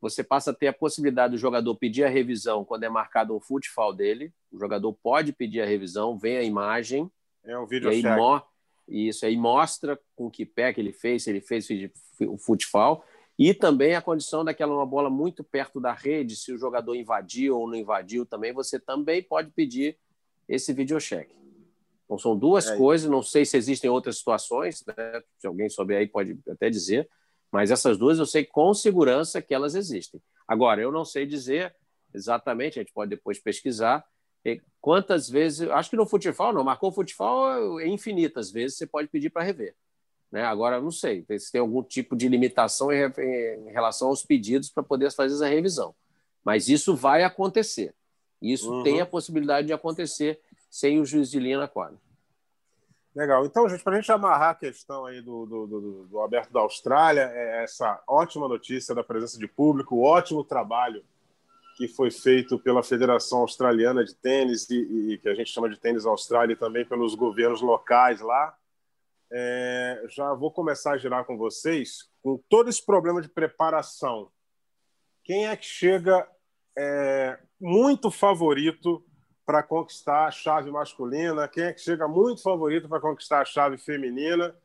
Você 0.00 0.22
passa 0.22 0.50
a 0.52 0.54
ter 0.54 0.68
a 0.68 0.72
possibilidade 0.72 1.32
do 1.32 1.38
jogador 1.38 1.74
pedir 1.74 2.04
a 2.04 2.08
revisão 2.08 2.64
quando 2.64 2.84
é 2.84 2.88
marcado 2.88 3.34
um 3.34 3.40
futebol 3.40 3.92
dele. 3.92 4.32
O 4.52 4.58
jogador 4.58 4.92
pode 4.92 5.32
pedir 5.32 5.62
a 5.62 5.66
revisão, 5.66 6.16
vem 6.16 6.36
a 6.36 6.42
imagem, 6.42 7.10
é 7.46 7.58
um 7.58 7.66
vídeo 7.66 7.90
e 7.90 7.96
aí, 7.96 8.16
mo 8.16 8.42
isso 8.88 9.26
aí 9.26 9.36
mostra 9.36 9.98
com 10.14 10.30
que 10.30 10.46
pé 10.46 10.72
que 10.72 10.80
ele 10.80 10.92
fez, 10.92 11.24
se 11.24 11.30
ele 11.30 11.40
fez 11.40 11.66
o 12.20 12.38
futsal, 12.38 13.04
e 13.38 13.52
também 13.52 13.94
a 13.94 14.00
condição 14.00 14.44
daquela 14.44 14.72
uma 14.72 14.86
bola 14.86 15.10
muito 15.10 15.42
perto 15.42 15.80
da 15.80 15.92
rede, 15.92 16.36
se 16.36 16.52
o 16.52 16.58
jogador 16.58 16.94
invadiu 16.94 17.58
ou 17.58 17.68
não 17.68 17.74
invadiu 17.74 18.24
também, 18.24 18.52
você 18.52 18.78
também 18.78 19.22
pode 19.22 19.50
pedir 19.50 19.98
esse 20.48 20.72
videocheck. 20.72 21.34
Então 22.04 22.16
são 22.16 22.38
duas 22.38 22.68
é 22.68 22.76
coisas, 22.76 23.10
não 23.10 23.22
sei 23.22 23.44
se 23.44 23.56
existem 23.56 23.90
outras 23.90 24.18
situações, 24.18 24.84
né? 24.86 24.94
se 25.38 25.46
alguém 25.46 25.68
souber 25.68 25.98
aí 25.98 26.06
pode 26.06 26.38
até 26.48 26.70
dizer, 26.70 27.08
mas 27.50 27.70
essas 27.70 27.98
duas 27.98 28.18
eu 28.18 28.26
sei 28.26 28.44
com 28.44 28.72
segurança 28.72 29.42
que 29.42 29.52
elas 29.52 29.74
existem. 29.74 30.22
Agora, 30.46 30.80
eu 30.80 30.92
não 30.92 31.04
sei 31.04 31.26
dizer 31.26 31.74
exatamente, 32.14 32.78
a 32.78 32.82
gente 32.82 32.92
pode 32.92 33.10
depois 33.10 33.38
pesquisar, 33.38 34.04
Quantas 34.80 35.28
vezes, 35.28 35.68
acho 35.68 35.90
que 35.90 35.96
no 35.96 36.06
futebol 36.06 36.52
não, 36.52 36.62
marcou 36.62 36.90
o 36.90 36.94
futebol 36.94 37.80
é 37.80 37.88
infinitas 37.88 38.52
vezes, 38.52 38.78
você 38.78 38.86
pode 38.86 39.08
pedir 39.08 39.30
para 39.30 39.42
rever. 39.42 39.74
Né? 40.30 40.42
Agora, 40.42 40.80
não 40.80 40.90
sei 40.90 41.24
se 41.38 41.50
tem 41.50 41.60
algum 41.60 41.82
tipo 41.82 42.16
de 42.16 42.28
limitação 42.28 42.92
em, 42.92 43.02
em 43.68 43.72
relação 43.72 44.08
aos 44.08 44.24
pedidos 44.24 44.70
para 44.70 44.82
poder 44.82 45.10
fazer 45.12 45.34
essa 45.34 45.48
revisão. 45.48 45.94
Mas 46.44 46.68
isso 46.68 46.94
vai 46.94 47.24
acontecer. 47.24 47.94
Isso 48.40 48.72
uhum. 48.72 48.82
tem 48.84 49.00
a 49.00 49.06
possibilidade 49.06 49.66
de 49.66 49.72
acontecer 49.72 50.40
sem 50.70 51.00
o 51.00 51.04
juiz 51.04 51.30
de 51.30 51.40
linha 51.40 51.58
na 51.58 51.66
quadra. 51.66 51.98
Legal. 53.14 53.46
Então, 53.46 53.68
gente, 53.68 53.82
para 53.82 53.94
a 53.94 54.00
gente 54.00 54.12
amarrar 54.12 54.50
a 54.50 54.54
questão 54.54 55.06
aí 55.06 55.22
do, 55.22 55.46
do, 55.46 55.66
do, 55.66 56.06
do 56.06 56.20
Aberto 56.20 56.52
da 56.52 56.60
Austrália, 56.60 57.22
é 57.34 57.64
essa 57.64 58.00
ótima 58.06 58.46
notícia 58.46 58.94
da 58.94 59.02
presença 59.02 59.38
de 59.38 59.48
público, 59.48 59.96
o 59.96 60.02
ótimo 60.02 60.44
trabalho 60.44 61.02
que 61.76 61.86
foi 61.86 62.10
feito 62.10 62.58
pela 62.58 62.82
Federação 62.82 63.40
Australiana 63.40 64.02
de 64.02 64.14
Tênis 64.14 64.68
e, 64.70 65.12
e, 65.12 65.18
que 65.18 65.28
a 65.28 65.34
gente 65.34 65.50
chama 65.50 65.68
de 65.68 65.78
Tênis 65.78 66.06
Austrália 66.06 66.54
e 66.54 66.56
também 66.56 66.86
pelos 66.86 67.14
governos 67.14 67.60
locais 67.60 68.22
lá. 68.22 68.56
É, 69.30 70.02
já 70.08 70.32
vou 70.32 70.50
começar 70.50 70.92
a 70.92 70.96
girar 70.96 71.26
com 71.26 71.36
vocês 71.36 72.08
com 72.22 72.42
todo 72.48 72.70
esse 72.70 72.84
problema 72.84 73.20
de 73.20 73.28
preparação. 73.28 74.30
Quem 75.22 75.48
é 75.48 75.56
que 75.56 75.66
chega 75.66 76.26
é, 76.78 77.38
muito 77.60 78.10
favorito 78.10 79.04
para 79.44 79.62
conquistar 79.62 80.26
a 80.26 80.30
chave 80.30 80.70
masculina? 80.70 81.46
Quem 81.46 81.64
é 81.64 81.72
que 81.74 81.80
chega 81.80 82.08
muito 82.08 82.42
favorito 82.42 82.88
para 82.88 83.00
conquistar 83.00 83.42
a 83.42 83.44
chave 83.44 83.76
feminina? 83.76 84.56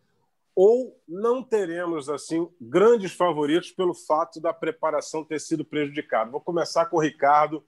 Ou 0.55 1.01
não 1.07 1.41
teremos 1.43 2.09
assim 2.09 2.47
grandes 2.59 3.13
favoritos 3.13 3.71
pelo 3.71 3.93
fato 3.93 4.39
da 4.41 4.53
preparação 4.53 5.23
ter 5.23 5.39
sido 5.39 5.63
prejudicada? 5.63 6.31
Vou 6.31 6.41
começar 6.41 6.85
com 6.85 6.97
o 6.97 7.01
Ricardo, 7.01 7.65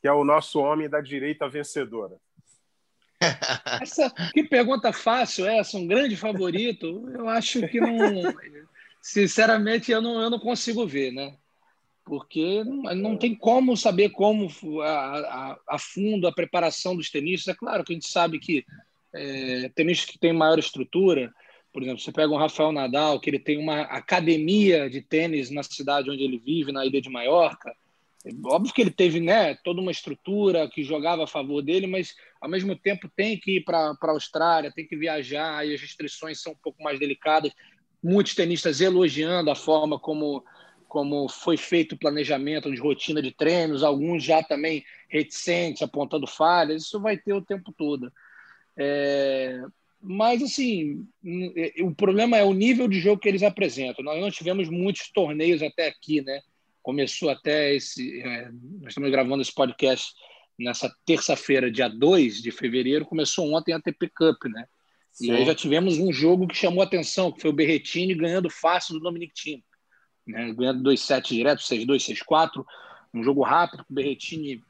que 0.00 0.08
é 0.08 0.12
o 0.12 0.24
nosso 0.24 0.58
homem 0.58 0.88
da 0.88 1.00
direita 1.00 1.48
vencedora. 1.48 2.16
Essa, 3.80 4.10
que 4.32 4.42
pergunta 4.42 4.92
fácil 4.92 5.46
essa, 5.46 5.78
um 5.78 5.86
grande 5.86 6.16
favorito? 6.16 7.08
Eu 7.14 7.28
acho 7.28 7.66
que 7.68 7.80
não. 7.80 8.34
Sinceramente, 9.00 9.90
eu 9.90 10.02
não, 10.02 10.20
eu 10.20 10.28
não 10.28 10.38
consigo 10.38 10.86
ver, 10.86 11.12
né? 11.12 11.34
Porque 12.04 12.62
não, 12.64 12.94
não 12.94 13.16
tem 13.16 13.34
como 13.34 13.76
saber 13.76 14.10
como 14.10 14.50
a, 14.82 14.88
a, 14.88 15.58
a, 15.68 15.78
fundo 15.78 16.26
a 16.26 16.32
preparação 16.32 16.94
dos 16.94 17.10
tenistas. 17.10 17.54
É 17.54 17.56
claro 17.56 17.82
que 17.82 17.92
a 17.92 17.96
gente 17.96 18.08
sabe 18.08 18.38
que 18.38 18.64
é, 19.14 19.70
tenistas 19.74 20.10
que 20.10 20.18
têm 20.18 20.32
maior 20.32 20.58
estrutura, 20.58 21.32
por 21.74 21.82
exemplo, 21.82 22.00
você 22.00 22.12
pega 22.12 22.32
um 22.32 22.36
Rafael 22.36 22.70
Nadal, 22.70 23.18
que 23.18 23.28
ele 23.28 23.38
tem 23.40 23.58
uma 23.58 23.80
academia 23.82 24.88
de 24.88 25.02
tênis 25.02 25.50
na 25.50 25.64
cidade 25.64 26.08
onde 26.08 26.22
ele 26.22 26.38
vive, 26.38 26.70
na 26.70 26.86
ilha 26.86 27.02
de 27.02 27.10
Maiorca. 27.10 27.74
Óbvio 28.44 28.72
que 28.72 28.80
ele 28.80 28.92
teve 28.92 29.18
né, 29.18 29.56
toda 29.56 29.80
uma 29.80 29.90
estrutura 29.90 30.70
que 30.70 30.84
jogava 30.84 31.24
a 31.24 31.26
favor 31.26 31.60
dele, 31.60 31.88
mas 31.88 32.14
ao 32.40 32.48
mesmo 32.48 32.76
tempo 32.76 33.10
tem 33.16 33.36
que 33.36 33.56
ir 33.56 33.64
para 33.64 33.90
a 34.00 34.10
Austrália, 34.10 34.72
tem 34.72 34.86
que 34.86 34.96
viajar, 34.96 35.66
e 35.66 35.74
as 35.74 35.80
restrições 35.80 36.40
são 36.40 36.52
um 36.52 36.56
pouco 36.62 36.80
mais 36.80 37.00
delicadas. 37.00 37.52
Muitos 38.00 38.36
tenistas 38.36 38.80
elogiando 38.80 39.50
a 39.50 39.56
forma 39.56 39.98
como, 39.98 40.44
como 40.86 41.28
foi 41.28 41.56
feito 41.56 41.96
o 41.96 41.98
planejamento 41.98 42.72
de 42.72 42.80
rotina 42.80 43.20
de 43.20 43.32
treinos, 43.32 43.82
alguns 43.82 44.22
já 44.22 44.44
também 44.44 44.84
reticentes, 45.08 45.82
apontando 45.82 46.24
falhas. 46.24 46.84
Isso 46.84 47.00
vai 47.00 47.16
ter 47.16 47.32
o 47.32 47.42
tempo 47.42 47.74
todo. 47.76 48.12
É, 48.76 49.60
mas, 50.06 50.42
assim, 50.42 51.06
o 51.80 51.94
problema 51.94 52.36
é 52.36 52.44
o 52.44 52.52
nível 52.52 52.86
de 52.86 53.00
jogo 53.00 53.20
que 53.20 53.28
eles 53.28 53.42
apresentam. 53.42 54.04
Nós 54.04 54.20
não 54.20 54.30
tivemos 54.30 54.68
muitos 54.68 55.10
torneios 55.10 55.62
até 55.62 55.88
aqui, 55.88 56.20
né? 56.20 56.40
Começou 56.82 57.30
até 57.30 57.74
esse. 57.74 58.20
É, 58.20 58.50
nós 58.80 58.88
estamos 58.88 59.10
gravando 59.10 59.40
esse 59.40 59.54
podcast 59.54 60.12
nessa 60.58 60.94
terça-feira, 61.06 61.70
dia 61.70 61.88
2 61.88 62.42
de 62.42 62.50
fevereiro. 62.50 63.06
Começou 63.06 63.50
ontem 63.54 63.72
a 63.72 63.80
TP 63.80 64.10
Cup, 64.14 64.44
né? 64.44 64.66
Sim. 65.10 65.28
E 65.28 65.30
aí 65.30 65.46
já 65.46 65.54
tivemos 65.54 65.98
um 65.98 66.12
jogo 66.12 66.46
que 66.46 66.56
chamou 66.56 66.82
atenção, 66.82 67.32
que 67.32 67.40
foi 67.40 67.50
o 67.50 67.54
Berretini 67.54 68.14
ganhando 68.14 68.50
fácil 68.50 68.94
do 68.94 69.00
Dominic 69.00 69.32
Thiem. 69.32 69.64
Né? 70.26 70.52
Ganhando 70.52 70.82
2-7 70.90 71.28
direto, 71.28 71.60
6-2, 71.60 72.14
6-4. 72.28 72.64
Um 73.14 73.22
jogo 73.22 73.42
rápido, 73.42 73.84
o 73.88 73.94
Berretini 73.94 74.62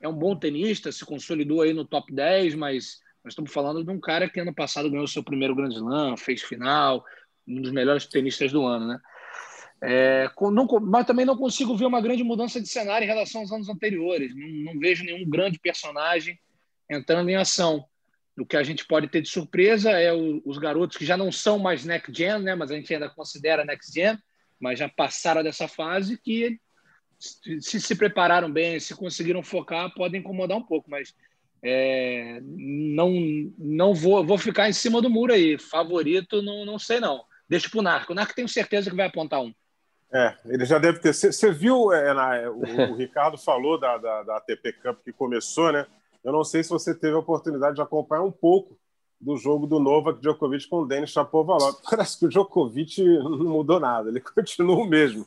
é 0.00 0.08
um 0.08 0.12
bom 0.12 0.36
tenista, 0.36 0.92
se 0.92 1.04
consolidou 1.04 1.62
aí 1.62 1.72
no 1.72 1.84
top 1.84 2.12
10, 2.12 2.56
mas 2.56 3.00
nós 3.24 3.32
estamos 3.32 3.52
falando 3.52 3.84
de 3.84 3.90
um 3.90 4.00
cara 4.00 4.28
que 4.28 4.40
ano 4.40 4.54
passado 4.54 4.90
ganhou 4.90 5.06
seu 5.06 5.22
primeiro 5.22 5.54
Grand 5.54 5.70
Slam, 5.70 6.16
fez 6.16 6.42
final, 6.42 7.04
um 7.46 7.60
dos 7.60 7.72
melhores 7.72 8.06
tenistas 8.06 8.52
do 8.52 8.64
ano, 8.64 8.88
né? 8.88 9.00
É, 9.84 10.30
não, 10.52 10.66
mas 10.80 11.06
também 11.06 11.26
não 11.26 11.36
consigo 11.36 11.76
ver 11.76 11.86
uma 11.86 12.00
grande 12.00 12.22
mudança 12.22 12.60
de 12.60 12.68
cenário 12.68 13.04
em 13.04 13.08
relação 13.08 13.40
aos 13.40 13.50
anos 13.50 13.68
anteriores. 13.68 14.32
Não, 14.34 14.72
não, 14.72 14.78
vejo 14.78 15.04
nenhum 15.04 15.28
grande 15.28 15.58
personagem 15.58 16.38
entrando 16.88 17.28
em 17.28 17.34
ação. 17.34 17.84
O 18.38 18.46
que 18.46 18.56
a 18.56 18.62
gente 18.62 18.86
pode 18.86 19.08
ter 19.08 19.20
de 19.20 19.28
surpresa 19.28 19.90
é 19.90 20.12
o, 20.12 20.40
os 20.44 20.56
garotos 20.56 20.96
que 20.96 21.04
já 21.04 21.16
não 21.16 21.32
são 21.32 21.58
mais 21.58 21.84
next 21.84 22.16
gen, 22.16 22.38
né? 22.38 22.54
Mas 22.54 22.70
a 22.70 22.76
gente 22.76 22.94
ainda 22.94 23.10
considera 23.10 23.64
next 23.64 23.92
gen, 23.92 24.16
mas 24.58 24.78
já 24.78 24.88
passaram 24.88 25.42
dessa 25.42 25.66
fase 25.66 26.16
que 26.16 26.60
se 27.18 27.80
se 27.80 27.94
prepararam 27.94 28.50
bem, 28.50 28.80
se 28.80 28.94
conseguiram 28.94 29.42
focar, 29.42 29.92
podem 29.94 30.20
incomodar 30.20 30.56
um 30.58 30.62
pouco, 30.62 30.90
mas 30.90 31.14
é, 31.62 32.40
não, 32.42 33.12
não 33.56 33.94
vou, 33.94 34.24
vou 34.24 34.36
ficar 34.36 34.68
em 34.68 34.72
cima 34.72 35.00
do 35.00 35.08
muro 35.08 35.32
aí. 35.32 35.58
Favorito, 35.58 36.42
não, 36.42 36.64
não 36.64 36.78
sei 36.78 36.98
não. 36.98 37.24
Deixa 37.48 37.68
pro 37.68 37.82
Narco. 37.82 38.12
O 38.12 38.14
Narco 38.14 38.34
tenho 38.34 38.48
certeza 38.48 38.90
que 38.90 38.96
vai 38.96 39.06
apontar 39.06 39.40
um. 39.40 39.52
É, 40.12 40.36
ele 40.46 40.64
já 40.64 40.78
deve 40.78 40.98
ter. 40.98 41.14
Você 41.14 41.50
viu, 41.52 41.92
é, 41.92 42.12
na, 42.12 42.50
o, 42.50 42.92
o, 42.92 42.96
Ricardo 42.96 43.38
falou 43.38 43.78
da, 43.78 43.96
da, 43.96 44.22
da 44.24 44.36
ATP 44.36 44.72
Cup 44.74 44.98
que 45.04 45.12
começou, 45.12 45.72
né? 45.72 45.86
Eu 46.22 46.32
não 46.32 46.44
sei 46.44 46.62
se 46.62 46.70
você 46.70 46.94
teve 46.94 47.14
a 47.14 47.18
oportunidade 47.18 47.76
de 47.76 47.82
acompanhar 47.82 48.22
um 48.22 48.30
pouco 48.30 48.78
do 49.20 49.36
jogo 49.36 49.66
do 49.66 49.78
Novak 49.78 50.20
Djokovic 50.20 50.68
com 50.68 50.80
o 50.80 50.86
Denis 50.86 51.10
Shapovalov. 51.10 51.76
Parece 51.88 52.18
que 52.18 52.26
o 52.26 52.28
Djokovic 52.28 53.02
não 53.02 53.38
mudou 53.38 53.78
nada, 53.78 54.08
ele 54.08 54.20
continua 54.20 54.76
o 54.76 54.86
mesmo. 54.86 55.26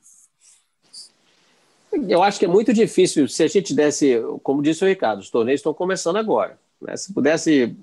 Eu 2.09 2.21
acho 2.21 2.39
que 2.39 2.45
é 2.45 2.47
muito 2.47 2.73
difícil 2.73 3.27
se 3.27 3.43
a 3.43 3.47
gente 3.47 3.73
desse, 3.73 4.21
como 4.43 4.61
disse 4.61 4.83
o 4.83 4.87
Ricardo, 4.87 5.19
os 5.19 5.29
torneios 5.29 5.59
estão 5.59 5.73
começando 5.73 6.17
agora. 6.17 6.59
Né? 6.81 6.95
Se 6.97 7.13
pudesse, 7.13 7.75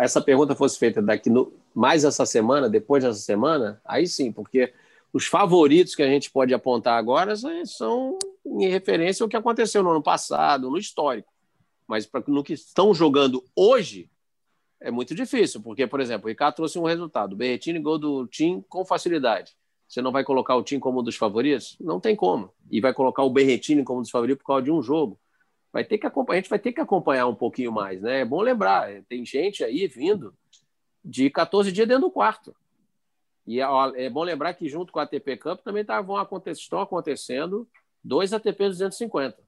essa 0.00 0.20
pergunta 0.20 0.54
fosse 0.54 0.78
feita 0.78 1.00
daqui 1.00 1.30
no, 1.30 1.52
mais 1.74 2.04
essa 2.04 2.26
semana, 2.26 2.68
depois 2.68 3.02
dessa 3.02 3.18
semana, 3.18 3.80
aí 3.84 4.06
sim, 4.06 4.30
porque 4.30 4.72
os 5.12 5.26
favoritos 5.26 5.94
que 5.94 6.02
a 6.02 6.08
gente 6.08 6.30
pode 6.30 6.52
apontar 6.52 6.98
agora 6.98 7.34
são 7.64 8.18
em 8.44 8.68
referência 8.68 9.24
ao 9.24 9.28
que 9.28 9.36
aconteceu 9.36 9.82
no 9.82 9.90
ano 9.90 10.02
passado, 10.02 10.70
no 10.70 10.78
histórico. 10.78 11.32
Mas 11.86 12.08
no 12.26 12.42
que 12.42 12.52
estão 12.52 12.92
jogando 12.92 13.44
hoje, 13.54 14.10
é 14.80 14.90
muito 14.90 15.14
difícil, 15.14 15.62
porque, 15.62 15.86
por 15.86 16.00
exemplo, 16.00 16.26
o 16.26 16.28
Ricardo 16.28 16.56
trouxe 16.56 16.78
um 16.78 16.84
resultado: 16.84 17.36
Berretini 17.36 17.78
gol 17.78 17.98
do 17.98 18.26
Tim 18.26 18.62
com 18.68 18.84
facilidade. 18.84 19.56
Você 19.88 20.02
não 20.02 20.10
vai 20.10 20.24
colocar 20.24 20.56
o 20.56 20.62
time 20.62 20.80
como 20.80 21.00
um 21.00 21.02
dos 21.02 21.16
favoritos? 21.16 21.76
Não 21.80 22.00
tem 22.00 22.16
como. 22.16 22.52
E 22.70 22.80
vai 22.80 22.92
colocar 22.92 23.22
o 23.22 23.30
Berretini 23.30 23.84
como 23.84 24.00
um 24.00 24.02
dos 24.02 24.10
favoritos 24.10 24.42
por 24.42 24.48
causa 24.48 24.62
de 24.62 24.70
um 24.70 24.82
jogo. 24.82 25.18
Vai 25.72 25.84
ter 25.84 25.98
que 25.98 26.06
acompanhar, 26.06 26.38
a 26.38 26.40
gente 26.40 26.50
vai 26.50 26.58
ter 26.58 26.72
que 26.72 26.80
acompanhar 26.80 27.26
um 27.26 27.34
pouquinho 27.34 27.70
mais, 27.70 28.00
né? 28.00 28.20
É 28.20 28.24
bom 28.24 28.40
lembrar, 28.40 29.02
tem 29.08 29.24
gente 29.24 29.62
aí 29.62 29.86
vindo 29.86 30.34
de 31.04 31.30
14 31.30 31.70
dias 31.70 31.86
dentro 31.86 32.04
do 32.04 32.10
quarto. 32.10 32.54
E 33.46 33.60
é 33.60 34.10
bom 34.10 34.24
lembrar 34.24 34.54
que 34.54 34.68
junto 34.68 34.92
com 34.92 34.98
a 34.98 35.04
ATP 35.04 35.36
Cup 35.36 35.60
também 35.60 35.84
tá, 35.84 36.00
vão 36.00 36.16
acontecer, 36.16 36.62
estão 36.62 36.80
acontecendo 36.80 37.68
dois 38.02 38.32
ATP 38.32 38.68
250. 38.68 39.38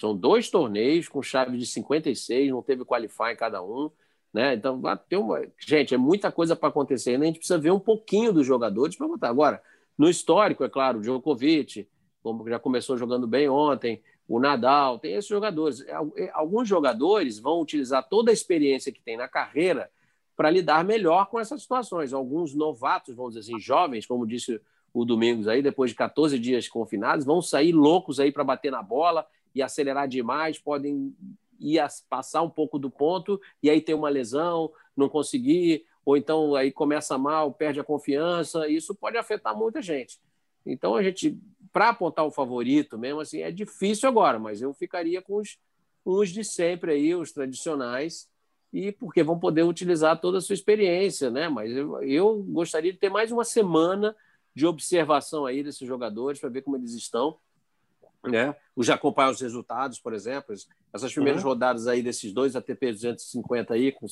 São 0.00 0.16
dois 0.16 0.50
torneios 0.50 1.06
com 1.08 1.22
chave 1.22 1.56
de 1.56 1.66
56, 1.66 2.50
não 2.50 2.62
teve 2.62 2.84
qualify 2.84 3.32
em 3.32 3.36
cada 3.36 3.62
um. 3.62 3.90
Né? 4.32 4.54
Então, 4.54 4.80
ter 5.08 5.16
uma... 5.16 5.42
gente, 5.58 5.94
é 5.94 5.98
muita 5.98 6.30
coisa 6.30 6.54
para 6.54 6.68
acontecer. 6.68 7.18
Né? 7.18 7.24
A 7.24 7.26
gente 7.26 7.38
precisa 7.38 7.58
ver 7.58 7.72
um 7.72 7.80
pouquinho 7.80 8.32
dos 8.32 8.46
jogadores 8.46 8.96
para 8.96 9.08
botar. 9.08 9.28
Agora, 9.28 9.62
no 9.98 10.08
histórico, 10.08 10.64
é 10.64 10.68
claro, 10.68 10.98
o 10.98 11.02
Djokovic, 11.02 11.88
como 12.22 12.48
já 12.48 12.58
começou 12.58 12.96
jogando 12.96 13.26
bem 13.26 13.48
ontem, 13.48 14.02
o 14.28 14.38
Nadal, 14.38 14.98
tem 14.98 15.14
esses 15.14 15.28
jogadores. 15.28 15.80
É, 15.80 15.94
é, 16.16 16.30
alguns 16.32 16.68
jogadores 16.68 17.38
vão 17.38 17.60
utilizar 17.60 18.08
toda 18.08 18.30
a 18.30 18.32
experiência 18.32 18.92
que 18.92 19.02
tem 19.02 19.16
na 19.16 19.26
carreira 19.26 19.90
para 20.36 20.50
lidar 20.50 20.84
melhor 20.84 21.26
com 21.26 21.38
essas 21.38 21.62
situações. 21.62 22.12
Alguns 22.12 22.54
novatos, 22.54 23.14
vamos 23.14 23.34
dizer 23.34 23.52
assim, 23.52 23.60
jovens, 23.60 24.06
como 24.06 24.26
disse 24.26 24.60
o 24.94 25.04
Domingos 25.04 25.48
aí, 25.48 25.60
depois 25.62 25.90
de 25.90 25.96
14 25.96 26.38
dias 26.38 26.68
confinados, 26.68 27.26
vão 27.26 27.42
sair 27.42 27.72
loucos 27.72 28.20
aí 28.20 28.32
para 28.32 28.44
bater 28.44 28.70
na 28.70 28.82
bola 28.82 29.26
e 29.54 29.62
acelerar 29.62 30.08
demais, 30.08 30.58
podem 30.58 31.14
ia 31.60 31.86
passar 32.08 32.42
um 32.42 32.50
pouco 32.50 32.78
do 32.78 32.90
ponto 32.90 33.40
e 33.62 33.68
aí 33.68 33.80
tem 33.80 33.94
uma 33.94 34.08
lesão, 34.08 34.72
não 34.96 35.08
conseguir, 35.08 35.84
ou 36.04 36.16
então 36.16 36.54
aí 36.54 36.72
começa 36.72 37.16
mal, 37.18 37.52
perde 37.52 37.78
a 37.78 37.84
confiança, 37.84 38.66
isso 38.68 38.94
pode 38.94 39.16
afetar 39.16 39.56
muita 39.56 39.82
gente. 39.82 40.18
Então 40.64 40.94
a 40.94 41.02
gente, 41.02 41.38
para 41.72 41.90
apontar 41.90 42.24
o 42.24 42.30
favorito 42.30 42.98
mesmo, 42.98 43.20
assim, 43.20 43.42
é 43.42 43.50
difícil 43.50 44.08
agora, 44.08 44.38
mas 44.38 44.62
eu 44.62 44.72
ficaria 44.72 45.20
com 45.22 45.36
os, 45.36 45.58
os 46.04 46.30
de 46.30 46.42
sempre 46.42 46.92
aí, 46.92 47.14
os 47.14 47.32
tradicionais, 47.32 48.28
e 48.72 48.92
porque 48.92 49.22
vão 49.22 49.38
poder 49.38 49.64
utilizar 49.64 50.20
toda 50.20 50.38
a 50.38 50.40
sua 50.40 50.54
experiência, 50.54 51.28
né? 51.30 51.48
Mas 51.48 51.72
eu, 51.72 52.02
eu 52.02 52.42
gostaria 52.44 52.92
de 52.92 52.98
ter 52.98 53.10
mais 53.10 53.32
uma 53.32 53.44
semana 53.44 54.14
de 54.54 54.66
observação 54.66 55.44
aí 55.44 55.62
desses 55.62 55.86
jogadores 55.86 56.40
para 56.40 56.48
ver 56.48 56.62
como 56.62 56.76
eles 56.76 56.92
estão 56.94 57.36
né? 58.24 58.54
O 58.76 58.82
já 58.82 58.94
acompanhar 58.94 59.30
os 59.30 59.40
resultados, 59.40 59.98
por 59.98 60.12
exemplo, 60.12 60.54
essas 60.92 61.12
primeiras 61.12 61.42
uhum. 61.42 61.50
rodadas 61.50 61.86
aí 61.86 62.02
desses 62.02 62.32
dois 62.32 62.54
ATP 62.56 62.92
250 62.92 63.74
aí, 63.74 63.92
com, 63.92 64.06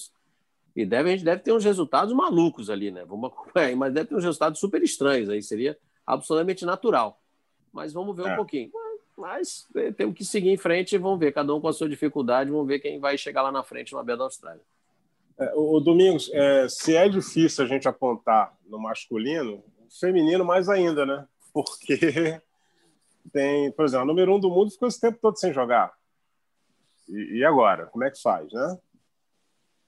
e 0.75 0.87
deve, 0.87 1.09
a 1.09 1.13
gente 1.13 1.25
deve 1.25 1.43
ter 1.43 1.53
uns 1.53 1.65
resultados 1.65 2.15
malucos 2.15 2.71
ali, 2.71 2.91
né? 2.91 3.05
Vamos 3.05 3.31
acompanhar, 3.31 3.77
mas 3.77 3.93
deve 3.93 4.09
ter 4.09 4.15
uns 4.15 4.25
resultados 4.25 4.61
super 4.61 4.83
estranhos 4.83 5.29
aí, 5.29 5.43
seria 5.43 5.77
absolutamente 6.07 6.65
natural. 6.65 7.21
Mas 7.73 7.93
vamos 7.93 8.17
ver 8.17 8.27
é. 8.27 8.33
um 8.33 8.37
pouquinho. 8.37 8.71
Mas 9.17 9.67
é, 9.75 9.91
temos 9.91 10.15
que 10.15 10.25
seguir 10.25 10.51
em 10.51 10.57
frente 10.57 10.95
e 10.95 10.99
vamos 10.99 11.19
ver, 11.19 11.33
cada 11.33 11.53
um 11.55 11.61
com 11.61 11.69
a 11.69 11.73
sua 11.73 11.89
dificuldade, 11.89 12.51
vamos 12.51 12.67
ver 12.67 12.79
quem 12.79 13.01
vai 13.01 13.19
chegar 13.19 13.43
lá 13.43 13.51
na 13.51 13.65
frente 13.65 13.93
no 13.93 13.99
Abel 13.99 14.17
da 14.17 14.25
Austrália. 14.25 14.63
É, 15.39 15.53
o 15.55 15.79
Domingos, 15.81 16.31
é, 16.33 16.69
se 16.69 16.97
é 16.97 17.09
difícil 17.09 17.65
a 17.65 17.69
gente 17.69 17.89
apontar 17.89 18.57
no 18.67 18.79
masculino, 18.79 19.63
feminino 20.01 20.45
mais 20.45 20.69
ainda, 20.69 21.05
né? 21.05 21.27
Porque 21.53 22.41
tem, 23.29 23.73
por 23.73 23.85
exemplo, 23.85 24.05
o 24.05 24.09
número 24.09 24.35
um 24.35 24.41
do 24.41 24.51
mundo 24.51 24.71
ficou 24.71 24.89
esse 24.89 25.01
tempo 25.01 25.19
todo 25.21 25.39
sem 25.39 25.53
jogar. 25.53 25.93
E, 27.09 27.39
e 27.39 27.45
agora? 27.45 27.87
Como 27.87 28.05
é 28.05 28.11
que 28.11 28.21
faz, 28.21 28.53
né? 28.53 28.79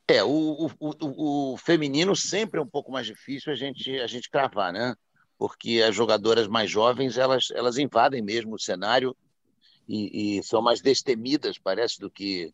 É, 0.09 0.25
o, 0.25 0.67
o, 0.67 0.71
o, 0.81 1.53
o, 1.53 1.57
feminino 1.57 2.17
sempre 2.17 2.59
é 2.59 2.63
um 2.63 2.67
pouco 2.67 2.91
mais 2.91 3.07
difícil 3.07 3.53
a 3.53 3.57
gente, 3.57 4.01
a 4.01 4.07
gente 4.07 4.29
cravar, 4.29 4.73
né? 4.73 4.95
Porque 5.39 5.83
as 5.87 5.95
jogadoras 5.95 6.49
mais 6.49 6.71
jovens, 6.71 7.17
elas, 7.17 7.49
elas 7.53 7.79
invadem 7.79 8.21
mesmo 8.21 8.55
o 8.55 8.61
cenário 8.61 9.17
e, 9.89 10.39
e 10.39 10.43
são 10.43 10.61
mais 10.61 10.81
destemidas, 10.81 11.59
parece, 11.59 12.01
do 12.01 12.11
que, 12.11 12.53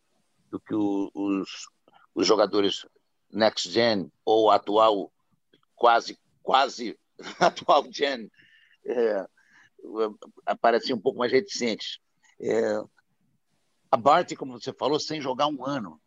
do 0.51 0.59
que 0.59 0.75
os, 0.75 1.67
os 2.13 2.27
jogadores 2.27 2.85
next 3.31 3.69
gen 3.69 4.11
ou 4.23 4.51
atual 4.51 5.11
quase 5.75 6.17
quase 6.47 6.97
atual 7.39 7.85
Jen 7.91 8.31
é, 8.85 9.27
apareciam 10.45 10.97
um 10.97 11.01
pouco 11.01 11.19
mais 11.19 11.31
reticentes. 11.31 11.99
É, 12.39 12.81
a 13.91 13.97
Bart, 13.97 14.33
como 14.35 14.59
você 14.59 14.73
falou, 14.73 14.99
sem 14.99 15.21
jogar 15.21 15.47
um 15.47 15.65
ano. 15.65 15.99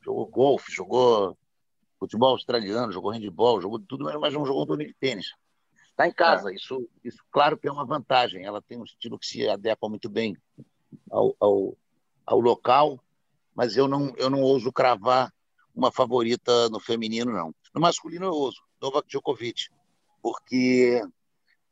Jogou 0.00 0.26
golfe, 0.26 0.72
jogou 0.72 1.36
futebol 1.98 2.30
australiano, 2.30 2.92
jogou 2.92 3.10
handball, 3.10 3.60
jogou 3.60 3.78
tudo, 3.78 4.04
mas 4.20 4.32
não 4.32 4.46
jogou 4.46 4.62
um 4.62 4.66
torneio 4.66 4.90
de 4.90 4.96
tênis. 4.96 5.32
Está 5.90 6.06
em 6.06 6.12
casa, 6.12 6.50
é. 6.50 6.54
isso, 6.54 6.88
isso 7.02 7.18
claro 7.30 7.58
que 7.58 7.66
é 7.66 7.72
uma 7.72 7.84
vantagem. 7.84 8.44
Ela 8.44 8.62
tem 8.62 8.78
um 8.78 8.84
estilo 8.84 9.18
que 9.18 9.26
se 9.26 9.48
adequa 9.48 9.88
muito 9.88 10.08
bem 10.08 10.36
ao, 11.10 11.34
ao, 11.40 11.76
ao 12.24 12.40
local, 12.40 13.02
mas 13.54 13.76
eu 13.76 13.88
não, 13.88 14.14
eu 14.16 14.30
não 14.30 14.40
ouso 14.40 14.72
cravar 14.72 15.32
uma 15.74 15.90
favorita 15.90 16.68
no 16.68 16.78
feminino, 16.78 17.32
não. 17.32 17.52
No 17.74 17.80
masculino 17.80 18.26
eu 18.26 18.32
ouso, 18.32 18.60
Novak 18.80 19.08
Djokovic, 19.08 19.68
porque 20.22 21.02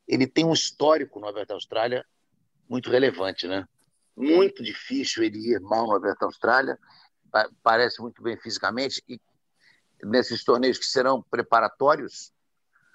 ele 0.06 0.26
tem 0.26 0.44
um 0.44 0.52
histórico 0.52 1.18
no 1.20 1.26
Aberto 1.26 1.52
Austrália 1.52 2.04
muito 2.68 2.90
relevante, 2.90 3.46
né? 3.46 3.66
Muito 4.16 4.62
difícil 4.62 5.22
ele 5.22 5.38
ir 5.38 5.60
mal 5.60 5.86
no 5.86 5.94
Aberto 5.94 6.22
Austrália, 6.22 6.78
parece 7.62 8.00
muito 8.00 8.22
bem 8.22 8.36
fisicamente, 8.38 9.02
e 9.08 9.20
nesses 10.02 10.44
torneios 10.44 10.78
que 10.78 10.86
serão 10.86 11.22
preparatórios, 11.22 12.32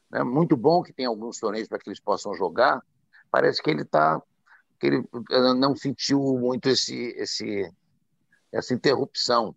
né? 0.10 0.24
muito 0.24 0.58
bom 0.58 0.82
que 0.82 0.94
tem 0.94 1.06
alguns 1.06 1.40
torneios 1.40 1.68
para 1.68 1.80
que 1.80 1.90
eles 1.90 2.00
possam 2.00 2.34
jogar, 2.34 2.82
parece 3.30 3.62
que 3.62 3.70
ele 3.70 3.84
está 3.84 4.22
que 4.80 4.88
ele 4.88 5.08
eh, 5.30 5.54
não 5.54 5.76
sentiu 5.76 6.20
muito 6.40 6.68
esse, 6.68 7.14
esse, 7.16 7.72
essa 8.52 8.74
interrupção. 8.74 9.56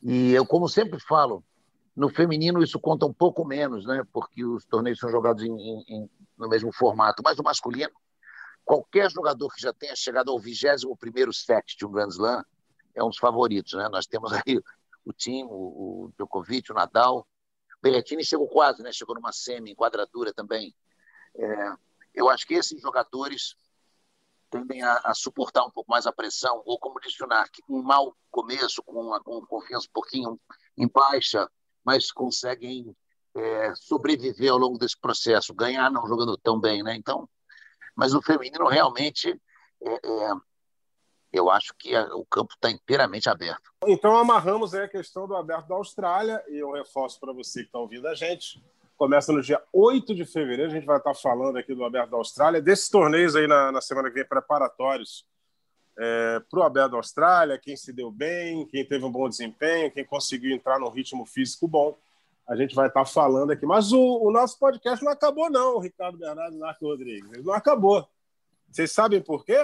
E 0.00 0.32
eu, 0.32 0.46
como 0.46 0.68
sempre 0.68 1.00
falo, 1.00 1.44
no 1.96 2.08
feminino 2.08 2.62
isso 2.62 2.78
conta 2.78 3.04
um 3.04 3.12
pouco 3.12 3.44
menos, 3.44 3.84
né? 3.84 4.04
porque 4.12 4.44
os 4.44 4.64
torneios 4.64 5.00
são 5.00 5.10
jogados 5.10 5.42
em, 5.42 5.52
em, 5.52 6.10
no 6.42 6.48
mesmo 6.48 6.72
formato. 6.72 7.22
Mas 7.24 7.36
no 7.36 7.44
masculino, 7.44 7.92
qualquer 8.64 9.10
jogador 9.10 9.48
que 9.54 9.60
já 9.60 9.72
tenha 9.72 9.96
chegado 9.96 10.30
ao 10.30 10.38
21 10.38 11.32
set 11.32 11.76
de 11.76 11.86
um 11.86 11.90
Grand 11.90 12.08
Slam 12.08 12.44
é 12.94 13.02
um 13.02 13.08
dos 13.08 13.18
favoritos. 13.18 13.72
Né? 13.72 13.88
Nós 13.88 14.06
temos 14.06 14.32
aí 14.32 14.60
o 15.04 15.12
Tim, 15.12 15.44
o, 15.44 15.48
o 15.48 16.12
Djokovic, 16.16 16.70
o 16.70 16.74
Nadal. 16.74 17.26
O 17.78 17.82
Berrettini 17.82 18.24
chegou 18.24 18.48
quase, 18.48 18.82
né? 18.82 18.92
chegou 18.92 19.14
numa 19.14 19.32
semi, 19.32 19.74
quadratura 19.74 20.32
também. 20.32 20.74
É, 21.34 21.72
eu 22.14 22.28
acho 22.28 22.46
que 22.46 22.54
esses 22.54 22.80
jogadores 22.80 23.56
tendem 24.50 24.82
a, 24.82 25.00
a, 25.04 25.14
suportar 25.14 25.64
um 25.64 25.70
pouco 25.70 25.90
mais 25.90 26.06
a 26.06 26.12
pressão, 26.12 26.62
ou 26.66 26.78
como 26.78 27.00
disse 27.00 27.24
o 27.24 27.26
Narc, 27.26 27.50
um 27.66 27.82
mau 27.82 28.14
começo, 28.30 28.82
com, 28.82 29.00
uma, 29.00 29.18
com 29.18 29.40
confiança 29.46 29.88
um 29.88 29.92
pouquinho 29.92 30.38
em 30.76 30.86
baixa, 30.86 31.50
mas 31.82 32.12
conseguem 32.12 32.94
é, 33.36 33.74
sobreviver 33.74 34.50
ao 34.50 34.58
longo 34.58 34.78
desse 34.78 34.98
processo, 34.98 35.54
ganhar 35.54 35.90
não 35.90 36.06
jogando 36.06 36.36
tão 36.36 36.60
bem, 36.60 36.82
né? 36.82 36.94
Então, 36.94 37.28
mas 37.96 38.12
no 38.12 38.22
feminino 38.22 38.66
realmente 38.66 39.38
é, 39.82 39.92
é, 39.92 40.32
eu 41.32 41.50
acho 41.50 41.74
que 41.78 41.94
a, 41.94 42.14
o 42.14 42.24
campo 42.26 42.54
está 42.54 42.70
inteiramente 42.70 43.28
aberto. 43.28 43.70
Então 43.86 44.16
amarramos 44.16 44.74
aí 44.74 44.84
a 44.84 44.88
questão 44.88 45.26
do 45.26 45.36
aberto 45.36 45.68
da 45.68 45.74
Austrália 45.74 46.42
e 46.48 46.58
eu 46.58 46.72
reforço 46.72 47.18
para 47.20 47.32
você 47.32 47.60
que 47.60 47.66
está 47.66 47.78
ouvindo 47.78 48.06
a 48.06 48.14
gente 48.14 48.62
começa 49.02 49.32
no 49.32 49.42
dia 49.42 49.60
8 49.72 50.14
de 50.14 50.24
fevereiro. 50.24 50.70
A 50.70 50.74
gente 50.74 50.86
vai 50.86 50.98
estar 50.98 51.12
falando 51.12 51.58
aqui 51.58 51.74
do 51.74 51.84
Aberto 51.84 52.10
da 52.10 52.16
Austrália, 52.16 52.62
desses 52.62 52.88
torneios 52.88 53.34
aí 53.34 53.48
na, 53.48 53.72
na 53.72 53.80
semana 53.80 54.08
que 54.08 54.14
vem 54.14 54.24
preparatórios 54.24 55.26
é, 55.98 56.40
para 56.48 56.60
o 56.60 56.62
Aberto 56.62 56.92
da 56.92 56.96
Austrália, 56.98 57.58
quem 57.58 57.76
se 57.76 57.92
deu 57.92 58.12
bem, 58.12 58.64
quem 58.66 58.86
teve 58.86 59.04
um 59.04 59.10
bom 59.10 59.28
desempenho, 59.28 59.90
quem 59.90 60.04
conseguiu 60.04 60.54
entrar 60.54 60.78
num 60.78 60.88
ritmo 60.88 61.26
físico 61.26 61.66
bom. 61.66 61.98
A 62.48 62.56
gente 62.56 62.74
vai 62.74 62.88
estar 62.88 63.04
falando 63.04 63.52
aqui. 63.52 63.64
Mas 63.64 63.92
o, 63.92 64.18
o 64.22 64.30
nosso 64.30 64.58
podcast 64.58 65.04
não 65.04 65.12
acabou, 65.12 65.50
não, 65.50 65.78
Ricardo 65.78 66.18
Bernardo 66.18 66.56
e 66.56 66.58
Marco 66.58 66.86
Rodrigues. 66.86 67.32
Ele 67.32 67.42
não 67.42 67.54
acabou. 67.54 68.06
Vocês 68.70 68.90
sabem 68.90 69.20
por 69.20 69.44
quê? 69.44 69.58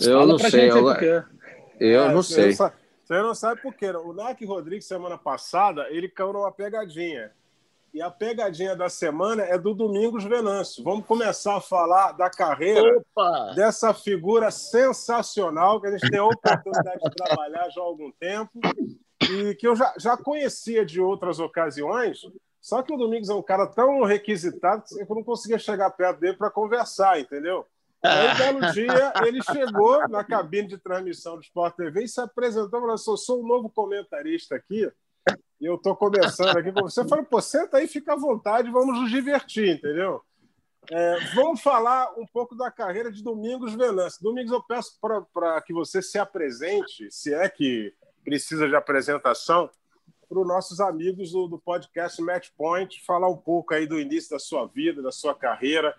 Eu 0.00 0.18
Fala 0.18 0.26
não 0.26 0.38
sei. 0.38 0.70
Eu, 0.70 1.20
eu 1.80 2.02
é, 2.02 2.12
não 2.12 2.22
sei. 2.22 2.52
Você 2.54 3.22
não 3.22 3.34
sabe 3.34 3.60
por 3.60 3.74
quê. 3.74 3.90
O 3.90 4.12
Narc 4.12 4.40
Rodrigues, 4.44 4.86
semana 4.86 5.18
passada, 5.18 5.86
ele 5.90 6.08
caiu 6.08 6.32
numa 6.32 6.50
pegadinha. 6.50 7.32
E 7.92 8.00
a 8.00 8.08
pegadinha 8.10 8.76
da 8.76 8.88
semana 8.88 9.42
é 9.42 9.58
do 9.58 9.74
Domingos 9.74 10.22
Venâncio. 10.24 10.82
Vamos 10.84 11.04
começar 11.06 11.56
a 11.56 11.60
falar 11.60 12.12
da 12.12 12.30
carreira 12.30 12.98
Opa! 12.98 13.52
dessa 13.56 13.92
figura 13.92 14.50
sensacional 14.52 15.80
que 15.80 15.88
a 15.88 15.90
gente 15.90 16.08
tem 16.08 16.20
a 16.20 16.24
oportunidade 16.24 17.00
de 17.02 17.10
trabalhar 17.16 17.68
já 17.70 17.80
há 17.80 17.84
algum 17.84 18.12
tempo 18.12 18.60
e 19.22 19.54
que 19.54 19.66
eu 19.66 19.76
já, 19.76 19.92
já 19.98 20.16
conhecia 20.16 20.84
de 20.84 21.00
outras 21.00 21.38
ocasiões. 21.38 22.20
Só 22.60 22.82
que 22.82 22.92
o 22.92 22.96
Domingos 22.96 23.28
é 23.28 23.34
um 23.34 23.42
cara 23.42 23.66
tão 23.66 24.04
requisitado 24.04 24.84
que 24.84 25.00
eu 25.00 25.16
não 25.16 25.24
conseguia 25.24 25.58
chegar 25.58 25.90
perto 25.90 26.20
dele 26.20 26.36
para 26.36 26.50
conversar, 26.50 27.18
entendeu? 27.18 27.66
Aí, 28.02 28.28
um 28.28 28.36
belo 28.36 28.72
dia, 28.72 29.12
ele 29.26 29.42
chegou 29.42 30.08
na 30.08 30.24
cabine 30.24 30.68
de 30.68 30.78
transmissão 30.78 31.36
do 31.36 31.42
Sport 31.42 31.76
TV 31.76 32.04
e 32.04 32.08
se 32.08 32.20
apresentou 32.20 32.90
assim, 32.90 33.16
sou 33.16 33.42
o 33.42 33.46
novo 33.46 33.68
comentarista 33.68 34.56
aqui 34.56 34.90
e 35.60 35.66
eu 35.66 35.74
estou 35.74 35.94
começando 35.94 36.56
aqui 36.56 36.72
com 36.72 36.80
você. 36.80 37.00
Eu 37.00 37.08
falei: 37.08 37.24
pô, 37.24 37.40
senta 37.40 37.76
aí, 37.76 37.86
fica 37.86 38.14
à 38.14 38.16
vontade, 38.16 38.70
vamos 38.70 38.98
nos 38.98 39.10
divertir, 39.10 39.76
entendeu? 39.76 40.22
É, 40.90 41.20
vamos 41.34 41.60
falar 41.60 42.18
um 42.18 42.26
pouco 42.26 42.56
da 42.56 42.70
carreira 42.70 43.12
de 43.12 43.22
Domingos 43.22 43.74
Venâncio. 43.74 44.22
Domingos, 44.22 44.50
eu 44.50 44.62
peço 44.62 44.98
para 45.32 45.60
que 45.60 45.72
você 45.72 46.00
se 46.00 46.18
apresente, 46.18 47.10
se 47.10 47.34
é 47.34 47.48
que 47.48 47.92
precisa 48.24 48.68
de 48.68 48.76
apresentação, 48.76 49.70
para 50.28 50.38
os 50.38 50.46
nossos 50.46 50.80
amigos 50.80 51.32
do, 51.32 51.48
do 51.48 51.58
podcast 51.58 52.20
Match 52.22 52.50
Point, 52.56 53.02
falar 53.04 53.28
um 53.28 53.36
pouco 53.36 53.74
aí 53.74 53.86
do 53.86 53.98
início 53.98 54.30
da 54.30 54.38
sua 54.38 54.66
vida, 54.66 55.02
da 55.02 55.10
sua 55.10 55.34
carreira 55.34 55.94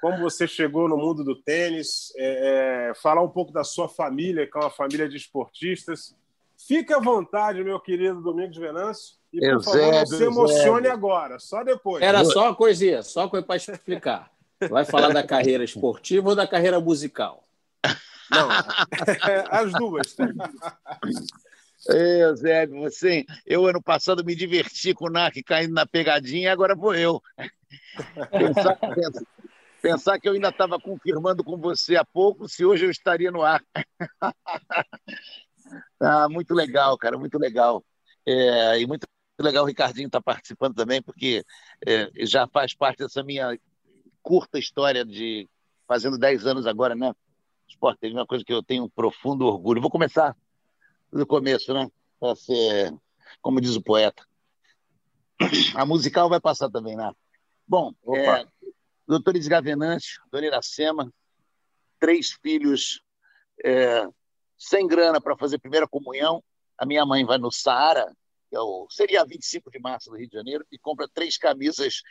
como 0.00 0.18
você 0.18 0.48
chegou 0.48 0.88
no 0.88 0.96
mundo 0.96 1.22
do 1.22 1.36
tênis, 1.36 2.12
é, 2.16 2.88
é, 2.88 2.94
falar 2.94 3.22
um 3.22 3.28
pouco 3.28 3.52
da 3.52 3.62
sua 3.62 3.88
família, 3.88 4.46
que 4.46 4.56
é 4.56 4.60
uma 4.60 4.70
família 4.70 5.08
de 5.08 5.16
esportistas. 5.16 6.16
Fique 6.66 6.92
à 6.92 6.98
vontade, 6.98 7.62
meu 7.62 7.78
querido 7.78 8.22
Domingos 8.22 8.56
Venâncio. 8.56 9.16
E, 9.32 9.38
por 9.40 9.46
Eusébio, 9.46 9.80
favor, 9.80 9.92
não 9.92 10.06
se 10.06 10.24
emocione 10.24 10.68
Eusébio. 10.68 10.92
agora, 10.92 11.38
só 11.38 11.62
depois. 11.62 12.02
Era 12.02 12.24
só 12.24 12.46
uma 12.46 12.54
coisinha, 12.54 13.02
só 13.02 13.28
coisa 13.28 13.46
para 13.46 13.56
explicar. 13.56 14.30
Vai 14.68 14.84
falar 14.84 15.12
da 15.12 15.22
carreira 15.22 15.64
esportiva 15.64 16.30
ou 16.30 16.34
da 16.34 16.46
carreira 16.46 16.80
musical? 16.80 17.44
Não, 18.30 18.48
as 19.50 19.72
duas. 19.72 20.16
Eusébio, 21.88 22.80
você, 22.80 23.24
eu 23.46 23.66
ano 23.66 23.82
passado 23.82 24.24
me 24.24 24.34
diverti 24.34 24.92
com 24.92 25.06
o 25.06 25.10
NAC 25.10 25.42
caindo 25.42 25.72
na 25.72 25.86
pegadinha 25.86 26.52
agora 26.52 26.74
vou 26.74 26.94
eu. 26.94 27.22
Pensar, 28.30 28.78
Pensar 29.80 30.20
que 30.20 30.28
eu 30.28 30.34
ainda 30.34 30.50
estava 30.50 30.78
confirmando 30.78 31.42
com 31.42 31.56
você 31.56 31.96
há 31.96 32.04
pouco 32.04 32.48
se 32.48 32.64
hoje 32.64 32.84
eu 32.84 32.90
estaria 32.90 33.30
no 33.30 33.42
ar. 33.42 33.64
ah, 36.00 36.28
muito 36.28 36.52
legal, 36.52 36.98
cara, 36.98 37.16
muito 37.16 37.38
legal. 37.38 37.82
É, 38.26 38.78
e 38.78 38.86
muito 38.86 39.06
legal 39.40 39.64
o 39.64 39.66
Ricardinho 39.66 40.06
estar 40.06 40.20
tá 40.20 40.34
participando 40.34 40.74
também, 40.74 41.00
porque 41.00 41.42
é, 41.86 42.10
já 42.26 42.46
faz 42.46 42.74
parte 42.74 42.98
dessa 42.98 43.22
minha 43.22 43.58
curta 44.22 44.58
história 44.58 45.02
de 45.04 45.48
fazendo 45.88 46.18
10 46.18 46.46
anos 46.46 46.66
agora, 46.66 46.94
né? 46.94 47.14
Sport 47.66 47.98
TV 47.98 48.14
é 48.14 48.18
uma 48.18 48.26
coisa 48.26 48.44
que 48.44 48.52
eu 48.52 48.62
tenho 48.62 48.84
um 48.84 48.88
profundo 48.88 49.46
orgulho. 49.46 49.80
Vou 49.80 49.90
começar 49.90 50.36
do 51.12 51.26
começo, 51.26 51.72
né? 51.72 51.90
Para 52.18 52.34
ser, 52.36 52.94
como 53.40 53.60
diz 53.60 53.76
o 53.76 53.82
poeta. 53.82 54.26
A 55.74 55.86
musical 55.86 56.28
vai 56.28 56.40
passar 56.40 56.70
também, 56.70 56.96
né? 56.96 57.10
Bom, 57.66 57.94
é, 58.14 58.44
doutor 59.06 59.36
Isgavenante, 59.36 60.20
dona 60.30 60.46
Iracema, 60.46 61.12
três 61.98 62.32
filhos 62.42 63.02
é, 63.64 64.06
sem 64.58 64.86
grana 64.86 65.20
para 65.20 65.36
fazer 65.36 65.58
primeira 65.58 65.88
comunhão. 65.88 66.42
A 66.76 66.84
minha 66.84 67.04
mãe 67.06 67.24
vai 67.24 67.38
no 67.38 67.50
Saara, 67.50 68.06
que 68.48 68.56
é 68.56 68.60
o, 68.60 68.86
seria 68.90 69.24
25 69.24 69.70
de 69.70 69.78
março 69.78 70.10
do 70.10 70.16
Rio 70.16 70.28
de 70.28 70.36
Janeiro, 70.36 70.64
e 70.70 70.78
compra 70.78 71.08
três 71.08 71.38
camisas 71.38 72.02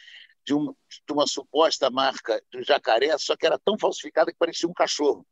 de, 0.46 0.54
um, 0.54 0.74
de 1.08 1.14
uma 1.14 1.28
suposta 1.28 1.90
marca 1.90 2.42
do 2.52 2.64
jacaré, 2.64 3.16
só 3.18 3.36
que 3.36 3.46
era 3.46 3.60
tão 3.60 3.78
falsificada 3.78 4.32
que 4.32 4.38
parecia 4.38 4.68
um 4.68 4.74
cachorro. 4.74 5.26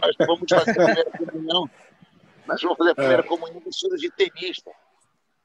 Nós 0.00 0.16
vamos 0.18 0.44
fazer 0.48 0.70
a 0.70 0.74
primeira 0.74 1.10
comunhão, 1.10 1.70
nós 2.48 2.62
vamos 2.62 2.78
fazer 2.78 2.90
a 2.92 2.94
primeira 2.94 3.22
é. 3.22 3.26
comunhão 3.26 3.60
vestido 3.60 3.96
de 3.96 4.10
tenista, 4.10 4.72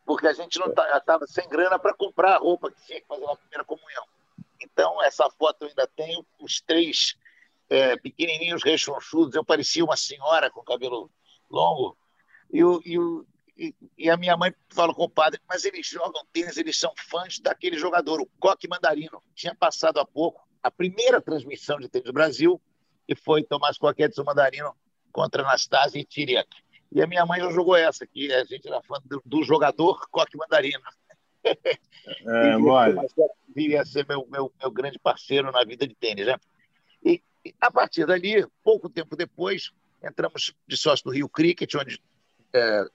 porque 0.06 0.26
a 0.26 0.34
gente 0.34 0.58
não 0.58 0.68
estava 0.68 1.02
tá, 1.02 1.20
sem 1.28 1.48
grana 1.50 1.78
para 1.78 1.94
comprar 1.94 2.36
a 2.36 2.38
roupa 2.38 2.72
que 2.72 2.82
tinha 2.86 3.02
que 3.02 3.08
fazer 3.08 3.26
a 3.26 3.36
primeira 3.36 3.66
comunhão. 3.66 4.06
Então, 4.62 5.04
essa 5.04 5.30
foto 5.32 5.64
eu 5.64 5.68
ainda 5.68 5.86
tenho, 5.86 6.26
os 6.40 6.62
três 6.62 7.16
é, 7.70 7.98
pequenininhos 7.98 8.64
rechonchudos, 8.64 9.36
eu 9.36 9.44
parecia 9.44 9.84
uma 9.84 9.98
senhora 9.98 10.50
com 10.50 10.64
cabelo 10.64 11.12
longo, 11.52 11.98
e, 12.50 12.64
o, 12.64 12.82
e, 12.86 12.98
o, 12.98 13.26
e, 13.58 13.76
e 13.98 14.10
a 14.10 14.16
minha 14.16 14.38
mãe 14.38 14.54
fala 14.70 14.94
com 14.94 15.04
o 15.04 15.10
padre, 15.10 15.42
mas 15.48 15.66
eles 15.66 15.86
jogam 15.86 16.26
tênis, 16.32 16.56
eles 16.56 16.80
são 16.80 16.94
fãs 16.96 17.38
daquele 17.40 17.78
jogador, 17.78 18.22
o 18.22 18.30
Coque 18.40 18.68
Mandarino. 18.68 19.22
Tinha 19.36 19.54
passado 19.54 20.00
há 20.00 20.06
pouco 20.06 20.42
a 20.62 20.72
primeira 20.72 21.22
transmissão 21.22 21.78
de 21.78 21.90
tênis 21.90 22.06
do 22.06 22.14
Brasil, 22.14 22.62
e 23.06 23.14
foi 23.14 23.44
Tomás 23.44 23.78
Coque 23.78 24.04
Edson 24.04 24.24
Mandarino 24.24 24.74
contra 25.12 25.44
Anastasia 25.44 26.00
e 26.00 26.06
Tiriak. 26.06 26.64
E 26.94 27.02
a 27.02 27.08
minha 27.08 27.26
mãe 27.26 27.40
já 27.40 27.50
jogou 27.50 27.76
essa, 27.76 28.06
que 28.06 28.32
a 28.32 28.46
gente 28.46 28.68
era 28.68 28.82
fã 28.84 29.02
do, 29.04 29.22
do 29.26 29.44
jogador 29.44 30.08
Coque 30.12 30.38
Mandarino. 30.38 30.84
É, 31.44 32.56
mole. 32.58 32.96
Viria 33.56 33.82
a 33.82 33.86
ser 33.86 34.06
meu, 34.08 34.28
meu, 34.30 34.54
meu 34.60 34.72
grande 34.72 35.00
parceiro 35.00 35.52
na 35.52 35.64
vida 35.64 35.88
de 35.88 35.96
tênis, 35.96 36.28
né? 36.28 36.38
E, 37.04 37.22
e 37.44 37.54
a 37.60 37.72
partir 37.72 38.06
dali, 38.06 38.46
pouco 38.64 38.90
tempo 38.90 39.16
depois, 39.16 39.72
entramos 40.04 40.54
de 40.68 40.78
sócio 40.78 41.06
do 41.06 41.12
Rio 41.12 41.28
Cricket, 41.28 41.74
onde 41.76 42.00
é, 42.54 42.86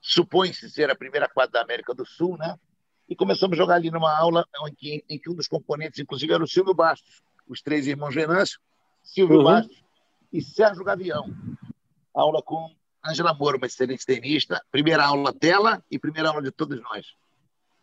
supõe-se 0.00 0.70
ser 0.70 0.90
a 0.90 0.96
primeira 0.96 1.28
quadra 1.28 1.52
da 1.52 1.62
América 1.62 1.94
do 1.94 2.06
Sul, 2.06 2.38
né? 2.38 2.58
E 3.06 3.14
começamos 3.14 3.58
a 3.58 3.62
jogar 3.62 3.74
ali 3.74 3.90
numa 3.90 4.16
aula 4.18 4.46
em 4.68 4.74
que, 4.74 5.04
em 5.08 5.18
que 5.18 5.30
um 5.30 5.34
dos 5.34 5.48
componentes, 5.48 6.00
inclusive, 6.00 6.32
era 6.32 6.42
o 6.42 6.48
Silvio 6.48 6.72
Bastos, 6.72 7.22
os 7.46 7.60
três 7.60 7.86
irmãos 7.86 8.14
Venâncio, 8.14 8.58
Silvio 9.02 9.38
uhum. 9.38 9.44
Bastos 9.44 9.84
e 10.32 10.40
Sérgio 10.40 10.82
Gavião. 10.82 11.30
Aula 12.14 12.42
com 12.42 12.74
Angela 13.08 13.34
Moro, 13.34 13.58
uma 13.58 13.66
excelente 13.66 14.04
tenista. 14.04 14.62
Primeira 14.70 15.04
aula 15.04 15.32
dela 15.32 15.82
e 15.90 15.98
primeira 15.98 16.28
aula 16.28 16.42
de 16.42 16.50
todos 16.50 16.80
nós. 16.82 17.06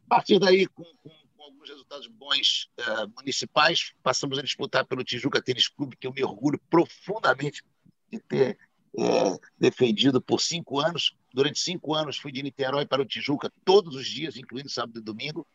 A 0.06 0.16
partir 0.16 0.40
daí, 0.40 0.68
com, 0.68 0.84
com, 0.84 1.10
com 1.36 1.44
alguns 1.44 1.70
resultados 1.70 2.08
bons 2.08 2.70
uh, 2.80 3.12
municipais, 3.16 3.94
passamos 4.04 4.38
a 4.38 4.42
disputar 4.42 4.86
pelo 4.86 5.04
Tijuca 5.04 5.42
Tênis 5.42 5.68
Clube, 5.68 5.98
que 5.98 6.08
eu 6.08 6.14
me 6.14 6.24
orgulho 6.24 6.60
profundamente 6.70 7.64
de 8.12 8.20
ter 8.20 8.58
é, 8.98 9.40
defendido 9.58 10.22
por 10.22 10.40
cinco 10.40 10.80
anos. 10.80 11.16
Durante 11.34 11.60
cinco 11.60 11.96
anos 11.96 12.18
fui 12.18 12.32
de 12.32 12.44
Niterói 12.44 12.86
para 12.86 13.02
o 13.02 13.06
Tijuca 13.06 13.52
todos 13.66 13.96
os 13.96 14.06
dias, 14.08 14.38
incluindo 14.38 14.70
sábado 14.70 15.00
e 15.00 15.04
domingo, 15.04 15.48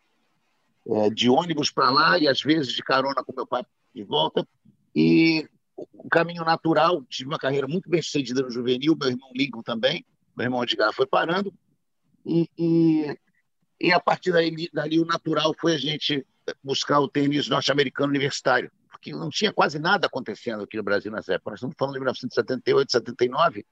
é, 0.87 1.09
de 1.09 1.29
ônibus 1.29 1.71
para 1.71 1.89
lá 1.89 2.17
e 2.17 2.27
às 2.27 2.41
vezes 2.41 2.73
de 2.73 2.83
carona 2.83 3.23
com 3.23 3.33
meu 3.33 3.47
pai 3.47 3.63
de 3.93 4.03
volta. 4.03 4.45
E 4.93 5.47
o 5.93 6.09
caminho 6.09 6.43
natural, 6.43 7.03
tive 7.03 7.29
uma 7.29 7.37
carreira 7.37 7.67
muito 7.67 7.89
bem 7.89 8.01
sucedida 8.01 8.41
no 8.41 8.49
juvenil, 8.49 8.95
meu 8.99 9.09
irmão 9.09 9.29
Lincoln 9.35 9.61
também, 9.61 10.05
meu 10.35 10.45
irmão 10.45 10.63
Edgar 10.63 10.93
foi 10.93 11.05
parando. 11.05 11.53
E, 12.25 12.49
e, 12.57 13.17
e 13.79 13.91
a 13.91 13.99
partir 13.99 14.31
daí, 14.31 14.69
dali 14.73 14.99
o 14.99 15.05
natural 15.05 15.53
foi 15.59 15.75
a 15.75 15.77
gente 15.77 16.25
buscar 16.63 16.99
o 16.99 17.07
tênis 17.07 17.47
norte-americano 17.47 18.09
universitário 18.09 18.71
porque 18.99 19.13
não 19.13 19.29
tinha 19.29 19.53
quase 19.53 19.79
nada 19.79 20.07
acontecendo 20.07 20.63
aqui 20.63 20.75
no 20.75 20.83
Brasil 20.83 21.09
nessa 21.09 21.33
época. 21.33 21.51
Nós 21.51 21.59
estamos 21.59 21.75
falando 21.79 21.93
de 21.93 21.99
1978, 21.99 22.91
79, 22.91 23.65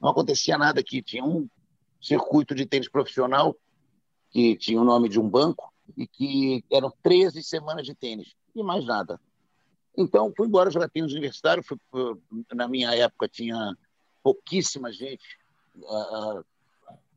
não 0.00 0.08
acontecia 0.08 0.56
nada 0.56 0.80
aqui. 0.80 1.02
Tinha 1.02 1.22
um 1.22 1.46
circuito 2.00 2.54
de 2.54 2.64
tênis 2.64 2.88
profissional 2.88 3.54
que 4.30 4.56
tinha 4.56 4.80
o 4.80 4.84
nome 4.84 5.10
de 5.10 5.20
um 5.20 5.28
banco 5.28 5.70
e 5.94 6.06
que 6.06 6.64
eram 6.72 6.90
13 7.02 7.42
semanas 7.42 7.84
de 7.84 7.94
tênis 7.94 8.34
e 8.56 8.62
mais 8.62 8.86
nada. 8.86 9.20
Então, 9.96 10.32
fui 10.36 10.46
embora 10.46 10.70
jogar 10.70 10.88
tênis 10.88 11.12
universitário. 11.12 11.62
Fui, 11.62 11.78
na 12.52 12.66
minha 12.66 12.94
época, 12.94 13.28
tinha 13.28 13.76
pouquíssima 14.22 14.92
gente 14.92 15.24
uh, 15.76 16.44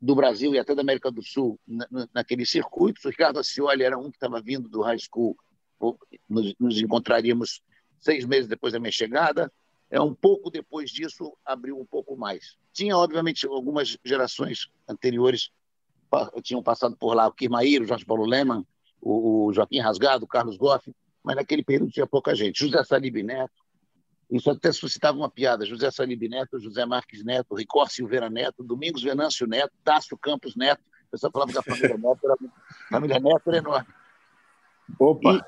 do 0.00 0.14
Brasil 0.14 0.54
e 0.54 0.58
até 0.58 0.74
da 0.74 0.82
América 0.82 1.10
do 1.10 1.22
Sul 1.22 1.58
na, 1.66 1.86
naquele 2.12 2.44
circuito. 2.44 3.00
O 3.04 3.10
Ricardo 3.10 3.38
Ascioli 3.38 3.82
era 3.82 3.98
um 3.98 4.10
que 4.10 4.16
estava 4.16 4.40
vindo 4.40 4.68
do 4.68 4.82
high 4.82 4.98
school 4.98 5.36
nos, 6.28 6.54
nos 6.58 6.80
encontraríamos 6.80 7.62
seis 7.98 8.24
meses 8.24 8.48
depois 8.48 8.72
da 8.72 8.80
minha 8.80 8.92
chegada. 8.92 9.52
É 9.90 10.00
um 10.00 10.14
pouco 10.14 10.50
depois 10.50 10.90
disso 10.90 11.36
abriu 11.44 11.78
um 11.78 11.86
pouco 11.86 12.16
mais. 12.16 12.56
Tinha 12.72 12.96
obviamente 12.96 13.46
algumas 13.46 13.96
gerações 14.04 14.68
anteriores 14.88 15.50
tinham 16.42 16.62
passado 16.62 16.96
por 16.96 17.14
lá 17.14 17.26
o 17.26 17.32
Kirmair, 17.32 17.82
o 17.82 17.86
Jorge 17.86 18.04
Paulo 18.04 18.24
Leman, 18.24 18.64
o, 19.00 19.46
o 19.46 19.52
Joaquim 19.52 19.80
Rasgado, 19.80 20.24
o 20.24 20.28
Carlos 20.28 20.56
Goff, 20.56 20.90
mas 21.26 21.34
naquele 21.34 21.64
período 21.64 21.90
tinha 21.90 22.06
pouca 22.06 22.36
gente. 22.36 22.60
José 22.60 22.84
Salib 22.84 23.16
Neto, 23.16 23.52
isso 24.30 24.48
até 24.48 24.70
suscitava 24.70 25.18
uma 25.18 25.28
piada. 25.28 25.66
José 25.66 25.90
Salib 25.90 26.22
Neto, 26.28 26.60
José 26.60 26.86
Marques 26.86 27.24
Neto, 27.24 27.56
Ricor 27.56 27.90
Silveira 27.90 28.30
Neto, 28.30 28.62
Domingos 28.62 29.02
Venâncio 29.02 29.44
Neto, 29.44 29.72
Tássio 29.82 30.16
Campos 30.16 30.54
Neto. 30.54 30.80
O 31.08 31.10
pessoal 31.10 31.32
falava 31.32 31.50
que 31.50 31.58
a 31.58 31.62
família 31.64 31.98
Neto 31.98 32.20
era, 32.24 32.36
família 32.88 33.18
Neto 33.18 33.48
era 33.48 33.56
enorme. 33.56 33.88
Opa! 35.00 35.44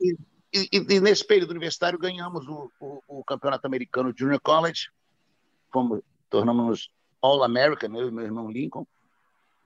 E, 0.00 0.16
e, 0.54 0.68
e, 0.72 0.94
e, 0.94 1.00
nesse 1.00 1.26
período 1.26 1.50
universitário 1.50 1.98
ganhamos 1.98 2.48
o, 2.48 2.72
o, 2.80 3.02
o, 3.06 3.24
campeonato 3.24 3.66
americano 3.66 4.14
Junior 4.16 4.40
College, 4.40 4.88
fomos, 5.70 6.00
tornamos 6.30 6.90
All-American, 7.20 7.90
meu 7.90 8.08
e 8.08 8.10
meu 8.10 8.24
irmão 8.24 8.50
Lincoln, 8.50 8.86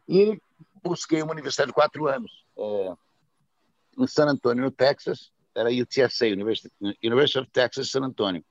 e 0.09 0.37
busquei 0.83 1.23
uma 1.23 1.33
universidade 1.33 1.69
de 1.69 1.75
quatro 1.75 2.09
anos, 2.09 2.45
é, 2.59 2.93
em 3.99 4.07
San 4.09 4.27
Antonio, 4.27 4.65
no 4.65 4.71
Texas, 4.73 5.33
era 5.55 5.71
UTSA, 5.71 6.27
University, 6.27 7.39
of 7.39 7.51
Texas, 7.51 7.91
San 7.91 8.03
Antonio. 8.05 8.45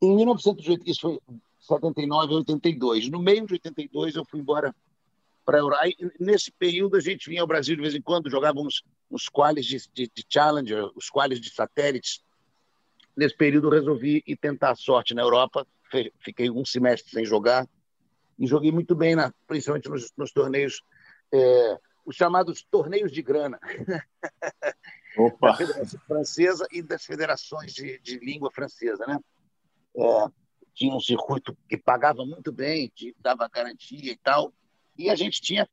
Em 0.00 0.14
1980, 0.14 0.90
isso 0.90 1.00
foi 1.00 1.20
79 1.60 2.32
a 2.32 2.36
82. 2.36 3.08
No 3.08 3.20
meio 3.20 3.46
de 3.46 3.54
82, 3.54 4.16
eu 4.16 4.24
fui 4.24 4.40
embora 4.40 4.74
para 5.44 5.58
a 5.58 5.60
Europa. 5.60 5.84
Nesse 6.18 6.50
período, 6.50 6.96
a 6.96 7.00
gente 7.00 7.28
vinha 7.28 7.40
ao 7.40 7.46
Brasil 7.46 7.76
de 7.76 7.82
vez 7.82 7.94
em 7.94 8.00
quando, 8.00 8.30
jogávamos 8.30 8.82
os 9.10 9.28
quales 9.28 9.66
de, 9.66 9.78
de, 9.92 10.10
de 10.12 10.24
Challenger, 10.28 10.90
os 10.94 11.08
quales 11.08 11.40
de 11.40 11.50
satélites. 11.50 12.22
Nesse 13.16 13.36
período, 13.36 13.70
resolvi 13.70 14.22
ir 14.26 14.36
tentar 14.36 14.72
a 14.72 14.76
sorte 14.76 15.14
na 15.14 15.22
Europa. 15.22 15.66
Fiquei 16.20 16.50
um 16.50 16.64
semestre 16.64 17.10
sem 17.10 17.24
jogar 17.24 17.66
e 18.38 18.46
joguei 18.46 18.70
muito 18.70 18.94
bem, 18.94 19.14
na, 19.14 19.32
principalmente 19.46 19.88
nos, 19.88 20.12
nos 20.16 20.30
torneios, 20.32 20.82
é, 21.32 21.78
os 22.04 22.14
chamados 22.14 22.66
torneios 22.70 23.10
de 23.10 23.22
grana. 23.22 23.58
Opa. 25.16 25.48
da 25.48 25.56
Federação 25.56 26.00
Francesa 26.06 26.66
e 26.70 26.82
das 26.82 27.04
federações 27.04 27.72
de, 27.72 27.98
de 28.00 28.18
língua 28.18 28.50
francesa, 28.50 29.06
né? 29.06 29.18
É, 29.96 30.26
tinha 30.74 30.94
um 30.94 31.00
circuito 31.00 31.56
que 31.68 31.78
pagava 31.78 32.24
muito 32.24 32.52
bem, 32.52 32.92
dava 33.18 33.48
garantia 33.48 34.12
e 34.12 34.16
tal, 34.16 34.52
e 34.98 35.08
a 35.08 35.14
gente 35.14 35.40
tinha 35.40 35.68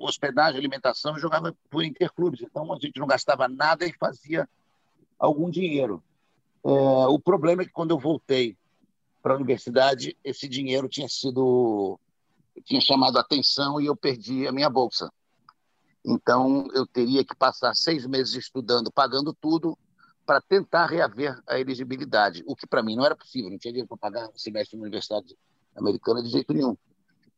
hospedagem, 0.00 0.58
alimentação 0.58 1.16
e 1.16 1.20
jogava 1.20 1.54
por 1.70 1.84
interclubes. 1.84 2.40
Então 2.42 2.72
a 2.72 2.78
gente 2.78 2.98
não 2.98 3.06
gastava 3.06 3.48
nada 3.48 3.86
e 3.86 3.92
fazia 3.92 4.48
algum 5.18 5.50
dinheiro. 5.50 6.02
É, 6.64 6.68
o 6.68 7.18
problema 7.18 7.62
é 7.62 7.64
que 7.66 7.72
quando 7.72 7.90
eu 7.90 7.98
voltei 7.98 8.56
para 9.22 9.34
a 9.34 9.36
universidade, 9.36 10.16
esse 10.24 10.48
dinheiro 10.48 10.88
tinha 10.88 11.08
sido 11.08 11.98
tinha 12.64 12.80
chamado 12.80 13.18
a 13.18 13.20
atenção 13.20 13.80
e 13.80 13.86
eu 13.86 13.96
perdi 13.96 14.46
a 14.46 14.52
minha 14.52 14.70
bolsa. 14.70 15.12
Então 16.06 16.68
eu 16.72 16.86
teria 16.86 17.24
que 17.24 17.34
passar 17.34 17.74
seis 17.74 18.06
meses 18.06 18.32
estudando, 18.34 18.92
pagando 18.92 19.34
tudo 19.34 19.76
para 20.24 20.40
tentar 20.40 20.86
reaver 20.86 21.36
a 21.48 21.58
elegibilidade, 21.58 22.44
o 22.46 22.54
que 22.54 22.66
para 22.66 22.82
mim 22.82 22.94
não 22.94 23.04
era 23.04 23.16
possível. 23.16 23.50
Não 23.50 23.58
tinha 23.58 23.72
dinheiro 23.72 23.88
para 23.88 23.96
pagar 23.96 24.28
um 24.28 24.38
semestre 24.38 24.76
na 24.76 24.82
universidade 24.82 25.36
americana 25.74 26.22
de 26.22 26.28
jeito 26.28 26.54
nenhum. 26.54 26.76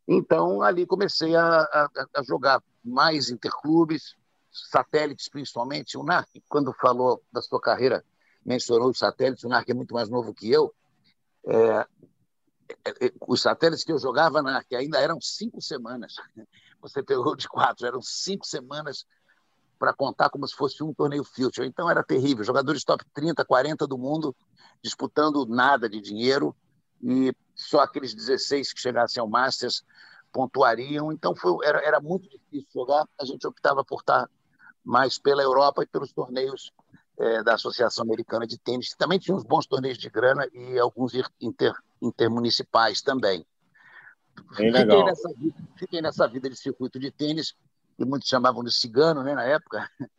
Então, 0.07 0.62
ali 0.62 0.87
comecei 0.87 1.35
a, 1.35 1.61
a, 1.61 1.88
a 2.16 2.22
jogar 2.22 2.62
mais 2.85 3.31
interclubes, 3.31 4.16
satélites 4.50 5.28
principalmente. 5.28 5.98
O 5.98 6.02
NARC, 6.02 6.28
quando 6.48 6.72
falou 6.72 7.22
da 7.33 7.42
sua 7.42 7.61
carreira, 7.61 8.04
mencionou 8.44 8.90
os 8.90 8.98
satélites. 8.98 9.44
O 9.44 9.48
NARC 9.48 9.68
é 9.68 9.74
muito 9.74 9.94
mais 9.94 10.09
novo 10.09 10.33
que 10.33 10.50
eu. 10.50 10.74
É, 11.46 11.87
é, 12.85 13.07
é 13.07 13.12
os 13.26 13.40
satélites 13.40 13.85
que 13.85 13.92
eu 13.92 13.98
jogava 13.98 14.42
na 14.42 14.62
que 14.62 14.74
ainda 14.76 14.98
eram 14.98 15.18
cinco 15.20 15.61
semanas. 15.61 16.14
Você 16.80 17.02
pegou 17.02 17.34
de 17.34 17.48
quatro, 17.48 17.86
eram 17.86 18.00
cinco 18.00 18.46
semanas 18.46 19.06
para 19.78 19.92
contar 19.92 20.28
como 20.28 20.46
se 20.46 20.54
fosse 20.54 20.82
um 20.82 20.92
torneio 20.92 21.24
future. 21.24 21.66
Então 21.66 21.88
era 21.88 22.02
terrível. 22.02 22.44
Jogadores 22.44 22.84
top 22.84 23.04
30, 23.14 23.44
40 23.44 23.86
do 23.86 23.96
mundo 23.96 24.34
disputando 24.82 25.46
nada 25.46 25.88
de 25.88 26.00
dinheiro 26.00 26.54
e 27.02 27.32
só 27.54 27.80
aqueles 27.80 28.14
16 28.14 28.72
que 28.72 28.80
chegassem 28.80 29.20
ao 29.20 29.28
Masters 29.28 29.84
pontuariam. 30.32 31.12
Então 31.12 31.34
foi, 31.34 31.66
era, 31.66 31.80
era 31.84 32.00
muito 32.00 32.28
difícil 32.28 32.68
jogar. 32.72 33.06
A 33.20 33.24
gente 33.24 33.46
optava 33.46 33.84
por 33.84 34.00
estar 34.00 34.28
mais 34.84 35.18
pela 35.18 35.42
Europa 35.42 35.82
e 35.82 35.86
pelos 35.86 36.12
torneios 36.12 36.72
é, 37.18 37.42
da 37.42 37.54
Associação 37.54 38.04
Americana 38.04 38.46
de 38.46 38.58
Tênis. 38.58 38.94
Também 38.96 39.18
tinha 39.18 39.36
uns 39.36 39.44
bons 39.44 39.66
torneios 39.66 39.98
de 39.98 40.08
grana 40.08 40.48
e 40.52 40.78
alguns 40.78 41.12
inter, 41.40 41.74
intermunicipais 42.00 43.02
também. 43.02 43.44
Bem. 44.57 44.72
Fiquei 44.72 45.05
nessa, 45.05 45.29
fiquei 45.77 46.03
nessa 46.03 46.29
vida 46.29 46.48
de 46.51 46.57
circuito 46.57 46.98
de 46.98 47.11
tênis, 47.11 47.55
que 47.96 48.05
muitos 48.05 48.29
chamavam 48.29 48.62
de 48.62 48.72
cigano 48.72 49.22
né, 49.22 49.35
na 49.35 49.44
época, 49.44 49.88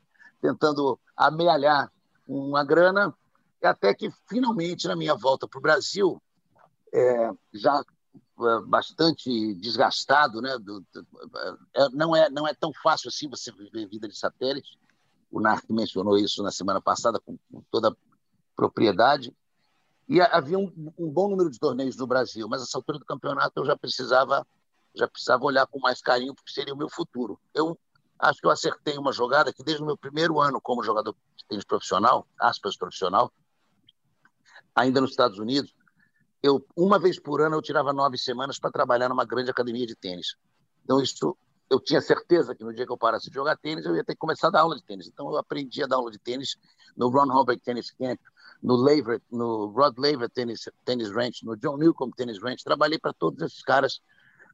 tentando 0.42 1.00
amealhar 1.16 1.92
uma 2.28 2.64
grana, 2.64 3.14
até 3.64 3.94
que 3.94 4.10
finalmente, 4.28 4.88
na 4.88 4.96
minha 4.96 5.16
volta 5.16 5.48
para 5.48 5.58
o 5.58 5.62
Brasil, 5.62 6.22
é, 6.94 7.32
já 7.54 7.82
é, 7.82 8.62
bastante 8.68 9.54
desgastado, 9.56 10.42
né? 10.42 10.58
Do, 10.58 10.80
do, 10.80 11.08
é, 11.76 11.90
não 11.90 12.16
é 12.16 12.30
não 12.30 12.48
é 12.48 12.54
tão 12.54 12.72
fácil 12.72 13.10
assim 13.10 13.28
você 13.28 13.52
viver 13.52 13.88
vida 13.88 14.08
de 14.08 14.18
satélite. 14.18 14.78
O 15.32 15.42
Narc 15.42 15.70
mencionou 15.70 16.18
isso 16.18 16.42
na 16.42 16.52
semana 16.52 16.82
passada 16.82 17.20
com, 17.20 17.38
com 17.52 17.62
toda 17.70 17.96
propriedade. 18.56 19.36
E 20.10 20.20
havia 20.20 20.58
um, 20.58 20.74
um, 20.98 21.08
bom 21.08 21.30
número 21.30 21.52
de 21.52 21.60
torneios 21.60 21.96
no 21.96 22.08
Brasil, 22.08 22.48
mas 22.50 22.64
essa 22.64 22.80
altura 22.80 22.98
do 22.98 23.06
campeonato 23.06 23.62
eu 23.62 23.66
já 23.66 23.78
precisava 23.78 24.46
já 24.96 25.08
precisava 25.08 25.46
olhar 25.46 25.68
com 25.68 25.80
mais 25.80 26.02
carinho 26.02 26.34
porque 26.34 26.52
seria 26.52 26.74
o 26.74 26.78
meu 26.78 26.90
futuro. 26.90 27.40
Eu 27.54 27.78
acho 28.18 28.42
que 28.42 28.48
eu 28.48 28.50
acertei 28.50 28.98
uma 28.98 29.14
jogada 29.14 29.54
que 29.54 29.64
desde 29.64 29.84
o 29.84 29.86
meu 29.86 29.96
primeiro 29.96 30.42
ano 30.42 30.60
como 30.60 30.84
jogador 30.84 31.16
de 31.38 31.46
tênis 31.46 31.64
profissional, 31.64 32.28
aspas 32.40 32.76
profissional, 32.76 33.32
ainda 34.76 35.00
nos 35.00 35.12
Estados 35.12 35.38
Unidos, 35.38 35.76
eu 36.42 36.66
uma 36.76 36.98
vez 36.98 37.20
por 37.20 37.40
ano 37.40 37.56
eu 37.56 37.62
tirava 37.62 37.94
nove 37.94 38.18
semanas 38.18 38.58
para 38.58 38.72
trabalhar 38.72 39.10
numa 39.10 39.26
grande 39.26 39.52
academia 39.52 39.86
de 39.86 39.96
tênis. 39.96 40.36
Então 40.84 41.00
isso 41.00 41.38
eu 41.70 41.80
tinha 41.80 42.02
certeza 42.02 42.56
que 42.56 42.64
no 42.64 42.74
dia 42.74 42.86
que 42.86 42.92
eu 42.92 42.98
parasse 42.98 43.30
de 43.30 43.36
jogar 43.36 43.56
tênis, 43.56 43.86
eu 43.86 43.96
ia 43.96 44.04
ter 44.04 44.14
que 44.14 44.20
começar 44.20 44.48
a 44.48 44.52
dar 44.52 44.62
aula 44.62 44.76
de 44.76 44.84
tênis. 44.84 45.08
Então, 45.08 45.30
eu 45.30 45.38
aprendi 45.38 45.84
a 45.84 45.88
dar 45.88 45.98
aula 45.98 46.10
de 46.10 46.18
tênis 46.18 46.58
no 46.98 47.10
Ron 47.10 47.32
Hubbard 47.32 47.62
Tennis 47.62 47.92
Camp, 47.92 48.20
no 48.62 48.76
Laver, 48.76 49.22
no 49.32 49.68
Rod 49.68 49.98
Laver 49.98 50.30
Tennis, 50.30 50.70
Tennis 50.86 51.12
Ranch, 51.12 51.44
no 51.44 51.56
John 51.56 51.78
Newcomb 51.78 52.14
Tennis 52.16 52.40
Ranch. 52.42 52.64
Trabalhei 52.64 53.00
para 53.00 53.14
todos 53.14 53.42
esses 53.42 53.62
caras 53.62 54.02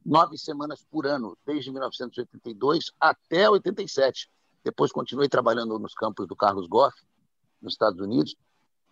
nove 0.04 0.38
semanas 0.38 0.84
por 0.90 1.06
ano, 1.06 1.36
desde 1.44 1.70
1982 1.70 2.92
até 3.00 3.50
87. 3.50 4.30
Depois 4.64 4.92
continuei 4.92 5.28
trabalhando 5.28 5.78
nos 5.78 5.94
campos 5.94 6.26
do 6.26 6.36
Carlos 6.36 6.66
Goff, 6.68 6.96
nos 7.60 7.74
Estados 7.74 8.00
Unidos. 8.00 8.36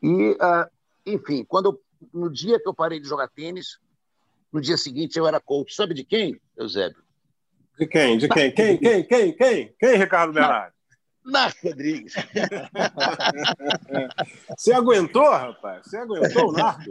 E, 0.02 0.32
uh, 0.32 0.68
enfim, 1.06 1.44
quando 1.44 1.66
eu, 1.66 1.80
no 2.12 2.30
dia 2.30 2.60
que 2.60 2.68
eu 2.68 2.74
parei 2.74 2.98
de 2.98 3.08
jogar 3.08 3.28
tênis, 3.28 3.78
no 4.52 4.60
dia 4.60 4.76
seguinte 4.76 5.18
eu 5.18 5.26
era 5.26 5.40
coach. 5.40 5.74
Sabe 5.74 5.94
de 5.94 6.04
quem, 6.04 6.40
Eusébio? 6.56 7.02
De 7.78 7.86
quem? 7.86 8.18
De 8.18 8.28
quem? 8.28 8.52
Quem? 8.52 8.78
Quem? 8.78 9.04
Quem? 9.04 9.36
Quem? 9.36 9.74
Quem, 9.78 9.98
Ricardo 9.98 10.32
Bernardo? 10.32 10.73
Narco 11.24 11.68
Rodrigues. 11.68 12.14
Você 14.56 14.72
aguentou, 14.72 15.30
rapaz? 15.30 15.86
Você 15.86 15.96
aguentou 15.96 16.50
o 16.50 16.52
Narco? 16.52 16.90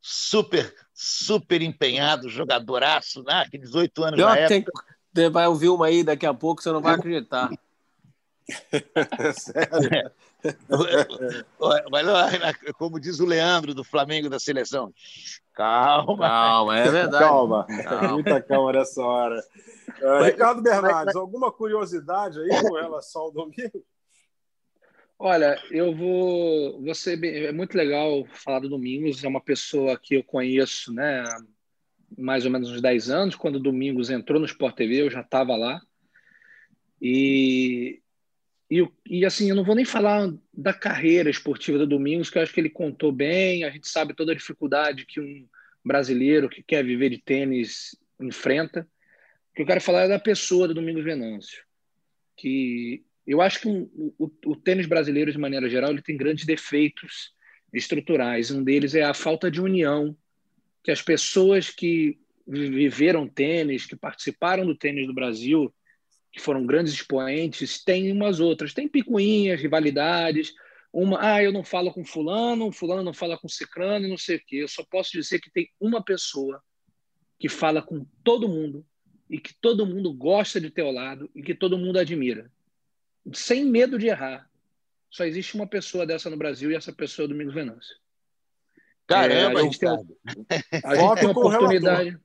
Super, 0.00 0.74
super 0.92 1.62
empenhado, 1.62 2.28
jogadoraço, 2.28 3.22
Narco, 3.22 3.56
18 3.56 4.04
anos 4.04 4.16
Pior 4.16 4.30
na 4.30 4.38
época. 4.38 4.84
Tem, 5.14 5.30
vai 5.30 5.46
ouvir 5.46 5.68
uma 5.68 5.86
aí 5.86 6.02
daqui 6.02 6.26
a 6.26 6.34
pouco, 6.34 6.62
você 6.62 6.72
não 6.72 6.80
vai 6.80 6.94
acreditar. 6.94 7.50
Sério? 9.34 10.10
Olha, 11.58 11.84
como 12.76 12.98
diz 12.98 13.20
o 13.20 13.26
Leandro 13.26 13.74
do 13.74 13.84
Flamengo 13.84 14.28
da 14.28 14.38
seleção. 14.38 14.92
Calma. 15.54 16.28
Calma, 16.28 16.78
é 16.78 16.90
verdade. 16.90 17.24
Calma. 17.24 17.66
calma. 17.66 18.08
Muita 18.08 18.42
calma 18.42 18.72
nessa 18.72 19.02
hora. 19.02 19.44
Uh, 20.00 20.24
Ricardo 20.24 20.62
Bernardes, 20.62 21.14
alguma 21.14 21.52
curiosidade 21.52 22.40
aí 22.40 22.48
com 22.62 22.74
relação 22.74 23.22
ao 23.22 23.32
domingo? 23.32 23.84
Olha, 25.18 25.56
eu 25.70 25.94
vou. 25.94 26.82
Você 26.82 27.14
é 27.14 27.52
muito 27.52 27.76
legal 27.76 28.26
falar 28.32 28.58
do 28.58 28.68
Domingos. 28.68 29.22
É 29.22 29.28
uma 29.28 29.40
pessoa 29.40 29.96
que 29.96 30.16
eu 30.16 30.24
conheço, 30.24 30.92
né? 30.92 31.22
Mais 32.18 32.44
ou 32.44 32.50
menos 32.50 32.70
uns 32.70 32.80
10 32.80 33.10
anos. 33.10 33.36
Quando 33.36 33.56
o 33.56 33.62
Domingos 33.62 34.10
entrou 34.10 34.40
no 34.40 34.46
Sport 34.46 34.74
TV, 34.74 35.02
eu 35.02 35.10
já 35.10 35.20
estava 35.20 35.56
lá. 35.56 35.80
E, 37.00 38.02
e, 38.72 38.88
e, 39.06 39.26
assim, 39.26 39.50
eu 39.50 39.54
não 39.54 39.64
vou 39.64 39.74
nem 39.74 39.84
falar 39.84 40.32
da 40.50 40.72
carreira 40.72 41.28
esportiva 41.28 41.76
do 41.76 41.86
Domingos, 41.86 42.30
que 42.30 42.38
eu 42.38 42.42
acho 42.42 42.54
que 42.54 42.58
ele 42.58 42.70
contou 42.70 43.12
bem. 43.12 43.64
A 43.64 43.70
gente 43.70 43.86
sabe 43.86 44.14
toda 44.14 44.32
a 44.32 44.34
dificuldade 44.34 45.04
que 45.04 45.20
um 45.20 45.46
brasileiro 45.84 46.48
que 46.48 46.62
quer 46.62 46.82
viver 46.82 47.10
de 47.10 47.18
tênis 47.18 47.94
enfrenta. 48.18 48.88
O 49.50 49.54
que 49.54 49.60
eu 49.60 49.66
quero 49.66 49.80
falar 49.82 50.04
é 50.04 50.08
da 50.08 50.18
pessoa 50.18 50.66
do 50.66 50.72
Domingos 50.72 51.04
Venâncio, 51.04 51.62
que 52.34 53.04
eu 53.26 53.42
acho 53.42 53.60
que 53.60 53.68
o, 53.68 54.14
o, 54.18 54.30
o 54.46 54.56
tênis 54.56 54.86
brasileiro, 54.86 55.30
de 55.30 55.36
maneira 55.36 55.68
geral, 55.68 55.90
ele 55.90 56.00
tem 56.00 56.16
grandes 56.16 56.46
defeitos 56.46 57.34
estruturais. 57.74 58.50
Um 58.50 58.64
deles 58.64 58.94
é 58.94 59.02
a 59.02 59.12
falta 59.12 59.50
de 59.50 59.60
união, 59.60 60.16
que 60.82 60.90
as 60.90 61.02
pessoas 61.02 61.68
que 61.68 62.18
viveram 62.46 63.28
tênis, 63.28 63.84
que 63.84 63.96
participaram 63.96 64.64
do 64.64 64.74
tênis 64.74 65.06
do 65.06 65.12
Brasil, 65.12 65.70
que 66.32 66.40
foram 66.40 66.64
grandes 66.64 66.94
expoentes, 66.94 67.84
tem 67.84 68.10
umas 68.10 68.40
outras. 68.40 68.72
Tem 68.72 68.88
picuinhas, 68.88 69.60
rivalidades. 69.60 70.54
Uma, 70.90 71.34
ah, 71.34 71.42
eu 71.42 71.52
não 71.52 71.62
falo 71.62 71.92
com 71.92 72.04
fulano, 72.04 72.72
fulano 72.72 73.02
não 73.02 73.12
fala 73.12 73.38
com 73.38 73.48
cicrano, 73.48 74.08
não 74.08 74.16
sei 74.16 74.36
o 74.36 74.42
quê. 74.46 74.56
Eu 74.56 74.68
só 74.68 74.82
posso 74.90 75.12
dizer 75.12 75.40
que 75.40 75.50
tem 75.50 75.68
uma 75.78 76.02
pessoa 76.02 76.62
que 77.38 77.48
fala 77.48 77.82
com 77.82 78.06
todo 78.24 78.48
mundo 78.48 78.84
e 79.28 79.38
que 79.38 79.54
todo 79.60 79.86
mundo 79.86 80.12
gosta 80.12 80.60
de 80.60 80.70
ter 80.70 80.82
ao 80.82 80.92
lado 80.92 81.30
e 81.34 81.42
que 81.42 81.54
todo 81.54 81.78
mundo 81.78 81.98
admira. 81.98 82.50
Sem 83.34 83.64
medo 83.64 83.98
de 83.98 84.06
errar. 84.06 84.48
Só 85.10 85.24
existe 85.24 85.54
uma 85.54 85.66
pessoa 85.66 86.06
dessa 86.06 86.30
no 86.30 86.36
Brasil 86.36 86.70
e 86.70 86.74
essa 86.74 86.92
pessoa 86.92 87.24
é 87.24 87.26
o 87.26 87.28
Domingos 87.28 87.54
Venâncio. 87.54 87.94
Caramba, 89.06 89.58
é, 89.58 89.62
a 89.62 89.64
gente 89.64 89.78
tem, 89.78 89.88
a 90.84 90.94
gente 90.94 91.14
tem 91.16 91.28
uma 91.28 91.38
oportunidade. 91.38 92.18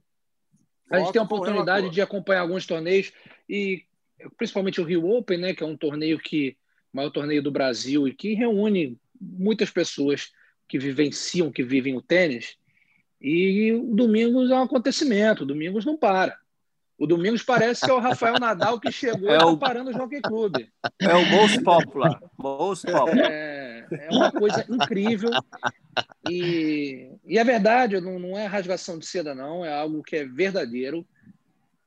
A 0.90 1.00
gente 1.00 1.12
tem 1.12 1.20
a 1.20 1.26
oportunidade 1.26 1.90
de 1.90 2.02
acompanhar 2.02 2.42
alguns 2.42 2.66
torneios 2.66 3.12
e 3.50 3.87
principalmente 4.38 4.82
o 4.82 4.84
Rio 4.84 5.10
Open, 5.10 5.38
né, 5.38 5.54
que 5.54 5.64
é 5.64 5.66
um 5.66 5.78
torneio 5.78 6.20
que 6.20 6.58
maior 6.92 7.10
torneio 7.10 7.44
do 7.44 7.52
Brasil 7.52 8.08
e 8.08 8.14
que 8.14 8.34
reúne 8.34 8.98
muitas 9.20 9.70
pessoas 9.70 10.32
que 10.68 10.78
vivenciam, 10.80 11.52
que 11.52 11.64
vivem 11.64 11.96
o 11.96 12.02
tênis. 12.02 12.56
E 13.22 13.72
o 13.72 13.96
Domingos 13.96 14.52
é 14.52 14.56
um 14.56 14.64
acontecimento, 14.64 15.44
o 15.44 15.46
Domingos 15.46 15.86
não 15.86 15.98
para. 15.98 16.38
O 16.98 17.06
Domingos 17.06 17.44
parece 17.44 17.86
que 17.86 17.92
é 17.92 17.94
o 17.94 18.00
Rafael 18.00 18.36
Nadal 18.42 18.80
que 18.80 18.92
chegou 18.92 19.30
é 19.30 19.44
o... 19.44 19.56
parando 19.56 19.92
o 19.92 19.94
Jockey 19.94 20.22
Club. 20.22 20.56
É 21.00 21.14
o 21.14 21.26
most 21.28 21.62
popular. 21.62 22.20
Most 22.38 22.88
popular. 22.88 23.32
É, 23.32 23.86
é 23.92 24.10
uma 24.12 24.32
coisa 24.32 24.66
incrível. 24.68 25.30
E, 26.30 27.12
e 27.26 27.38
é 27.38 27.44
verdade, 27.44 28.02
não, 28.02 28.18
não 28.18 28.38
é 28.38 28.48
rasgação 28.48 28.98
de 28.98 29.06
seda, 29.06 29.36
não. 29.36 29.64
É 29.64 29.72
algo 29.72 30.02
que 30.02 30.16
é 30.16 30.26
verdadeiro. 30.26 31.08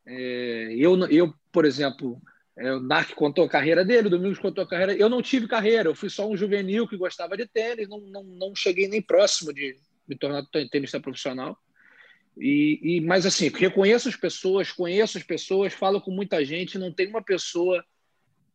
É, 0.07 0.75
eu, 0.77 0.99
eu, 1.07 1.35
por 1.53 1.65
exemplo, 1.65 2.21
é, 2.57 2.73
o 2.73 2.81
Narc 2.81 3.15
contou 3.15 3.45
a 3.45 3.49
carreira 3.49 3.85
dele, 3.85 4.09
o 4.09 4.11
Domingos 4.11 4.39
contou 4.39 4.65
a 4.65 4.69
carreira. 4.69 4.95
Eu 4.95 5.09
não 5.09 5.23
tive 5.23 5.47
carreira, 5.47 5.89
eu 5.89 5.95
fui 5.95 6.11
só 6.11 6.29
um 6.29 6.37
juvenil 6.37 6.89
que 6.89 6.97
gostava 6.97 7.37
de 7.37 7.47
tênis, 7.47 7.89
não, 7.89 8.01
não, 8.01 8.25
não 8.25 8.55
cheguei 8.55 8.89
nem 8.89 9.01
próximo 9.01 9.53
de 9.53 9.77
me 10.09 10.17
tornar 10.17 10.45
tenista 10.71 11.01
profissional. 11.01 11.57
E, 12.37 12.81
e, 12.83 13.01
mas 13.01 13.27
assim, 13.27 13.49
reconheço 13.49 14.09
as 14.09 14.17
pessoas, 14.17 14.73
conheço 14.73 15.19
as 15.19 15.25
pessoas, 15.25 15.73
falo 15.73 16.01
com 16.01 16.11
muita 16.11 16.45
gente, 16.45 16.79
não 16.79 16.93
tem 16.93 17.09
uma 17.09 17.23
pessoa 17.23 17.85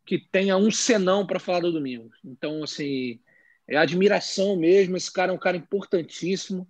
que 0.06 0.20
tenha 0.32 0.56
um 0.56 0.70
senão 0.70 1.26
para 1.26 1.39
falar 1.39 1.62
do 1.62 1.72
Domingos. 1.72 2.16
Então, 2.24 2.64
assim, 2.64 3.20
é 3.68 3.76
admiração 3.76 4.56
mesmo. 4.56 4.96
Esse 4.96 5.12
cara 5.12 5.32
é 5.32 5.36
um 5.36 5.39
cara 5.39 5.58
importantíssimo. 5.58 6.68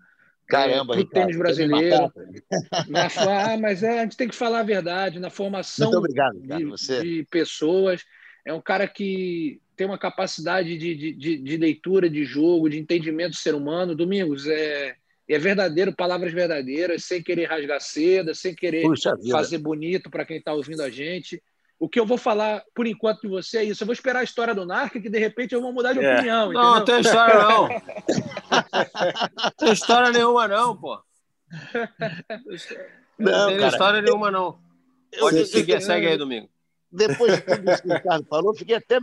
Caramba, 0.47 0.95
é, 0.95 0.99
o 0.99 1.05
tênis 1.05 1.37
brasileiro. 1.37 2.11
Na, 2.87 3.07
ah, 3.07 3.57
mas 3.57 3.81
é, 3.83 3.99
a 3.99 4.03
gente 4.03 4.17
tem 4.17 4.27
que 4.27 4.35
falar 4.35 4.59
a 4.59 4.63
verdade, 4.63 5.19
na 5.19 5.29
formação 5.29 5.91
obrigado, 5.91 6.39
de, 6.39 7.01
de, 7.01 7.27
pessoas. 7.29 8.03
É 8.45 8.53
um 8.53 8.61
cara 8.61 8.87
que 8.87 9.59
tem 9.75 9.87
uma 9.87 9.97
capacidade 9.97 10.77
de, 10.77 11.13
de, 11.13 11.37
de, 11.37 11.57
leitura 11.57 12.09
de 12.09 12.23
jogo, 12.23 12.69
de 12.69 12.77
entendimento 12.77 13.31
do 13.31 13.37
ser 13.37 13.55
humano. 13.55 13.95
Domingos, 13.95 14.47
é, 14.47 14.95
é 15.27 15.39
verdadeiro, 15.39 15.95
palavras 15.95 16.31
verdadeiras, 16.31 17.03
sem 17.05 17.23
querer 17.23 17.45
rasgar 17.45 17.81
seda, 17.81 18.33
sem 18.33 18.53
querer 18.53 18.85
fazer 19.31 19.57
bonito 19.57 20.09
para 20.09 20.25
quem 20.25 20.37
está 20.37 20.53
ouvindo 20.53 20.81
a 20.81 20.89
gente. 20.89 21.41
O 21.77 21.89
que 21.89 21.99
eu 21.99 22.05
vou 22.05 22.17
falar 22.17 22.63
por 22.73 22.87
enquanto 22.87 23.21
de 23.21 23.27
você 23.27 23.57
é 23.57 23.63
isso. 23.65 23.83
Eu 23.83 23.87
vou 23.87 23.93
esperar 23.93 24.19
a 24.19 24.23
história 24.23 24.55
do 24.55 24.65
Narc, 24.65 24.93
que 24.93 25.09
de 25.09 25.19
repente 25.19 25.53
eu 25.53 25.61
vou 25.61 25.73
mudar 25.73 25.93
de 25.93 25.99
é. 25.99 26.13
opinião. 26.13 26.53
Não, 26.53 26.75
não 26.75 26.85
tem 26.85 27.01
história 27.01 27.35
não. 27.35 27.67
tem 29.57 29.73
história 29.73 30.11
nenhuma 30.11 30.47
não, 30.47 30.77
pô. 30.77 31.03
Não, 33.19 33.31
não 33.31 33.47
tem 33.47 33.57
cara, 33.57 33.67
história 33.67 34.01
nenhuma 34.01 34.31
não. 34.31 34.57
Pode 35.19 35.45
seguir, 35.45 35.81
segue 35.81 36.07
aí, 36.07 36.17
Domingo. 36.17 36.49
Depois 36.91 37.35
de 37.35 37.41
tudo 37.41 37.71
isso 37.71 37.81
que 37.81 37.89
o 37.89 37.93
Ricardo 37.95 38.25
falou, 38.25 38.55
fiquei 38.55 38.75
até 38.75 38.99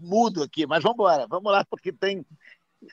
mudo 0.00 0.42
aqui, 0.42 0.66
mas 0.66 0.82
vamos 0.82 0.96
embora, 0.96 1.26
vamos 1.26 1.52
lá, 1.52 1.64
porque 1.64 1.92
tem. 1.92 2.24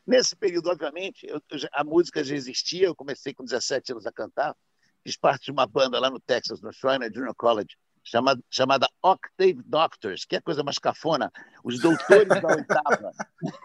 Nesse 0.07 0.37
período, 0.37 0.69
obviamente, 0.69 1.27
eu, 1.27 1.41
a 1.73 1.83
música 1.83 2.23
já 2.23 2.33
existia, 2.33 2.87
eu 2.87 2.95
comecei 2.95 3.33
com 3.33 3.43
17 3.43 3.91
anos 3.91 4.05
a 4.05 4.11
cantar, 4.11 4.55
fiz 5.03 5.17
parte 5.17 5.45
de 5.45 5.51
uma 5.51 5.67
banda 5.67 5.99
lá 5.99 6.09
no 6.09 6.19
Texas, 6.19 6.61
no 6.61 6.71
Shriner 6.71 7.11
Junior 7.13 7.35
College, 7.35 7.77
chamada, 8.03 8.41
chamada 8.49 8.87
Octave 9.03 9.61
Doctors, 9.65 10.25
que 10.25 10.35
é 10.35 10.39
a 10.39 10.41
coisa 10.41 10.63
mais 10.63 10.77
cafona, 10.77 11.31
os 11.63 11.79
doutores 11.79 12.41
da 12.41 12.47
oitava, 12.47 13.11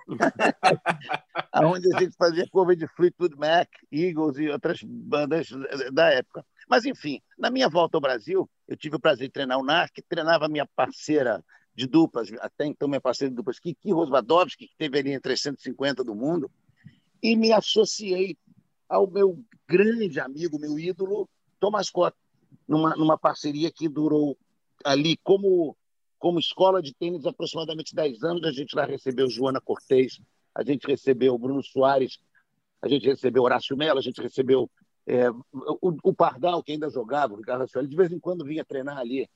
onde 1.64 1.94
a 1.94 1.98
gente 1.98 2.16
fazia 2.16 2.46
cover 2.50 2.76
de 2.76 2.86
Fleetwood 2.88 3.36
Mac, 3.36 3.68
Eagles 3.90 4.38
e 4.38 4.48
outras 4.48 4.82
bandas 4.82 5.48
da 5.92 6.10
época. 6.10 6.44
Mas, 6.68 6.84
enfim, 6.84 7.20
na 7.38 7.50
minha 7.50 7.68
volta 7.68 7.96
ao 7.96 8.00
Brasil, 8.00 8.48
eu 8.66 8.76
tive 8.76 8.96
o 8.96 9.00
prazer 9.00 9.28
de 9.28 9.32
treinar 9.32 9.58
o 9.58 9.64
NARC, 9.64 10.02
treinava 10.08 10.48
minha 10.48 10.66
parceira 10.66 11.44
de 11.74 11.86
duplas, 11.86 12.30
até 12.40 12.64
então 12.64 12.88
minha 12.88 13.00
parceira 13.00 13.30
de 13.30 13.36
duplas, 13.36 13.58
Kiki 13.58 13.92
Rosvadovski, 13.92 14.66
que 14.66 14.76
teve 14.76 14.98
ali 14.98 15.10
entre 15.10 15.34
350 15.34 16.02
do 16.02 16.14
mundo, 16.14 16.50
e 17.22 17.36
me 17.36 17.52
associei 17.52 18.36
ao 18.88 19.10
meu 19.10 19.38
grande 19.68 20.18
amigo, 20.20 20.58
meu 20.58 20.78
ídolo, 20.78 21.28
Thomas 21.58 21.90
Cotto 21.90 22.16
numa, 22.66 22.96
numa 22.96 23.18
parceria 23.18 23.70
que 23.70 23.88
durou 23.88 24.36
ali 24.84 25.16
como, 25.18 25.76
como 26.18 26.38
escola 26.38 26.82
de 26.82 26.94
tênis 26.94 27.26
aproximadamente 27.26 27.94
10 27.94 28.22
anos. 28.22 28.44
A 28.44 28.52
gente 28.52 28.74
lá 28.74 28.84
recebeu 28.84 29.28
Joana 29.28 29.60
Cortez, 29.60 30.20
a 30.54 30.62
gente 30.62 30.86
recebeu 30.86 31.38
Bruno 31.38 31.62
Soares, 31.62 32.18
a 32.82 32.88
gente 32.88 33.06
recebeu 33.06 33.42
Horácio 33.42 33.76
Mello, 33.76 33.98
a 33.98 34.02
gente 34.02 34.20
recebeu 34.20 34.70
é, 35.06 35.30
o, 35.30 35.96
o, 36.02 36.14
Pardal, 36.14 36.62
que 36.62 36.72
ainda 36.72 36.90
jogava, 36.90 37.34
o 37.34 37.36
Ricardo 37.36 37.62
Ascioli, 37.62 37.88
de 37.88 37.96
vez 37.96 38.12
em 38.12 38.18
quando 38.18 38.44
vinha 38.44 38.64
treinar 38.64 38.98
ali 38.98 39.28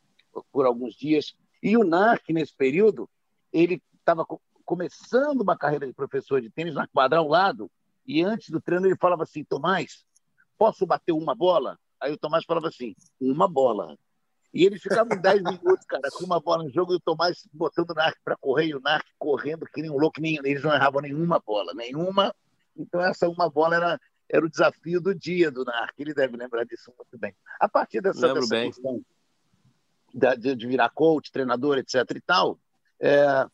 por 0.52 0.66
alguns 0.66 0.94
dias. 0.94 1.34
E 1.62 1.76
o 1.76 1.84
NARC, 1.84 2.32
nesse 2.32 2.54
período, 2.54 3.08
ele 3.52 3.82
estava 3.98 4.26
começando 4.64 5.40
uma 5.40 5.56
carreira 5.56 5.86
de 5.86 5.92
professor 5.92 6.40
de 6.40 6.50
tênis 6.50 6.74
na 6.74 6.86
quadra 6.88 7.18
ao 7.18 7.28
lado, 7.28 7.70
e 8.06 8.22
antes 8.22 8.50
do 8.50 8.60
treino 8.60 8.86
ele 8.86 8.96
falava 8.96 9.22
assim, 9.22 9.44
Tomás, 9.44 10.04
posso 10.58 10.86
bater 10.86 11.12
uma 11.12 11.34
bola? 11.34 11.78
Aí 12.00 12.12
o 12.12 12.18
Tomás 12.18 12.44
falava 12.44 12.68
assim: 12.68 12.94
uma 13.20 13.46
bola. 13.46 13.96
E 14.52 14.64
eles 14.64 14.82
ficavam 14.82 15.20
10 15.20 15.42
minutos, 15.44 15.86
cara, 15.86 16.08
com 16.12 16.24
uma 16.24 16.40
bola 16.40 16.64
no 16.64 16.70
jogo 16.70 16.92
e 16.92 16.96
o 16.96 17.00
Tomás 17.00 17.46
botando 17.52 17.90
o 17.90 17.94
Narc 17.94 18.16
para 18.24 18.36
correr 18.36 18.66
e 18.66 18.74
o 18.74 18.80
Narc 18.80 19.06
correndo 19.18 19.66
que 19.66 19.80
nem 19.80 19.90
um 19.90 19.98
louco. 19.98 20.20
Nem, 20.20 20.36
eles 20.36 20.62
não 20.62 20.74
erravam 20.74 21.00
nenhuma 21.00 21.38
bola, 21.38 21.72
nenhuma. 21.74 22.34
Então, 22.76 23.00
essa 23.00 23.28
uma 23.28 23.48
bola 23.48 23.76
era, 23.76 24.00
era 24.28 24.44
o 24.44 24.50
desafio 24.50 25.00
do 25.00 25.14
dia 25.14 25.50
do 25.50 25.64
Narc. 25.64 25.94
Ele 25.98 26.14
deve 26.14 26.36
lembrar 26.36 26.64
disso 26.64 26.92
muito 26.96 27.18
bem. 27.18 27.34
A 27.60 27.68
partir 27.68 28.00
dessa, 28.00 28.32
dessa 28.32 28.62
questão 28.62 29.04
de, 30.12 30.56
de, 30.56 30.66
virar 30.66 30.90
coach, 30.90 31.30
treinador, 31.30 31.78
etc. 31.78 32.04
e 32.16 32.20
tal, 32.20 32.58
é, 32.98 33.46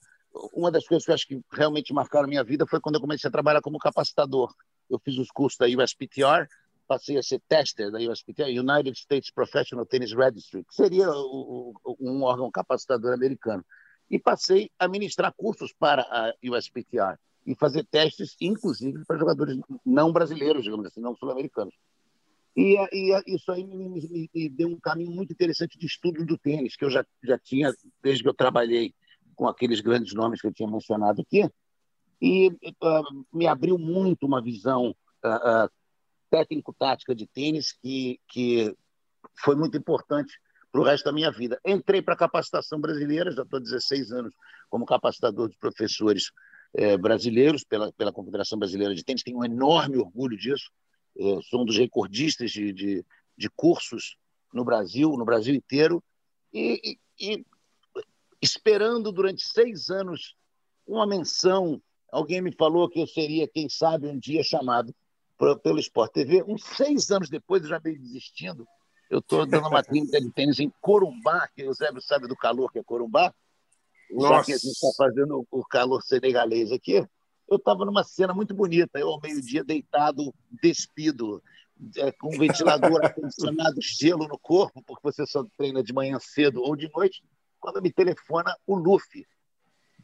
uma 0.53 0.71
das 0.71 0.87
coisas 0.87 1.05
que 1.05 1.11
eu 1.11 1.15
acho 1.15 1.27
que 1.27 1.41
realmente 1.53 1.93
marcaram 1.93 2.25
a 2.25 2.29
minha 2.29 2.45
vida 2.45 2.67
foi 2.67 2.81
quando 2.81 2.95
eu 2.95 3.01
comecei 3.01 3.29
a 3.29 3.33
trabalhar 3.33 3.61
como 3.61 3.79
capacitador. 3.79 4.55
Eu 4.89 4.99
fiz 4.99 5.19
os 5.19 5.29
cursos 5.29 5.59
da 5.59 5.67
USPTR 5.67 6.49
passei 6.87 7.19
a 7.19 7.23
ser 7.23 7.41
tester 7.49 7.91
da 7.91 7.99
USPT, 7.99 8.43
United 8.45 8.97
States 8.99 9.31
Professional 9.31 9.87
Tennis 9.87 10.13
Registry, 10.13 10.65
que 10.65 10.75
seria 10.75 11.11
o, 11.11 11.75
o, 11.85 11.97
um 12.01 12.23
órgão 12.23 12.51
capacitador 12.51 13.13
americano. 13.13 13.65
E 14.11 14.19
passei 14.19 14.71
a 14.79 14.87
ministrar 14.87 15.35
cursos 15.37 15.73
para 15.73 16.03
a 16.03 16.33
USPTR 16.45 17.19
e 17.45 17.55
fazer 17.55 17.85
testes, 17.85 18.37
inclusive, 18.41 19.05
para 19.05 19.19
jogadores 19.19 19.59
não 19.85 20.13
brasileiros, 20.13 20.63
digamos 20.63 20.87
assim, 20.87 21.01
não 21.01 21.17
sul-americanos. 21.17 21.75
E, 22.57 22.77
e, 22.93 23.23
isso 23.35 23.53
aí 23.53 23.65
me, 23.65 23.89
me, 23.89 24.31
me, 24.35 24.49
deu 24.49 24.69
um 24.69 24.81
caminho 24.81 25.11
muito 25.11 25.33
interessante 25.33 25.79
de 25.79 25.87
estudo 25.87 26.25
do 26.25 26.39
tênis, 26.39 26.77
que 26.77 26.85
eu 26.85 26.91
já, 26.91 27.05
já 27.23 27.39
tinha, 27.39 27.73
desde 28.03 28.23
que 28.23 28.29
eu 28.29 28.35
trabalhei 28.35 28.95
com 29.35 29.47
aqueles 29.47 29.81
grandes 29.81 30.15
nomes 30.15 30.41
que 30.41 30.47
eu 30.47 30.53
tinha 30.53 30.69
mencionado 30.69 31.21
aqui, 31.21 31.49
e 32.21 32.49
uh, 32.49 33.27
me 33.33 33.47
abriu 33.47 33.77
muito 33.77 34.27
uma 34.27 34.41
visão 34.41 34.97
uh, 35.23 35.67
uh, 35.67 35.71
técnico-tática 36.31 37.15
de 37.15 37.27
tênis 37.27 37.73
que, 37.73 38.21
que 38.29 38.75
foi 39.39 39.57
muito 39.57 39.77
importante 39.77 40.39
para 40.71 40.81
o 40.81 40.85
resto 40.85 41.05
da 41.05 41.13
minha 41.13 41.31
vida. 41.31 41.59
Entrei 41.65 42.03
para 42.03 42.15
a 42.15 42.19
capacitação 42.19 42.81
brasileira, 42.81 43.31
já 43.31 43.43
estou 43.43 43.61
16 43.61 44.13
anos 44.13 44.35
como 44.69 44.85
capacitador 44.85 45.49
de 45.49 45.57
professores 45.57 46.31
é, 46.75 46.97
brasileiros 46.97 47.65
pela, 47.65 47.93
pela 47.93 48.13
Confederação 48.13 48.59
Brasileira 48.59 48.95
de 48.95 49.05
Tênis, 49.05 49.23
tenho 49.23 49.39
um 49.39 49.45
enorme 49.45 49.97
orgulho 49.97 50.37
disso. 50.37 50.71
Eu 51.15 51.41
sou 51.43 51.63
um 51.63 51.65
dos 51.65 51.79
recordistas 51.79 52.51
de, 52.51 52.73
de, 52.73 53.05
de 53.37 53.49
cursos 53.51 54.17
no 54.53 54.65
Brasil, 54.65 55.17
no 55.17 55.25
Brasil 55.25 55.55
inteiro, 55.55 56.03
e, 56.53 56.99
e, 57.19 57.35
e 57.35 57.47
esperando 58.43 59.11
durante 59.11 59.43
seis 59.43 59.89
anos 59.89 60.37
uma 60.87 61.07
menção. 61.07 61.81
Alguém 62.13 62.43
me 62.43 62.53
falou 62.53 62.89
que 62.89 63.01
eu 63.01 63.07
seria, 63.07 63.49
quem 63.49 63.69
sabe, 63.69 64.09
um 64.09 64.19
dia 64.19 64.43
chamado 64.43 64.95
pelo 65.37 65.79
Sport 65.79 66.13
TV. 66.13 66.45
Uns 66.47 66.65
seis 66.65 67.11
anos 67.11 67.29
depois, 67.29 67.63
eu 67.63 67.69
já 67.69 67.79
veio 67.79 68.01
desistindo. 68.01 68.67
Eu 69.11 69.21
estou 69.21 69.47
dando 69.47 69.69
uma 69.69 69.83
clínica 69.85 70.21
de 70.21 70.31
tênis 70.31 70.59
em 70.59 70.73
Corumbá, 70.81 71.49
que 71.55 71.65
o 71.65 71.73
Zé 71.73 71.89
sabe 72.01 72.27
do 72.27 72.37
calor 72.37 72.73
que 72.73 72.79
é 72.79 72.85
Corumbá. 72.85 73.33
Nossa. 74.11 74.29
Já 74.29 74.45
que 74.45 74.53
a 74.53 74.57
gente 74.57 74.73
está 74.73 74.89
fazendo 74.97 75.47
o 75.51 75.65
calor 75.65 76.03
senegalês 76.03 76.73
aqui. 76.73 77.07
Eu 77.49 77.59
estava 77.59 77.85
numa 77.85 78.03
cena 78.03 78.35
muito 78.35 78.53
bonita, 78.53 78.99
eu 78.99 79.09
ao 79.09 79.21
meio-dia 79.21 79.63
deitado, 79.63 80.35
despido, 80.61 81.41
é, 81.97 82.11
com 82.11 82.35
um 82.35 82.39
ventilador 82.39 82.99
ar-condicionado, 83.05 83.77
gelo 83.81 84.27
no 84.27 84.37
corpo, 84.37 84.83
porque 84.83 85.03
você 85.05 85.25
só 85.25 85.45
treina 85.57 85.81
de 85.81 85.93
manhã 85.93 86.19
cedo 86.19 86.61
ou 86.61 86.75
de 86.75 86.91
noite, 86.93 87.23
quando 87.61 87.81
me 87.81 87.93
telefona 87.93 88.53
o 88.67 88.75
Luffy, 88.75 89.25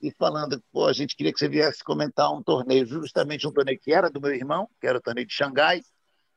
e 0.03 0.11
falando, 0.11 0.61
pô, 0.73 0.87
a 0.87 0.93
gente 0.93 1.15
queria 1.15 1.33
que 1.33 1.39
você 1.39 1.49
viesse 1.49 1.85
comentar 1.85 2.33
um 2.33 2.43
torneio, 2.43 2.85
justamente 2.85 3.47
um 3.47 3.53
torneio 3.53 3.79
que 3.79 3.93
era 3.93 4.11
do 4.11 4.21
meu 4.21 4.35
irmão, 4.35 4.69
que 4.81 4.87
era 4.87 4.99
o 4.99 5.01
torneio 5.01 5.27
de 5.27 5.33
Xangai, 5.33 5.81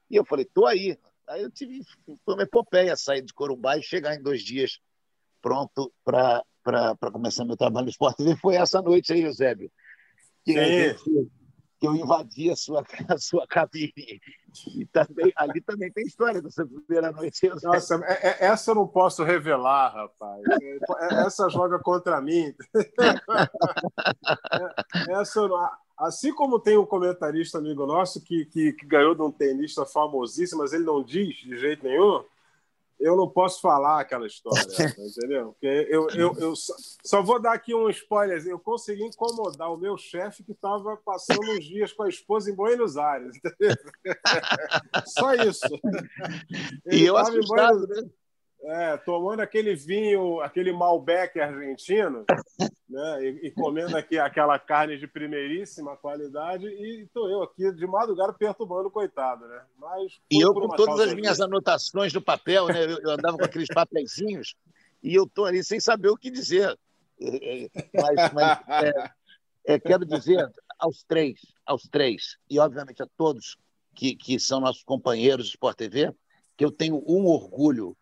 e 0.10 0.16
eu 0.16 0.24
falei, 0.24 0.46
tô 0.46 0.68
aí. 0.68 0.96
Aí 1.28 1.42
eu 1.42 1.50
tive, 1.50 1.82
foi 2.24 2.36
uma 2.36 2.44
epopeia 2.44 2.96
sair 2.96 3.24
de 3.24 3.34
Corumbá 3.34 3.76
e 3.76 3.82
chegar 3.82 4.14
em 4.14 4.22
dois 4.22 4.44
dias 4.44 4.80
pronto 5.42 5.92
para 6.04 6.44
começar 7.12 7.44
meu 7.44 7.58
trabalho 7.58 7.86
no 7.86 7.90
esporte. 7.90 8.22
E 8.22 8.36
foi 8.36 8.56
essa 8.56 8.82
noite 8.82 9.12
aí, 9.12 9.24
Eusébio, 9.24 9.72
que, 10.44 10.54
que 11.86 11.88
eu 11.88 11.96
invadi 11.96 12.50
a 12.50 12.56
sua, 12.56 12.84
a 13.08 13.18
sua 13.18 13.48
cabine. 13.48 14.20
E 14.76 14.86
também, 14.86 15.32
ali 15.36 15.62
também 15.62 15.92
tem 15.92 16.06
história 16.06 16.42
dessa 16.42 16.66
primeira 16.66 17.12
noite. 17.12 17.50
Nossa, 17.64 17.96
é, 18.06 18.30
é, 18.30 18.46
essa 18.48 18.72
eu 18.72 18.76
não 18.76 18.88
posso 18.88 19.24
revelar, 19.24 19.94
rapaz. 19.94 20.44
É, 20.62 21.26
essa 21.26 21.50
joga 21.50 21.80
contra 21.80 22.22
mim. 22.22 22.54
Essa, 25.10 25.42
assim 25.98 26.34
como 26.34 26.60
tem 26.60 26.78
um 26.78 26.86
comentarista 26.86 27.58
amigo 27.58 27.86
nosso 27.86 28.24
que, 28.24 28.46
que, 28.46 28.74
que 28.74 28.86
ganhou 28.86 29.14
de 29.14 29.22
um 29.22 29.32
tenista 29.32 29.86
famosíssimo, 29.86 30.62
mas 30.62 30.74
ele 30.74 30.84
não 30.84 31.04
diz 31.04 31.36
de 31.36 31.58
jeito 31.58 31.84
nenhum 31.84 32.24
eu 33.00 33.16
não 33.16 33.30
posso 33.30 33.62
falar 33.62 34.00
aquela 34.00 34.26
história, 34.26 34.62
entendeu? 34.98 35.52
Porque 35.54 35.88
eu, 35.90 36.08
eu, 36.10 36.34
eu 36.38 36.56
só, 36.56 36.74
só, 37.04 37.22
vou 37.22 37.40
dar 37.40 37.54
aqui 37.54 37.74
um 37.74 37.90
spoiler. 37.90 38.46
Eu 38.48 38.60
consegui 38.60 39.04
incomodar 39.04 39.72
o 39.72 39.78
meu 39.78 39.98
chefe 39.98 40.44
que 40.44 40.52
estava 40.54 40.98
passando 40.98 41.42
uns 41.52 41.66
dias 41.66 41.94
com 41.94 42.04
a 42.04 42.10
esposa 42.10 42.50
em 42.50 42.56
Buenos 42.56 42.98
Aires, 42.98 43.36
entendeu? 43.38 43.76
Só 45.06 45.34
isso. 45.34 45.66
Ele 46.86 47.04
e 47.04 47.06
eu 47.06 47.18
assustado, 47.18 47.88
Buenos... 47.88 48.04
né? 48.04 48.10
É, 48.68 48.98
tomando 48.98 49.42
aquele 49.42 49.76
vinho, 49.76 50.42
aquele 50.42 50.72
Malbec 50.72 51.40
argentino, 51.40 52.26
né? 52.90 53.24
E, 53.24 53.48
e, 53.48 53.52
comendo 53.52 53.96
aqui 53.96 54.18
aquela 54.18 54.58
carne 54.58 54.98
de 54.98 55.06
primeiríssima 55.06 55.96
qualidade, 55.96 56.66
e 56.66 57.04
estou 57.04 57.30
eu 57.30 57.44
aqui 57.44 57.72
de 57.74 57.86
madrugada 57.86 58.34
perturbando 58.34 58.88
o 58.88 58.92
coitado, 58.92 59.48
né? 59.48 59.62
Mas 59.78 60.20
e 60.32 60.42
eu 60.42 60.52
com 60.52 60.68
todas 60.70 61.00
as 61.00 61.14
minhas 61.14 61.40
anotações 61.40 62.12
no 62.12 62.22
papel, 62.22 62.68
né? 62.68 62.86
Eu, 62.86 62.98
eu 63.02 63.12
andava 63.12 63.38
com 63.38 63.46
aqueles 63.46 63.68
papeizinhos 63.68 64.56
e 65.04 65.14
eu 65.14 65.26
estou 65.26 65.46
ali 65.46 65.64
sem 65.64 65.80
saber 65.80 66.10
o 66.10 66.18
que 66.18 66.32
dizer. 66.32 66.76
É, 67.22 67.66
é, 67.66 67.70
mas, 67.94 68.34
mas 68.34 68.60
é, 68.84 69.12
é, 69.76 69.80
quero 69.80 70.04
dizer 70.06 70.52
aos 70.80 71.04
três, 71.04 71.40
aos 71.64 71.84
três, 71.84 72.38
e 72.50 72.58
obviamente 72.58 73.04
a 73.04 73.08
todos 73.16 73.58
que, 73.94 74.16
que 74.16 74.40
são 74.40 74.60
nossos 74.60 74.84
companheiros 74.84 75.46
de 75.46 75.52
Sport 75.52 75.78
TV, 75.78 76.12
que 76.58 76.66
eu 76.66 76.72
tenho 76.72 77.04
um 77.08 77.28
orgulho 77.28 77.96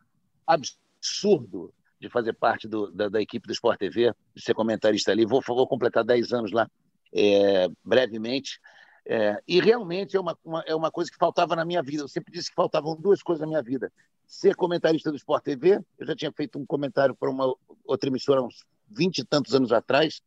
absurdo 0.45 1.73
de 1.99 2.09
fazer 2.09 2.33
parte 2.33 2.67
do, 2.67 2.91
da, 2.91 3.07
da, 3.07 3.21
equipe 3.21 3.47
do 3.47 3.53
Sport 3.53 3.79
TV, 3.79 4.13
de 4.35 4.43
ser 4.43 4.53
comentarista 4.53 5.11
ali. 5.11 5.25
Vou, 5.25 5.41
vou 5.45 5.67
completar 5.67 6.03
10 6.03 6.33
anos 6.33 6.51
lá 6.51 6.69
é, 7.13 7.67
brevemente. 7.83 8.59
É, 9.05 9.41
e 9.47 9.59
realmente 9.59 10.15
é 10.15 10.19
uma, 10.19 10.37
uma, 10.43 10.61
é 10.67 10.75
uma 10.75 10.91
coisa 10.91 11.09
que 11.09 11.17
faltava 11.17 11.55
na 11.55 11.63
minha 11.63 11.81
vida. 11.81 12.03
Eu 12.03 12.07
sempre 12.07 12.33
disse 12.33 12.49
que 12.49 12.55
faltavam 12.55 12.95
duas 12.95 13.21
coisas 13.21 13.41
na 13.41 13.47
minha 13.47 13.61
vida: 13.61 13.91
ser 14.25 14.55
comentarista 14.55 15.11
do 15.11 15.17
Sport 15.17 15.43
TV. 15.43 15.79
Eu 15.97 16.07
já 16.07 16.15
tinha 16.15 16.31
feito 16.31 16.59
um 16.59 16.65
comentário 16.65 17.15
para 17.15 17.29
uma 17.29 17.53
outra 17.85 18.09
emissora 18.09 18.41
uns 18.41 18.65
20 18.89 19.19
e 19.19 19.25
tantos 19.25 19.53
anos 19.55 19.71
atrás, 19.71 20.21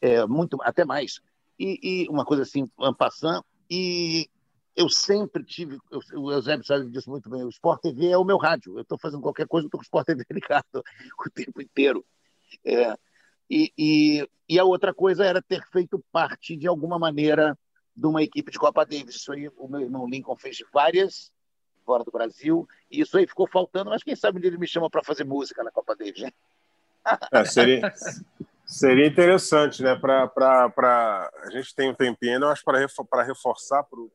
é, 0.00 0.26
muito, 0.26 0.58
até 0.62 0.84
mais. 0.84 1.20
E, 1.58 1.78
e 1.82 2.08
uma 2.08 2.24
coisa 2.24 2.42
assim, 2.42 2.68
passant, 2.98 3.44
e 3.70 4.28
eu 4.74 4.88
sempre 4.88 5.44
tive, 5.44 5.78
o 6.14 6.32
Eusébio 6.32 6.64
sabe 6.64 6.88
disso 6.88 7.10
muito 7.10 7.28
bem, 7.28 7.44
o 7.44 7.48
Sport 7.48 7.80
TV 7.82 8.08
é 8.08 8.16
o 8.16 8.24
meu 8.24 8.38
rádio. 8.38 8.76
Eu 8.76 8.82
estou 8.82 8.98
fazendo 8.98 9.22
qualquer 9.22 9.46
coisa, 9.46 9.66
estou 9.66 9.78
com 9.78 9.82
o 9.82 9.84
Sport 9.84 10.06
TV 10.06 10.24
ligado 10.30 10.64
o 10.74 11.30
tempo 11.30 11.60
inteiro. 11.60 12.04
É, 12.64 12.96
e, 13.50 13.72
e, 13.76 14.28
e, 14.48 14.58
a 14.58 14.64
outra 14.64 14.94
coisa 14.94 15.24
era 15.24 15.42
ter 15.42 15.62
feito 15.70 16.02
parte, 16.10 16.56
de 16.56 16.66
alguma 16.66 16.98
maneira, 16.98 17.58
de 17.94 18.06
uma 18.06 18.22
equipe 18.22 18.50
de 18.50 18.58
Copa 18.58 18.84
Davis. 18.84 19.16
Isso 19.16 19.32
aí 19.32 19.48
o 19.56 19.68
meu 19.68 19.80
irmão 19.80 20.08
Lincoln 20.08 20.36
fez 20.36 20.58
várias, 20.72 21.30
fora 21.84 22.04
do 22.04 22.10
Brasil, 22.10 22.66
e 22.90 23.00
isso 23.00 23.18
aí 23.18 23.26
ficou 23.26 23.46
faltando, 23.46 23.90
mas 23.90 24.02
quem 24.02 24.16
sabe 24.16 24.44
ele 24.46 24.56
me 24.56 24.66
chama 24.66 24.88
para 24.88 25.02
fazer 25.02 25.24
música 25.24 25.62
na 25.62 25.70
Copa 25.70 25.94
Davis, 25.94 26.22
né? 26.22 26.30
É, 27.32 27.44
seria, 27.44 27.92
seria 28.64 29.06
interessante, 29.06 29.82
né? 29.82 29.96
Pra, 29.96 30.28
pra, 30.28 30.70
pra... 30.70 31.30
A 31.44 31.50
gente 31.50 31.74
tem 31.74 31.90
um 31.90 31.94
tempinho, 31.94 32.38
eu 32.38 32.48
acho, 32.48 32.62
para 32.64 33.22
reforçar 33.24 33.82
para 33.82 33.98
o 33.98 34.10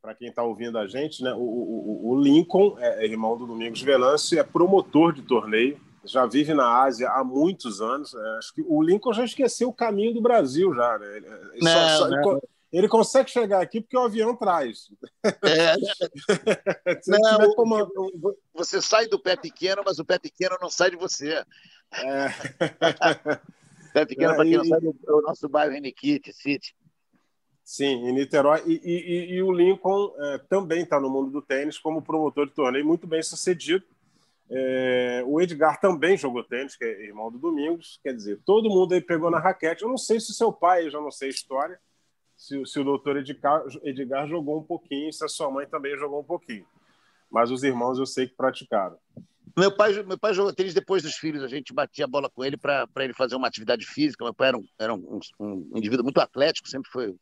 para 0.00 0.14
quem 0.14 0.28
está 0.28 0.42
ouvindo 0.42 0.78
a 0.78 0.86
gente, 0.86 1.22
né, 1.22 1.32
o, 1.34 1.38
o, 1.38 2.10
o 2.10 2.22
Lincoln 2.22 2.76
é, 2.78 3.04
é 3.04 3.06
irmão 3.06 3.36
do 3.36 3.46
Domingos 3.46 3.82
Venâncio, 3.82 4.38
é 4.38 4.42
promotor 4.42 5.12
de 5.12 5.22
torneio, 5.22 5.78
já 6.04 6.26
vive 6.26 6.54
na 6.54 6.82
Ásia 6.82 7.10
há 7.10 7.22
muitos 7.22 7.80
anos. 7.80 8.14
É, 8.14 8.38
acho 8.38 8.54
que 8.54 8.62
o 8.66 8.82
Lincoln 8.82 9.12
já 9.12 9.24
esqueceu 9.24 9.68
o 9.68 9.72
caminho 9.72 10.14
do 10.14 10.20
Brasil 10.20 10.74
já. 10.74 10.98
Né? 10.98 11.16
Ele, 11.16 11.28
não, 11.60 11.72
só, 11.72 11.98
só, 11.98 12.08
não. 12.08 12.32
Ele, 12.32 12.40
ele, 12.72 12.88
consegue 12.88 13.30
chegar 13.30 13.60
aqui 13.60 13.80
porque 13.80 13.96
o 13.96 14.02
avião 14.02 14.34
traz. 14.34 14.88
É. 15.24 15.76
não. 17.06 18.36
Você 18.54 18.80
sai 18.80 19.06
do 19.06 19.18
pé 19.18 19.36
pequeno, 19.36 19.82
mas 19.84 19.98
o 19.98 20.04
pé 20.04 20.18
pequeno 20.18 20.56
não 20.60 20.70
sai 20.70 20.90
de 20.90 20.96
você. 20.96 21.44
É. 21.92 22.28
pé 23.92 24.06
pequeno, 24.06 24.32
é, 24.32 24.36
para 24.36 24.44
quem 24.44 24.56
não 24.56 24.64
sabe, 24.64 24.86
é 24.86 25.12
o 25.12 25.20
nosso 25.20 25.48
bairro 25.48 25.74
Eniquite 25.74 26.32
City. 26.32 26.74
Sim, 27.70 28.08
em 28.08 28.12
Niterói. 28.12 28.64
E, 28.66 28.80
e, 28.84 29.34
e 29.34 29.42
o 29.44 29.52
Lincoln 29.52 30.12
é, 30.18 30.38
também 30.38 30.82
está 30.82 30.98
no 30.98 31.08
mundo 31.08 31.30
do 31.30 31.40
tênis 31.40 31.78
como 31.78 32.02
promotor 32.02 32.48
de 32.48 32.52
torneio, 32.52 32.84
muito 32.84 33.06
bem 33.06 33.22
sucedido. 33.22 33.84
É, 34.50 35.22
o 35.24 35.40
Edgar 35.40 35.78
também 35.80 36.16
jogou 36.16 36.42
tênis, 36.42 36.74
que 36.74 36.84
é 36.84 37.04
irmão 37.04 37.30
do 37.30 37.38
Domingos. 37.38 38.00
Quer 38.02 38.12
dizer, 38.12 38.40
todo 38.44 38.68
mundo 38.68 38.92
aí 38.92 39.00
pegou 39.00 39.30
na 39.30 39.38
raquete. 39.38 39.84
Eu 39.84 39.88
não 39.88 39.96
sei 39.96 40.18
se 40.18 40.34
seu 40.34 40.52
pai, 40.52 40.86
eu 40.86 40.90
já 40.90 41.00
não 41.00 41.12
sei 41.12 41.28
a 41.28 41.30
história, 41.30 41.78
se, 42.36 42.60
se 42.66 42.80
o 42.80 42.82
doutor 42.82 43.18
Edgar, 43.18 43.62
Edgar 43.84 44.26
jogou 44.26 44.58
um 44.58 44.64
pouquinho, 44.64 45.12
se 45.12 45.24
a 45.24 45.28
sua 45.28 45.48
mãe 45.48 45.64
também 45.64 45.96
jogou 45.96 46.18
um 46.18 46.24
pouquinho. 46.24 46.66
Mas 47.30 47.52
os 47.52 47.62
irmãos 47.62 48.00
eu 48.00 48.06
sei 48.06 48.26
que 48.26 48.34
praticaram. 48.34 48.98
Meu 49.56 49.70
pai, 49.70 49.92
meu 50.02 50.18
pai 50.18 50.34
jogou 50.34 50.52
tênis 50.52 50.74
depois 50.74 51.04
dos 51.04 51.14
filhos. 51.14 51.44
A 51.44 51.48
gente 51.48 51.72
batia 51.72 52.06
a 52.06 52.08
bola 52.08 52.28
com 52.28 52.44
ele 52.44 52.56
para 52.56 52.88
ele 52.96 53.14
fazer 53.14 53.36
uma 53.36 53.46
atividade 53.46 53.86
física. 53.86 54.24
Meu 54.24 54.34
pai 54.34 54.48
era 54.48 54.58
um, 54.58 54.64
era 54.76 54.92
um, 54.92 55.20
um 55.38 55.70
indivíduo 55.76 56.02
muito 56.02 56.20
atlético, 56.20 56.68
sempre 56.68 56.90
foi 56.90 57.14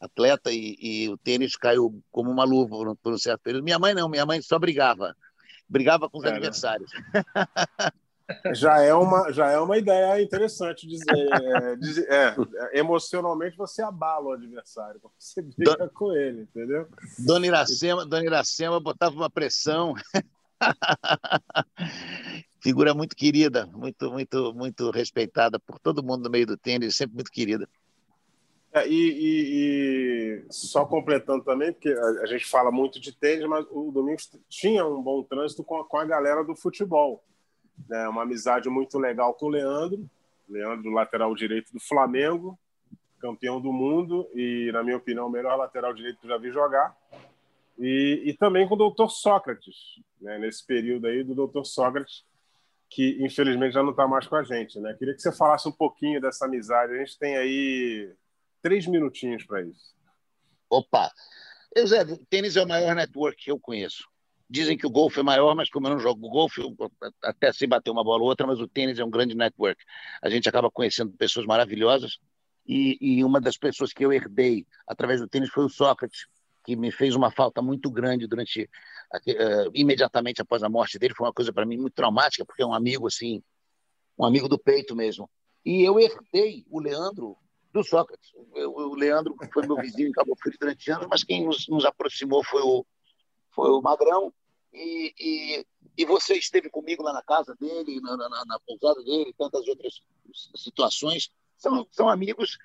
atleta 0.00 0.50
e, 0.52 0.76
e, 0.80 1.08
o 1.08 1.16
tênis 1.16 1.56
caiu 1.56 2.02
como 2.10 2.30
uma 2.30 2.44
luva 2.44 2.94
por 3.02 3.12
um 3.12 3.18
certo 3.18 3.42
período. 3.42 3.64
Minha 3.64 3.78
mãe 3.78 3.94
não, 3.94 4.08
minha 4.08 4.26
mãe 4.26 4.40
só 4.42 4.58
brigava. 4.58 5.16
Brigava 5.68 6.08
com 6.08 6.18
os 6.18 6.24
é, 6.24 6.28
adversários. 6.28 6.90
Já 8.54 8.80
é 8.80 8.94
uma, 8.94 9.30
já 9.32 9.50
é 9.50 9.58
uma 9.58 9.76
ideia 9.76 10.22
interessante 10.22 10.86
dizer. 10.86 11.28
É, 11.30 11.76
dizer 11.76 12.08
é, 12.10 12.34
emocionalmente 12.78 13.54
você 13.54 13.82
abala 13.82 14.28
o 14.28 14.32
adversário, 14.32 14.98
você 15.18 15.42
briga 15.42 15.76
Don, 15.76 15.88
com 15.90 16.12
ele, 16.12 16.42
entendeu? 16.42 16.88
Dona 17.18 17.46
Iracema, 17.46 18.06
Dona 18.06 18.24
Iracema 18.24 18.80
botava 18.80 19.14
uma 19.14 19.28
pressão. 19.28 19.92
Figura 22.62 22.94
muito 22.94 23.14
querida, 23.14 23.66
muito, 23.66 24.10
muito, 24.10 24.54
muito 24.54 24.90
respeitada 24.90 25.60
por 25.60 25.78
todo 25.78 26.02
mundo 26.02 26.24
no 26.24 26.30
meio 26.30 26.46
do 26.46 26.56
tênis, 26.56 26.96
sempre 26.96 27.16
muito 27.16 27.30
querida. 27.30 27.68
É, 28.74 28.88
e, 28.88 28.92
e, 28.92 30.42
e, 30.42 30.44
só 30.50 30.84
completando 30.84 31.44
também, 31.44 31.72
porque 31.72 31.90
a, 31.90 32.22
a, 32.22 32.26
gente 32.26 32.44
fala 32.44 32.72
muito 32.72 33.00
de 33.00 33.12
tênis, 33.12 33.46
mas 33.46 33.64
o 33.70 33.92
Domingos 33.92 34.28
tinha 34.48 34.84
um 34.84 35.00
bom 35.00 35.22
trânsito 35.22 35.62
com 35.62 35.78
a, 35.78 35.84
com 35.84 35.96
a 35.96 36.04
galera 36.04 36.42
do 36.42 36.56
futebol. 36.56 37.22
Né? 37.88 38.08
Uma 38.08 38.22
amizade 38.22 38.68
muito 38.68 38.98
legal 38.98 39.32
com 39.34 39.46
o 39.46 39.48
Leandro, 39.48 40.10
Leandro, 40.48 40.90
lateral 40.90 41.32
direito 41.36 41.72
do 41.72 41.78
Flamengo, 41.78 42.58
campeão 43.20 43.60
do 43.60 43.72
mundo 43.72 44.28
e, 44.34 44.70
na 44.72 44.82
minha 44.82 44.96
opinião, 44.96 45.28
o 45.28 45.30
melhor 45.30 45.56
lateral 45.56 45.94
direito 45.94 46.18
que 46.18 46.26
eu 46.26 46.30
já 46.30 46.36
vi 46.36 46.50
jogar. 46.50 46.96
E, 47.78 48.24
e 48.26 48.34
também 48.34 48.66
com 48.66 48.74
o 48.74 48.78
doutor 48.78 49.08
Sócrates, 49.08 50.00
né? 50.20 50.36
nesse 50.38 50.66
período 50.66 51.06
aí 51.06 51.22
do 51.22 51.32
doutor 51.32 51.64
Sócrates, 51.64 52.24
que 52.90 53.18
infelizmente 53.20 53.74
já 53.74 53.84
não 53.84 53.90
está 53.90 54.08
mais 54.08 54.26
com 54.26 54.34
a 54.34 54.42
gente. 54.42 54.80
Né? 54.80 54.96
Queria 54.98 55.14
que 55.14 55.22
você 55.22 55.30
falasse 55.30 55.68
um 55.68 55.72
pouquinho 55.72 56.20
dessa 56.20 56.46
amizade. 56.46 56.92
A 56.92 56.98
gente 56.98 57.16
tem 57.16 57.36
aí 57.36 58.12
três 58.64 58.86
minutinhos 58.86 59.44
para 59.44 59.60
isso. 59.60 59.94
Opa! 60.70 61.12
Eusébio, 61.76 62.16
tênis 62.30 62.56
é 62.56 62.62
o 62.62 62.66
maior 62.66 62.94
network 62.96 63.44
que 63.44 63.50
eu 63.50 63.60
conheço. 63.60 64.08
Dizem 64.48 64.74
que 64.74 64.86
o 64.86 64.90
golfe 64.90 65.20
é 65.20 65.22
maior, 65.22 65.54
mas 65.54 65.68
como 65.68 65.86
eu 65.86 65.90
não 65.90 65.98
jogo 65.98 66.30
golfe, 66.30 66.62
até 67.22 67.52
se 67.52 67.66
bater 67.66 67.90
uma 67.90 68.02
bola 68.02 68.22
ou 68.22 68.28
outra, 68.28 68.46
mas 68.46 68.60
o 68.60 68.66
tênis 68.66 68.98
é 68.98 69.04
um 69.04 69.10
grande 69.10 69.34
network. 69.34 69.84
A 70.22 70.30
gente 70.30 70.48
acaba 70.48 70.70
conhecendo 70.70 71.12
pessoas 71.12 71.44
maravilhosas 71.44 72.18
e, 72.66 72.96
e 73.00 73.22
uma 73.22 73.38
das 73.38 73.58
pessoas 73.58 73.92
que 73.92 74.02
eu 74.02 74.10
herdei 74.10 74.66
através 74.86 75.20
do 75.20 75.28
tênis 75.28 75.50
foi 75.50 75.66
o 75.66 75.68
Sócrates, 75.68 76.26
que 76.64 76.74
me 76.74 76.90
fez 76.90 77.14
uma 77.14 77.30
falta 77.30 77.60
muito 77.60 77.90
grande 77.90 78.26
durante 78.26 78.62
uh, 78.62 79.70
imediatamente 79.74 80.40
após 80.40 80.62
a 80.62 80.70
morte 80.70 80.98
dele. 80.98 81.14
Foi 81.14 81.26
uma 81.26 81.34
coisa 81.34 81.52
para 81.52 81.66
mim 81.66 81.76
muito 81.76 81.94
traumática, 81.94 82.46
porque 82.46 82.62
é 82.62 82.66
um 82.66 82.72
amigo 82.72 83.06
assim, 83.06 83.42
um 84.18 84.24
amigo 84.24 84.48
do 84.48 84.58
peito 84.58 84.96
mesmo. 84.96 85.28
E 85.66 85.82
eu 85.82 86.00
herdei 86.00 86.64
o 86.70 86.80
Leandro 86.80 87.36
do 87.74 87.82
Sócrates. 87.82 88.32
o 88.34 88.94
Leandro 88.94 89.34
foi 89.52 89.66
meu 89.66 89.76
vizinho 89.76 90.08
em 90.08 90.12
Cabo 90.12 90.36
Frio 90.40 90.56
durante 90.58 90.90
anos, 90.92 91.08
mas 91.10 91.24
quem 91.24 91.44
nos, 91.44 91.66
nos 91.66 91.84
aproximou 91.84 92.44
foi 92.44 92.62
o, 92.62 92.86
foi 93.50 93.68
o 93.70 93.82
Magrão. 93.82 94.32
E, 94.72 95.12
e, 95.18 95.66
e, 95.98 96.04
você 96.04 96.34
esteve 96.34 96.70
comigo 96.70 97.02
lá 97.02 97.12
na 97.12 97.22
casa 97.22 97.54
dele, 97.60 98.00
na, 98.00 98.16
na, 98.16 98.28
na 98.28 98.60
pousada 98.60 99.02
dele, 99.02 99.34
tantas 99.36 99.66
outras 99.66 100.00
situações. 100.56 101.30
São, 101.56 101.86
são 101.90 102.08
amigos 102.08 102.58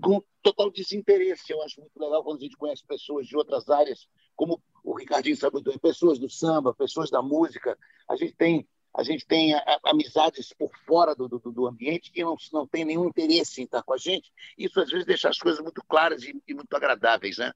com 0.00 0.22
total 0.42 0.70
desinteresse. 0.70 1.52
Eu 1.52 1.62
acho 1.62 1.80
muito 1.80 1.98
legal 1.98 2.22
quando 2.22 2.38
a 2.38 2.42
gente 2.42 2.56
conhece 2.56 2.84
pessoas 2.86 3.26
de 3.26 3.36
outras 3.36 3.68
áreas, 3.70 4.06
como 4.34 4.62
o 4.84 4.94
Ricardinho 4.94 5.36
sabe, 5.36 5.62
pessoas 5.78 6.18
do 6.18 6.28
samba, 6.28 6.74
pessoas 6.74 7.10
da 7.10 7.22
música. 7.22 7.78
A 8.08 8.16
gente 8.16 8.34
tem 8.34 8.68
a 8.96 9.02
gente 9.02 9.26
tem 9.26 9.52
amizades 9.84 10.54
por 10.58 10.70
fora 10.86 11.14
do, 11.14 11.28
do, 11.28 11.38
do, 11.38 11.66
ambiente 11.66 12.10
que 12.10 12.24
não, 12.24 12.34
não 12.50 12.66
tem 12.66 12.82
nenhum 12.82 13.06
interesse 13.06 13.60
em 13.60 13.64
estar 13.64 13.82
com 13.82 13.92
a 13.92 13.98
gente. 13.98 14.32
Isso, 14.56 14.80
às 14.80 14.90
vezes, 14.90 15.04
deixa 15.04 15.28
as 15.28 15.38
coisas 15.38 15.60
muito 15.60 15.82
claras 15.86 16.22
e, 16.22 16.34
e 16.48 16.54
muito 16.54 16.74
agradáveis, 16.74 17.36
né? 17.36 17.52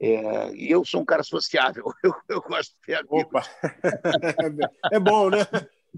É, 0.00 0.52
e 0.54 0.68
eu 0.68 0.84
sou 0.84 1.00
um 1.00 1.04
cara 1.04 1.22
sociável, 1.22 1.84
eu, 2.02 2.12
eu 2.28 2.42
gosto 2.42 2.72
de 2.72 2.80
ter 2.84 2.94
amigos. 2.96 3.22
Opa! 3.22 3.42
é 4.92 4.98
bom, 4.98 5.30
né? 5.30 5.38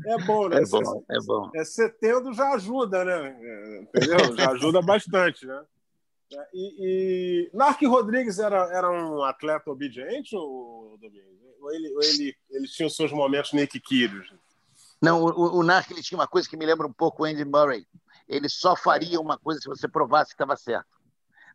É 0.06 0.18
bom, 0.24 0.48
né? 0.48 0.58
É 0.58 0.66
bom, 0.66 1.04
é 1.10 1.18
bom. 1.24 1.50
É, 1.56 1.64
setembro 1.64 2.34
já 2.34 2.52
ajuda, 2.52 3.04
né? 3.04 3.80
Entendeu? 3.80 4.36
Já 4.36 4.50
ajuda 4.50 4.82
bastante, 4.82 5.46
né? 5.46 5.64
É, 6.30 6.48
e, 6.52 7.48
e 7.48 7.56
Narc 7.56 7.80
Rodrigues 7.86 8.38
era, 8.38 8.70
era 8.70 8.90
um 8.90 9.24
atleta 9.24 9.70
obediente, 9.70 10.36
ou, 10.36 10.98
ou 11.62 11.72
ele, 11.72 11.94
ou 11.94 12.02
ele, 12.02 12.36
ele 12.50 12.68
tinha 12.68 12.86
os 12.86 12.94
seus 12.94 13.10
momentos 13.10 13.54
Nick 13.54 13.80
Kyrgios? 13.80 14.30
Não, 15.00 15.22
o, 15.22 15.58
o 15.58 15.62
Narc 15.62 15.90
ele 15.90 16.02
tinha 16.02 16.18
uma 16.18 16.26
coisa 16.26 16.48
que 16.48 16.56
me 16.56 16.66
lembra 16.66 16.86
um 16.86 16.92
pouco 16.92 17.22
o 17.22 17.26
Andy 17.26 17.44
Murray. 17.44 17.86
Ele 18.28 18.48
só 18.48 18.76
faria 18.76 19.20
uma 19.20 19.38
coisa 19.38 19.60
se 19.60 19.68
você 19.68 19.88
provasse 19.88 20.30
que 20.30 20.34
estava 20.34 20.56
certo. 20.56 20.98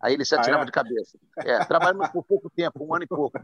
Aí 0.01 0.13
ele 0.13 0.25
se 0.25 0.35
atirava 0.35 0.61
ah, 0.61 0.63
é? 0.63 0.65
de 0.65 0.71
cabeça. 0.71 1.17
É, 1.37 1.63
trabalhamos 1.63 2.09
por 2.09 2.23
pouco 2.23 2.49
tempo, 2.49 2.83
um 2.83 2.93
ano 2.93 3.05
e 3.05 3.07
pouco. 3.07 3.39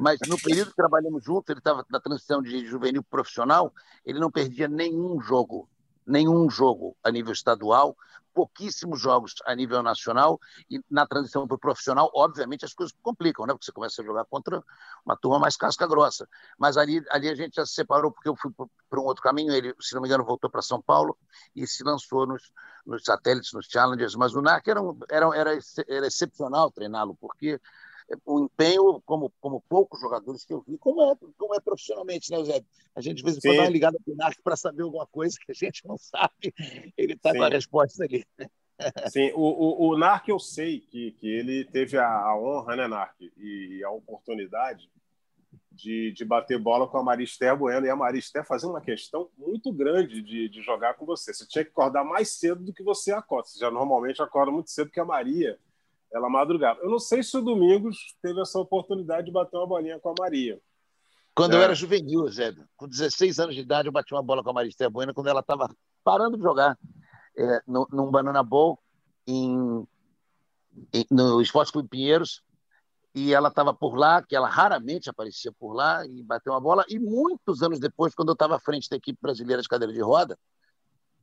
Mas 0.00 0.18
no 0.26 0.36
período 0.40 0.70
que 0.70 0.76
trabalhamos 0.76 1.22
juntos, 1.22 1.48
ele 1.50 1.60
estava 1.60 1.86
na 1.88 2.00
transição 2.00 2.42
de 2.42 2.66
juvenil 2.66 3.02
profissional, 3.04 3.72
ele 4.04 4.18
não 4.18 4.28
perdia 4.28 4.66
nenhum 4.66 5.20
jogo 5.20 5.68
nenhum 6.10 6.50
jogo 6.50 6.96
a 7.02 7.10
nível 7.10 7.32
estadual, 7.32 7.96
pouquíssimos 8.32 9.00
jogos 9.00 9.34
a 9.44 9.54
nível 9.54 9.82
nacional 9.82 10.40
e 10.70 10.80
na 10.90 11.06
transição 11.06 11.46
para 11.46 11.56
o 11.56 11.58
profissional, 11.58 12.10
obviamente 12.14 12.64
as 12.64 12.72
coisas 12.72 12.94
complicam, 13.02 13.46
né? 13.46 13.52
Porque 13.52 13.64
você 13.64 13.72
começa 13.72 14.00
a 14.00 14.04
jogar 14.04 14.24
contra 14.24 14.62
uma 15.04 15.16
turma 15.16 15.38
mais 15.38 15.56
casca 15.56 15.86
grossa. 15.86 16.28
Mas 16.58 16.76
ali, 16.76 17.04
ali 17.10 17.28
a 17.28 17.34
gente 17.34 17.56
já 17.56 17.66
se 17.66 17.74
separou 17.74 18.10
porque 18.10 18.28
eu 18.28 18.36
fui 18.36 18.52
para 18.88 19.00
um 19.00 19.04
outro 19.04 19.22
caminho. 19.22 19.52
Ele, 19.52 19.74
se 19.80 19.94
não 19.94 20.02
me 20.02 20.08
engano, 20.08 20.24
voltou 20.24 20.50
para 20.50 20.62
São 20.62 20.80
Paulo 20.80 21.16
e 21.54 21.66
se 21.66 21.82
lançou 21.82 22.26
nos, 22.26 22.52
nos 22.86 23.04
satélites, 23.04 23.52
nos 23.52 23.66
challengers. 23.66 24.14
Mas 24.14 24.34
o 24.34 24.40
NAC 24.40 24.68
era, 24.68 24.82
um, 24.82 24.98
era, 25.08 25.26
era, 25.36 25.58
era 25.88 26.06
excepcional 26.06 26.70
treiná-lo, 26.70 27.16
porque 27.20 27.60
o 28.24 28.44
empenho, 28.44 29.00
como, 29.04 29.32
como 29.40 29.62
poucos 29.68 30.00
jogadores 30.00 30.44
que 30.44 30.52
eu 30.52 30.62
vi, 30.66 30.76
como 30.78 31.02
é, 31.02 31.14
como 31.36 31.54
é 31.54 31.60
profissionalmente, 31.60 32.30
né, 32.30 32.42
Zé? 32.44 32.62
A 32.94 33.00
gente, 33.00 33.18
de 33.18 33.22
vez 33.22 33.36
em 33.36 33.40
quando, 33.40 33.56
dá 33.56 33.62
uma 33.62 33.70
ligada 33.70 33.98
para 34.04 34.12
o 34.12 34.16
Narc 34.16 34.42
para 34.42 34.56
saber 34.56 34.82
alguma 34.82 35.06
coisa 35.06 35.38
que 35.44 35.52
a 35.52 35.54
gente 35.54 35.86
não 35.86 35.96
sabe. 35.96 36.52
Ele 36.96 37.14
está 37.14 37.32
com 37.32 37.42
a 37.42 37.48
resposta 37.48 38.04
ali. 38.04 38.24
Sim, 39.10 39.30
o, 39.34 39.40
o, 39.40 39.88
o 39.90 39.98
Narc 39.98 40.28
eu 40.28 40.38
sei 40.38 40.80
que, 40.80 41.12
que 41.12 41.28
ele 41.28 41.64
teve 41.66 41.98
a, 41.98 42.08
a 42.08 42.38
honra, 42.38 42.76
né, 42.76 42.88
Narc, 42.88 43.14
e 43.36 43.82
a 43.84 43.90
oportunidade 43.90 44.90
de, 45.70 46.12
de 46.12 46.24
bater 46.24 46.58
bola 46.58 46.86
com 46.86 46.98
a 46.98 47.02
Maristé 47.02 47.54
Bueno 47.54 47.86
e 47.86 47.90
a 47.90 47.96
Maristé 47.96 48.42
fazer 48.42 48.66
uma 48.66 48.80
questão 48.80 49.30
muito 49.38 49.72
grande 49.72 50.20
de, 50.20 50.48
de 50.48 50.62
jogar 50.62 50.94
com 50.94 51.06
você. 51.06 51.32
Você 51.32 51.46
tinha 51.46 51.64
que 51.64 51.70
acordar 51.70 52.04
mais 52.04 52.30
cedo 52.30 52.62
do 52.64 52.72
que 52.72 52.82
você 52.82 53.12
acorda. 53.12 53.48
Você 53.48 53.58
já 53.58 53.70
normalmente 53.70 54.22
acorda 54.22 54.50
muito 54.50 54.70
cedo, 54.70 54.86
porque 54.86 55.00
a 55.00 55.04
Maria 55.04 55.58
ela 56.12 56.28
madrugava. 56.28 56.80
Eu 56.80 56.90
não 56.90 56.98
sei 56.98 57.22
se 57.22 57.36
o 57.36 57.42
Domingos 57.42 58.16
teve 58.22 58.40
essa 58.40 58.58
oportunidade 58.58 59.26
de 59.26 59.32
bater 59.32 59.56
uma 59.56 59.66
bolinha 59.66 59.98
com 60.00 60.10
a 60.10 60.14
Maria. 60.18 60.60
Quando 61.34 61.54
é. 61.54 61.56
eu 61.56 61.62
era 61.62 61.74
juvenil, 61.74 62.28
Zé, 62.28 62.52
com 62.76 62.88
16 62.88 63.38
anos 63.38 63.54
de 63.54 63.60
idade, 63.60 63.88
eu 63.88 63.92
bati 63.92 64.12
uma 64.12 64.22
bola 64.22 64.42
com 64.42 64.50
a 64.50 64.52
Maria 64.52 64.68
Esther 64.68 64.90
Bueno 64.90 65.14
quando 65.14 65.28
ela 65.28 65.40
estava 65.40 65.68
parando 66.02 66.36
de 66.36 66.42
jogar 66.42 66.76
é, 67.36 67.62
no, 67.66 67.86
num 67.90 68.10
Banana 68.10 68.42
Bowl 68.42 68.78
em, 69.26 69.86
em, 70.92 71.06
no 71.10 71.40
Esporte 71.40 71.72
Clube 71.72 71.88
Pinheiros. 71.88 72.42
E 73.12 73.34
ela 73.34 73.48
estava 73.48 73.74
por 73.74 73.96
lá, 73.96 74.22
que 74.22 74.36
ela 74.36 74.48
raramente 74.48 75.10
aparecia 75.10 75.50
por 75.52 75.72
lá, 75.72 76.06
e 76.06 76.22
bateu 76.22 76.52
uma 76.52 76.60
bola. 76.60 76.84
E 76.88 76.98
muitos 76.98 77.60
anos 77.60 77.80
depois, 77.80 78.14
quando 78.14 78.28
eu 78.28 78.34
estava 78.34 78.56
à 78.56 78.60
frente 78.60 78.88
da 78.88 78.96
equipe 78.96 79.18
brasileira 79.20 79.60
de 79.60 79.68
cadeira 79.68 79.92
de 79.92 80.00
roda, 80.00 80.38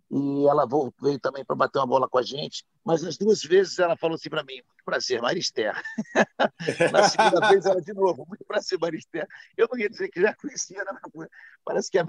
e 0.10 0.48
ela 0.48 0.66
veio 1.02 1.20
também 1.20 1.44
para 1.44 1.56
bater 1.56 1.80
uma 1.80 1.88
bola 1.88 2.08
com 2.08 2.18
a 2.18 2.24
gente. 2.24 2.66
Mas 2.84 3.04
as 3.04 3.18
duas 3.18 3.42
vezes 3.42 3.78
ela 3.78 3.98
falou 3.98 4.16
assim 4.16 4.30
para 4.30 4.44
mim: 4.44 4.56
muito 4.56 4.84
prazer, 4.86 5.22
Marister. 5.22 5.76
Na 6.94 7.10
segunda 7.10 7.50
vez 7.50 7.66
ela 7.66 7.82
de 7.82 7.94
novo: 7.94 8.26
muito 8.26 8.46
prazer, 8.46 8.80
Marister. 8.80 9.28
Eu 9.58 9.68
não 9.70 9.78
ia 9.78 9.90
dizer 9.90 10.08
que 10.10 10.22
já 10.22 10.34
conhecia, 10.34 10.84
não, 10.86 11.28
parece 11.66 11.92
que. 11.92 12.00
É, 12.00 12.04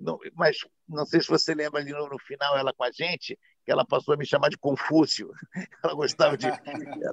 não, 0.00 0.18
mas 0.34 0.58
não 0.88 1.06
sei 1.06 1.20
se 1.20 1.28
você 1.28 1.54
lembra 1.54 1.80
ali 1.80 1.92
no, 1.92 2.08
no, 2.08 2.18
final, 2.18 2.58
ela 2.58 2.72
com 2.72 2.82
a 2.82 2.90
gente, 2.90 3.38
que 3.64 3.70
ela 3.70 3.84
passou 3.84 4.14
a 4.14 4.16
me 4.16 4.26
chamar 4.26 4.48
de 4.48 4.58
Confúcio. 4.58 5.30
Ela 5.84 5.94
gostava 5.94 6.36
de. 6.36 6.48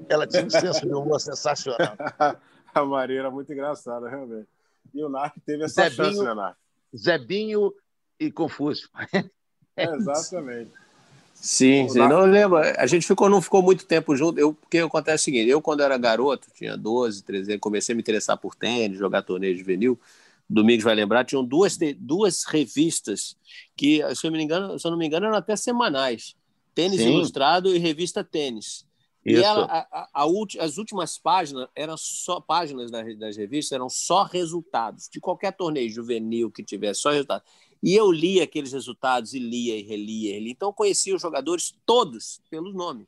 Ela 0.10 0.26
tinha 0.26 0.46
um 0.46 0.50
senso 0.50 0.82
de 0.82 0.94
humor 0.94 1.20
sensacional. 1.20 1.96
a 2.74 2.86
Maria 2.86 3.20
era 3.20 3.32
muito 3.32 3.54
engraçada, 3.54 4.10
realmente. 4.10 4.50
E 4.94 5.04
o 5.04 5.10
Narc 5.10 5.36
teve 5.46 5.64
essa 5.64 5.90
Zebinho, 5.90 6.06
chance, 6.06 6.24
né, 6.24 6.34
Narc? 6.34 6.58
Zebinho 6.96 7.74
e 8.20 8.32
Confúcio. 8.32 8.90
É, 9.78 9.86
exatamente. 9.96 10.72
Sim, 11.36 11.88
sim. 11.88 12.00
Não 12.00 12.26
lembro. 12.26 12.58
A 12.58 12.88
gente 12.88 13.06
ficou, 13.06 13.30
não 13.30 13.42
ficou 13.42 13.62
muito 13.62 13.86
tempo 13.86 14.16
junto. 14.16 14.40
Eu, 14.40 14.54
porque 14.54 14.80
acontece 14.80 15.22
o 15.22 15.26
seguinte: 15.26 15.50
eu, 15.50 15.62
quando 15.62 15.82
era 15.82 15.98
garoto, 15.98 16.48
tinha 16.54 16.76
12, 16.76 17.24
13 17.24 17.52
anos, 17.52 17.62
comecei 17.62 17.94
a 17.94 17.96
me 17.96 18.02
interessar 18.02 18.38
por 18.38 18.56
tênis, 18.56 18.98
jogar 18.98 19.22
torneio 19.22 19.56
juvenil. 19.56 20.00
Domingos 20.50 20.84
vai 20.84 20.96
lembrar, 20.96 21.26
tinham 21.26 21.44
duas, 21.44 21.78
duas 21.98 22.46
revistas 22.46 23.36
que, 23.76 24.02
se 24.16 24.26
eu, 24.26 24.32
me 24.32 24.42
engano, 24.42 24.80
se 24.80 24.88
eu 24.88 24.92
não 24.92 24.98
me 24.98 25.06
engano, 25.06 25.26
eram 25.28 25.36
até 25.36 25.56
semanais: 25.56 26.36
Tênis 26.74 27.02
sim. 27.02 27.10
Ilustrado 27.10 27.74
e 27.76 27.78
Revista 27.78 28.24
Tênis. 28.24 28.88
Isso. 29.26 29.42
E 29.42 29.44
ela, 29.44 29.66
a, 29.66 29.80
a, 29.92 30.24
a, 30.24 30.26
as 30.64 30.78
últimas 30.78 31.18
páginas 31.18 31.68
eram 31.76 31.98
só 31.98 32.40
páginas 32.40 32.90
das, 32.90 33.18
das, 33.20 33.36
revistas 33.36 33.74
eram 33.74 33.90
só 33.90 34.24
resultados 34.24 35.10
de 35.12 35.20
qualquer 35.20 35.52
torneio 35.52 35.90
juvenil 35.90 36.50
que 36.50 36.64
tivesse 36.64 37.02
só 37.02 37.12
resultados. 37.12 37.46
E 37.82 37.96
eu 37.96 38.12
lia 38.12 38.44
aqueles 38.44 38.72
resultados 38.72 39.34
e 39.34 39.40
lia 39.40 39.78
e 39.78 39.84
relia, 39.84 40.38
e. 40.38 40.50
Então 40.50 40.70
eu 40.70 40.74
conhecia 40.74 41.16
os 41.16 41.22
jogadores 41.22 41.76
todos 41.86 42.42
pelos 42.50 42.74
nomes, 42.74 43.08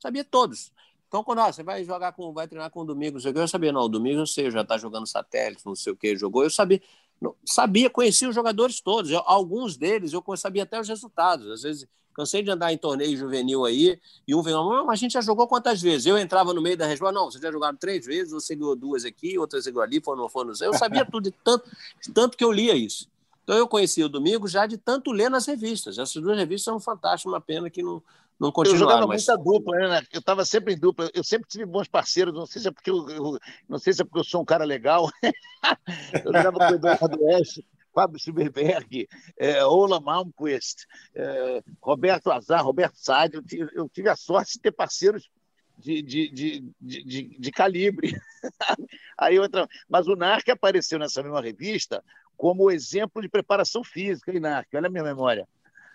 sabia 0.00 0.24
todos. 0.24 0.72
Então 1.08 1.22
quando 1.22 1.44
você 1.44 1.62
vai 1.62 1.84
jogar 1.84 2.12
com, 2.12 2.32
vai 2.32 2.48
treinar 2.48 2.70
com 2.70 2.80
o 2.80 2.84
Domingos, 2.84 3.24
eu 3.24 3.48
sabia 3.48 3.72
não, 3.72 3.82
o 3.82 3.88
Domingos 3.88 4.20
eu 4.20 4.26
sei, 4.26 4.50
já 4.50 4.62
está 4.62 4.78
jogando 4.78 5.06
satélite, 5.06 5.66
não 5.66 5.74
sei 5.74 5.92
o 5.92 5.96
que 5.96 6.16
jogou, 6.16 6.42
eu 6.42 6.50
sabia, 6.50 6.80
não, 7.20 7.34
sabia, 7.44 7.90
conhecia 7.90 8.28
os 8.28 8.34
jogadores 8.34 8.80
todos. 8.80 9.10
Eu, 9.10 9.22
alguns 9.26 9.76
deles 9.76 10.12
eu 10.12 10.24
sabia 10.36 10.62
até 10.62 10.80
os 10.80 10.88
resultados. 10.88 11.48
Às 11.50 11.62
vezes 11.62 11.88
Cansei 12.14 12.42
de 12.42 12.50
andar 12.50 12.72
em 12.72 12.76
torneio 12.76 13.16
juvenil 13.16 13.64
aí, 13.64 13.98
e 14.28 14.34
um 14.34 14.42
veio, 14.42 14.84
mas 14.84 14.98
a 14.98 15.00
gente 15.00 15.12
já 15.12 15.20
jogou 15.20 15.46
quantas 15.48 15.80
vezes? 15.80 16.06
Eu 16.06 16.18
entrava 16.18 16.52
no 16.52 16.60
meio 16.60 16.76
da 16.76 16.86
resposta, 16.86 17.14
não, 17.14 17.30
você 17.30 17.38
já 17.38 17.50
jogaram 17.50 17.76
três 17.76 18.04
vezes, 18.04 18.32
você 18.32 18.54
ganhou 18.54 18.76
duas 18.76 19.04
aqui, 19.04 19.38
outras 19.38 19.66
ganhou 19.66 19.80
ali, 19.80 20.00
foram, 20.00 20.28
foram. 20.28 20.52
Eu 20.60 20.74
sabia 20.74 21.06
tudo, 21.06 21.32
tanto, 21.42 21.70
tanto 22.12 22.36
que 22.36 22.44
eu 22.44 22.52
lia 22.52 22.74
isso. 22.74 23.08
Então 23.42 23.56
eu 23.56 23.66
conhecia 23.66 24.06
o 24.06 24.08
domingo 24.08 24.46
já 24.46 24.66
de 24.66 24.78
tanto 24.78 25.10
ler 25.10 25.30
nas 25.30 25.46
revistas. 25.46 25.98
Essas 25.98 26.22
duas 26.22 26.38
revistas 26.38 26.64
são 26.64 26.80
fantásticas, 26.80 27.32
uma 27.32 27.40
pena 27.40 27.68
que 27.68 27.82
não, 27.82 28.02
não 28.38 28.52
continuaram. 28.52 28.74
Eu 28.74 28.78
jogava 28.78 29.06
mas... 29.06 29.26
muita 29.26 29.42
dupla, 29.42 29.76
né? 29.76 30.06
Eu 30.12 30.20
estava 30.20 30.44
sempre 30.44 30.74
em 30.74 30.78
dupla. 30.78 31.10
Eu 31.12 31.24
sempre 31.24 31.48
tive 31.48 31.64
bons 31.64 31.88
parceiros. 31.88 32.32
Não 32.32 32.46
sei 32.46 32.62
se 32.62 32.68
é 32.68 32.70
porque 32.70 32.90
eu, 32.90 33.08
eu 33.08 33.38
não 33.68 33.78
sei 33.78 33.92
se 33.92 34.02
é 34.02 34.04
porque 34.04 34.20
eu 34.20 34.24
sou 34.24 34.42
um 34.42 34.44
cara 34.44 34.64
legal. 34.64 35.10
eu 36.24 36.32
jogava 36.32 36.58
com 36.58 36.72
o 36.72 36.74
Eduardo 36.74 37.24
Oeste. 37.24 37.66
Fábio 37.94 38.18
Silverberg, 38.18 39.06
é, 39.36 39.62
Ola 39.66 40.00
Malmquist, 40.00 40.86
é, 41.14 41.62
Roberto 41.78 42.30
Azar, 42.30 42.64
Roberto 42.64 42.96
Sade. 42.96 43.34
Eu 43.34 43.42
tive, 43.42 43.70
eu 43.74 43.86
tive, 43.86 44.08
a 44.08 44.16
sorte 44.16 44.54
de 44.54 44.60
ter 44.60 44.72
parceiros 44.72 45.30
de, 45.76 46.00
de, 46.00 46.30
de, 46.30 46.72
de, 46.80 47.38
de 47.38 47.50
calibre. 47.50 48.14
Aí 49.18 49.38
outra, 49.38 49.68
mas 49.88 50.06
o 50.06 50.16
NARC 50.16 50.48
apareceu 50.48 50.98
nessa 50.98 51.22
mesma 51.22 51.42
revista 51.42 52.02
como 52.42 52.72
exemplo 52.72 53.22
de 53.22 53.28
preparação 53.28 53.84
física, 53.84 54.32
NARC, 54.32 54.66
olha 54.74 54.88
a 54.88 54.90
minha 54.90 55.04
memória. 55.04 55.46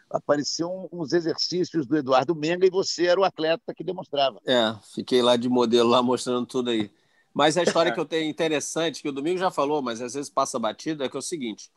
Apareceu 0.10 0.88
uns 0.94 1.12
exercícios 1.12 1.86
do 1.86 1.98
Eduardo 1.98 2.34
Menga 2.34 2.66
e 2.66 2.70
você 2.70 3.08
era 3.08 3.20
o 3.20 3.26
atleta 3.26 3.74
que 3.76 3.84
demonstrava. 3.84 4.40
É, 4.48 4.74
fiquei 4.96 5.22
lá 5.22 5.36
de 5.36 5.50
modelo, 5.50 5.90
lá 5.90 6.02
mostrando 6.02 6.46
tudo 6.46 6.70
aí. 6.70 6.90
Mas 7.34 7.58
a 7.58 7.64
história 7.64 7.92
que 7.94 8.00
eu 8.00 8.06
tenho 8.06 8.30
interessante, 8.30 9.02
que 9.02 9.10
o 9.10 9.12
Domingo 9.12 9.38
já 9.38 9.52
falou, 9.52 9.82
mas 9.82 10.02
às 10.02 10.14
vezes 10.14 10.30
passa 10.30 10.58
batido, 10.58 11.04
é 11.04 11.10
que 11.10 11.18
é 11.18 11.20
o 11.20 11.22
seguinte: 11.22 11.70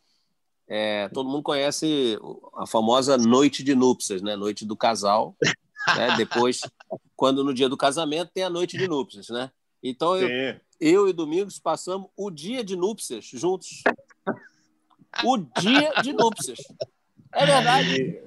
é, 0.68 1.08
todo 1.08 1.28
mundo 1.28 1.42
conhece 1.42 2.16
a 2.54 2.64
famosa 2.64 3.18
noite 3.18 3.64
de 3.64 3.74
núpcias, 3.74 4.22
né? 4.22 4.36
Noite 4.36 4.64
do 4.64 4.76
casal. 4.76 5.34
Né? 5.96 6.14
Depois, 6.16 6.60
quando 7.16 7.42
no 7.42 7.52
dia 7.52 7.68
do 7.68 7.76
casamento 7.76 8.30
tem 8.32 8.44
a 8.44 8.50
noite 8.50 8.78
de 8.78 8.86
núpcias, 8.86 9.30
né? 9.30 9.50
Então 9.82 10.16
eu, 10.16 10.60
eu 10.80 11.08
e 11.08 11.12
Domingos 11.12 11.58
passamos 11.58 12.08
o 12.16 12.30
dia 12.30 12.62
de 12.62 12.76
núpcias 12.76 13.24
juntos. 13.24 13.82
O 15.24 15.36
dia 15.38 15.92
de 16.02 16.12
núpcias. 16.12 16.58
É 17.32 17.46
verdade. 17.46 18.20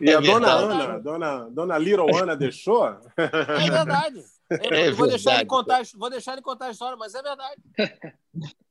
E, 0.00 0.04
e 0.04 0.10
é 0.10 0.14
a 0.14 0.20
verdade. 0.20 0.42
dona 0.42 0.74
Ana, 0.74 0.98
dona, 0.98 1.50
dona 1.50 1.78
Little 1.78 2.16
Ana 2.16 2.36
deixou? 2.36 2.86
É 3.16 3.70
verdade. 3.70 4.24
É 4.50 4.90
vou, 4.92 5.06
deixar 5.06 5.36
ele 5.36 5.46
contar, 5.46 5.82
vou 5.94 6.08
deixar 6.08 6.32
ele 6.32 6.42
contar 6.42 6.66
a 6.66 6.70
história, 6.70 6.96
mas 6.96 7.14
é 7.14 7.22
verdade. 7.22 7.62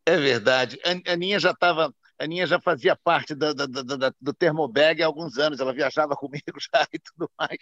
É 0.05 0.17
verdade. 0.17 0.79
A 0.83 1.13
Aninha 1.13 1.39
já 1.39 1.51
estava 1.51 1.93
a 2.19 2.23
Aninha 2.23 2.47
já 2.47 2.59
fazia 2.59 2.95
parte 2.95 3.35
do, 3.35 3.53
do, 3.53 3.67
do, 3.67 4.15
do 4.19 4.33
Termobag 4.33 5.03
há 5.03 5.05
alguns 5.05 5.37
anos, 5.37 5.59
ela 5.59 5.73
viajava 5.73 6.15
comigo 6.17 6.57
já 6.59 6.87
e 6.91 6.97
tudo 6.97 7.29
mais. 7.37 7.59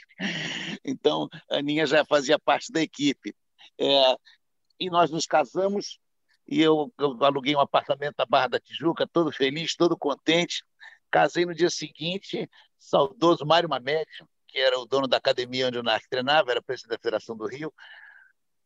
Então, 0.84 1.28
a 1.51 1.58
Aninha 1.58 1.86
já 1.86 2.06
fazia 2.06 2.39
parte 2.39 2.72
da 2.72 2.82
equipe. 2.82 3.36
É, 3.78 4.16
e 4.80 4.89
nós 4.89 5.12
nos 5.12 5.26
casamos 5.26 5.99
e 6.48 6.62
eu, 6.62 6.93
eu, 7.00 7.24
aluguei 7.24 7.56
um 7.56 7.60
apartamento 7.60 8.16
na 8.18 8.26
Barra 8.26 8.48
da 8.48 8.60
Tijuca, 8.60 9.08
todo 9.08 9.32
feliz, 9.32 9.76
todo 9.76 9.98
contente. 9.98 10.64
Casei 11.10 11.46
no 11.46 11.56
dia 11.56 11.70
seguinte, 11.70 12.50
saudoso 12.78 13.46
Mário 13.46 13.70
Mamed, 13.70 14.06
que 14.48 14.60
era 14.60 14.80
o 14.80 14.86
dono 14.86 15.08
da 15.08 15.18
academia 15.18 15.68
onde 15.68 15.80
o 15.80 15.84
NARC 15.84 16.08
treinava, 16.10 16.52
era 16.52 16.62
presidente 16.62 16.91
da 16.91 17.02
Federação 17.02 17.36
do 17.36 17.48
Rio, 17.48 17.74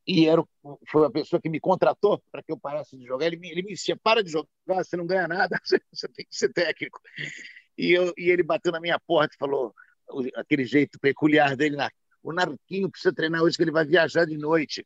e 0.05 0.27
era, 0.27 0.43
foi 0.87 1.05
a 1.05 1.11
pessoa 1.11 1.39
que 1.39 1.49
me 1.49 1.59
contratou 1.59 2.19
para 2.31 2.41
que 2.41 2.51
eu 2.51 2.59
parasse 2.59 2.97
de 2.97 3.05
jogar. 3.05 3.27
Ele 3.27 3.37
me, 3.37 3.51
ele 3.51 3.61
me 3.61 3.73
disse: 3.73 3.95
para 3.95 4.23
de 4.23 4.31
jogar, 4.31 4.47
você 4.83 4.97
não 4.97 5.05
ganha 5.05 5.27
nada, 5.27 5.59
você 5.93 6.07
tem 6.07 6.25
que 6.25 6.35
ser 6.35 6.51
técnico. 6.51 6.99
E, 7.77 7.91
eu, 7.91 8.11
e 8.17 8.29
ele 8.29 8.43
bateu 8.43 8.71
na 8.71 8.79
minha 8.79 8.99
porta 8.99 9.35
e 9.35 9.37
falou, 9.37 9.73
aquele 10.35 10.65
jeito 10.65 10.99
peculiar 10.99 11.55
dele, 11.55 11.77
o 12.23 12.33
Narquinho 12.33 12.89
precisa 12.89 13.13
treinar 13.13 13.43
hoje, 13.43 13.55
que 13.55 13.63
ele 13.63 13.71
vai 13.71 13.85
viajar 13.85 14.25
de 14.25 14.37
noite. 14.37 14.85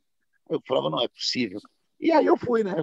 Eu 0.50 0.62
falava: 0.68 0.89
não 0.89 1.02
é 1.02 1.08
possível. 1.08 1.60
E 2.04 2.12
aí 2.12 2.26
eu 2.26 2.36
fui, 2.36 2.66
né? 2.66 2.76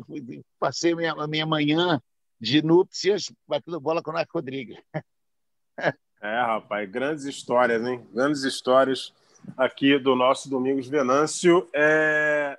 Passei 0.59 0.95
a 0.95 0.97
minha, 0.97 1.13
a 1.13 1.27
minha 1.27 1.45
manhã 1.45 2.01
de 2.41 2.63
núpcias 2.63 3.31
batendo 3.47 3.79
bola 3.79 4.03
com 4.03 4.11
o 4.11 4.15
Narco 4.15 4.33
Rodrigues. 4.33 4.79
É, 6.23 6.43
rapaz, 6.43 6.91
grandes 6.91 7.25
histórias, 7.25 7.83
hein? 7.83 8.07
Grandes 8.13 8.43
histórias 8.43 9.11
aqui 9.57 9.99
do 9.99 10.15
nosso 10.15 10.51
Domingos 10.51 10.87
Venâncio. 10.87 11.67
É... 11.75 12.59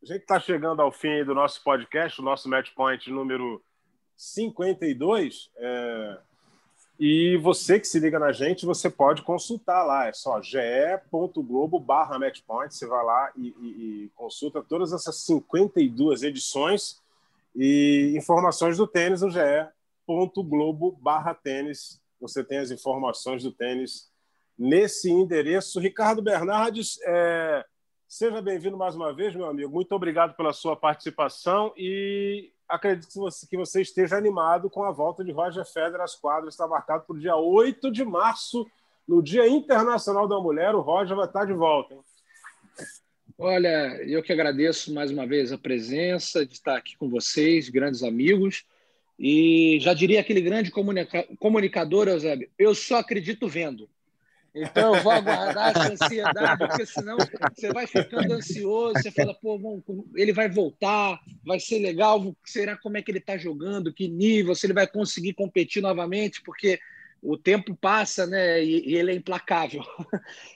A 0.00 0.06
gente 0.06 0.20
está 0.20 0.38
chegando 0.38 0.80
ao 0.80 0.92
fim 0.92 1.24
do 1.24 1.34
nosso 1.34 1.64
podcast, 1.64 2.20
o 2.20 2.24
nosso 2.24 2.48
Match 2.48 2.70
Point 2.72 3.10
número 3.10 3.60
52. 4.16 5.50
É... 5.56 6.18
E 7.02 7.38
você 7.38 7.80
que 7.80 7.88
se 7.88 7.98
liga 7.98 8.18
na 8.18 8.30
gente, 8.30 8.66
você 8.66 8.90
pode 8.90 9.22
consultar 9.22 9.82
lá. 9.84 10.08
É 10.08 10.12
só 10.12 10.42
ge.globo 10.42 11.80
barra 11.80 12.18
matchpoint. 12.18 12.74
Você 12.74 12.86
vai 12.86 13.02
lá 13.02 13.32
e, 13.34 13.54
e, 13.58 14.04
e, 14.04 14.10
consulta 14.14 14.62
todas 14.62 14.92
essas 14.92 15.16
52 15.24 16.22
edições 16.22 17.00
e 17.56 18.12
informações 18.14 18.76
do 18.76 18.86
tênis 18.86 19.22
no 19.22 19.30
ge.globo 19.30 20.92
barra 21.00 21.32
tênis. 21.32 21.98
Você 22.20 22.44
tem 22.44 22.58
as 22.58 22.70
informações 22.70 23.42
do 23.44 23.50
tênis 23.50 24.10
nesse 24.58 25.10
endereço. 25.10 25.80
Ricardo 25.80 26.20
Bernardes, 26.20 26.98
é... 27.06 27.64
seja 28.06 28.42
bem-vindo 28.42 28.76
mais 28.76 28.94
uma 28.94 29.10
vez, 29.10 29.34
meu 29.34 29.46
amigo. 29.46 29.72
Muito 29.72 29.92
obrigado 29.94 30.36
pela 30.36 30.52
sua 30.52 30.76
participação 30.76 31.72
e 31.78 32.52
acredito 32.70 33.08
que 33.08 33.18
você, 33.18 33.46
que 33.46 33.56
você 33.56 33.82
esteja 33.82 34.16
animado 34.16 34.70
com 34.70 34.84
a 34.84 34.90
volta 34.90 35.24
de 35.24 35.32
Roger 35.32 35.64
Federer 35.64 36.00
às 36.00 36.14
quadras. 36.14 36.54
Está 36.54 36.66
marcado 36.66 37.04
para 37.04 37.16
o 37.16 37.18
dia 37.18 37.36
8 37.36 37.90
de 37.90 38.04
março, 38.04 38.66
no 39.06 39.22
Dia 39.22 39.48
Internacional 39.48 40.28
da 40.28 40.38
Mulher. 40.40 40.74
O 40.74 40.80
Roger 40.80 41.16
vai 41.16 41.26
estar 41.26 41.44
de 41.44 41.52
volta. 41.52 41.94
Hein? 41.94 42.00
Olha, 43.36 44.00
eu 44.04 44.22
que 44.22 44.32
agradeço 44.32 44.92
mais 44.92 45.10
uma 45.10 45.26
vez 45.26 45.50
a 45.50 45.58
presença, 45.58 46.44
de 46.44 46.52
estar 46.52 46.76
aqui 46.76 46.96
com 46.96 47.08
vocês, 47.08 47.68
grandes 47.68 48.02
amigos. 48.02 48.64
E 49.18 49.78
já 49.80 49.92
diria 49.92 50.20
aquele 50.20 50.40
grande 50.40 50.70
comunica 50.70 51.26
comunicador, 51.38 52.08
Eusébio, 52.08 52.50
eu 52.58 52.74
só 52.74 52.96
acredito 52.98 53.48
vendo. 53.48 53.88
Então 54.54 54.94
eu 54.94 55.02
vou 55.02 55.12
aguardar 55.12 55.70
essa 55.70 55.92
ansiedade, 55.92 56.58
porque 56.58 56.86
senão 56.86 57.16
você 57.16 57.72
vai 57.72 57.86
ficando 57.86 58.32
ansioso, 58.34 58.94
você 58.94 59.10
fala, 59.10 59.32
pô, 59.34 59.82
ele 60.16 60.32
vai 60.32 60.48
voltar, 60.48 61.20
vai 61.44 61.60
ser 61.60 61.78
legal, 61.78 62.34
será 62.44 62.76
como 62.76 62.96
é 62.96 63.02
que 63.02 63.10
ele 63.10 63.18
está 63.18 63.36
jogando, 63.36 63.92
que 63.92 64.08
nível, 64.08 64.54
se 64.54 64.66
ele 64.66 64.74
vai 64.74 64.86
conseguir 64.86 65.34
competir 65.34 65.80
novamente, 65.80 66.42
porque 66.42 66.80
o 67.22 67.36
tempo 67.36 67.76
passa, 67.76 68.26
né? 68.26 68.62
E, 68.64 68.90
e 68.90 68.96
ele 68.96 69.12
é 69.12 69.14
implacável. 69.14 69.82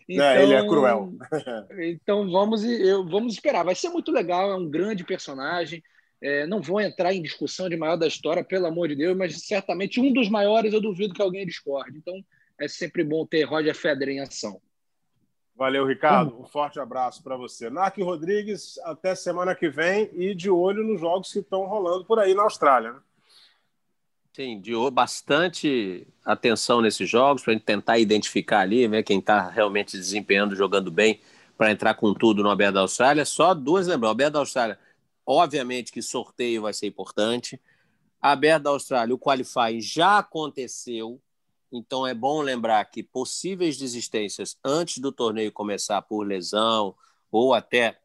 Então, 0.09 0.24
é, 0.26 0.42
ele 0.42 0.55
é 0.55 0.59
então, 0.59 0.68
cruel. 0.68 1.12
então 1.78 2.30
vamos, 2.30 2.64
eu, 2.64 3.07
vamos 3.07 3.34
esperar. 3.34 3.64
Vai 3.64 3.74
ser 3.74 3.90
muito 3.90 4.11
legal, 4.11 4.51
é 4.51 4.57
um 4.57 4.68
grande 4.68 5.05
personagem. 5.05 5.82
É, 6.22 6.47
não 6.47 6.62
vou 6.62 6.80
entrar 6.80 7.12
em 7.12 7.20
discussão 7.20 7.68
de 7.68 7.76
maior 7.76 7.97
da 7.97 8.07
história, 8.07 8.42
pelo 8.42 8.66
amor 8.66 8.88
de 8.88 8.97
Deus, 8.97 9.16
mas 9.16 9.47
certamente 9.47 10.01
um 10.01 10.11
dos 10.11 10.28
maiores 10.30 10.72
eu 10.72 10.80
duvido 10.80 11.12
que 11.12 11.20
alguém 11.20 11.47
discorde. 11.47 11.99
Então 11.99 12.14
é 12.59 12.68
sempre 12.68 13.05
bom 13.05 13.26
ter 13.26 13.44
Roger 13.44 13.74
Federer 13.74 14.16
em 14.16 14.20
ação. 14.20 14.61
Valeu, 15.57 15.86
Ricardo. 15.86 16.40
Um 16.40 16.44
forte 16.44 16.80
abraço 16.80 17.22
para 17.22 17.36
você. 17.36 17.70
Narc 17.70 17.96
Rodrigues, 17.98 18.76
até 18.84 19.14
semana 19.14 19.55
que 19.55 19.68
vem 19.68 20.11
e 20.12 20.34
de 20.34 20.50
olho 20.50 20.82
nos 20.82 21.00
jogos 21.00 21.32
que 21.32 21.38
estão 21.38 21.64
rolando 21.66 22.05
por 22.05 22.18
aí 22.18 22.34
na 22.34 22.42
Austrália. 22.42 22.92
Né? 22.92 22.98
Sim, 24.32 24.61
de 24.61 24.72
bastante 24.90 26.09
atenção 26.24 26.80
nesses 26.80 27.09
jogos 27.09 27.42
para 27.42 27.52
a 27.52 27.55
gente 27.55 27.64
tentar 27.64 27.98
identificar 27.98 28.61
ali, 28.61 28.88
ver 28.88 29.05
quem 29.05 29.20
está 29.20 29.48
realmente 29.48 29.96
desempenhando, 29.96 30.57
jogando 30.57 30.90
bem, 30.90 31.20
para 31.57 31.70
entrar 31.70 31.94
com 31.94 32.12
tudo 32.12 32.42
no 32.42 32.50
Aberto 32.50 32.74
da 32.74 32.80
Austrália. 32.80 33.24
Só 33.24 33.55
duas 33.55 33.86
lembrar. 33.86 34.09
O 34.09 34.11
Aberto 34.11 34.32
da 34.32 34.40
Austrália, 34.40 34.76
obviamente 35.24 35.92
que 35.92 36.02
sorteio 36.02 36.62
vai 36.62 36.72
ser 36.72 36.88
importante. 36.88 37.61
Aberto 38.20 38.64
da 38.64 38.70
Austrália, 38.70 39.14
o 39.14 39.18
qualifying 39.18 39.80
já 39.80 40.18
aconteceu, 40.18 41.20
então 41.76 42.06
é 42.06 42.14
bom 42.14 42.40
lembrar 42.40 42.84
que 42.84 43.02
possíveis 43.02 43.76
desistências 43.76 44.56
antes 44.64 44.98
do 44.98 45.10
torneio 45.10 45.50
começar 45.50 46.00
por 46.02 46.24
lesão 46.24 46.94
ou 47.32 47.52
até, 47.52 47.98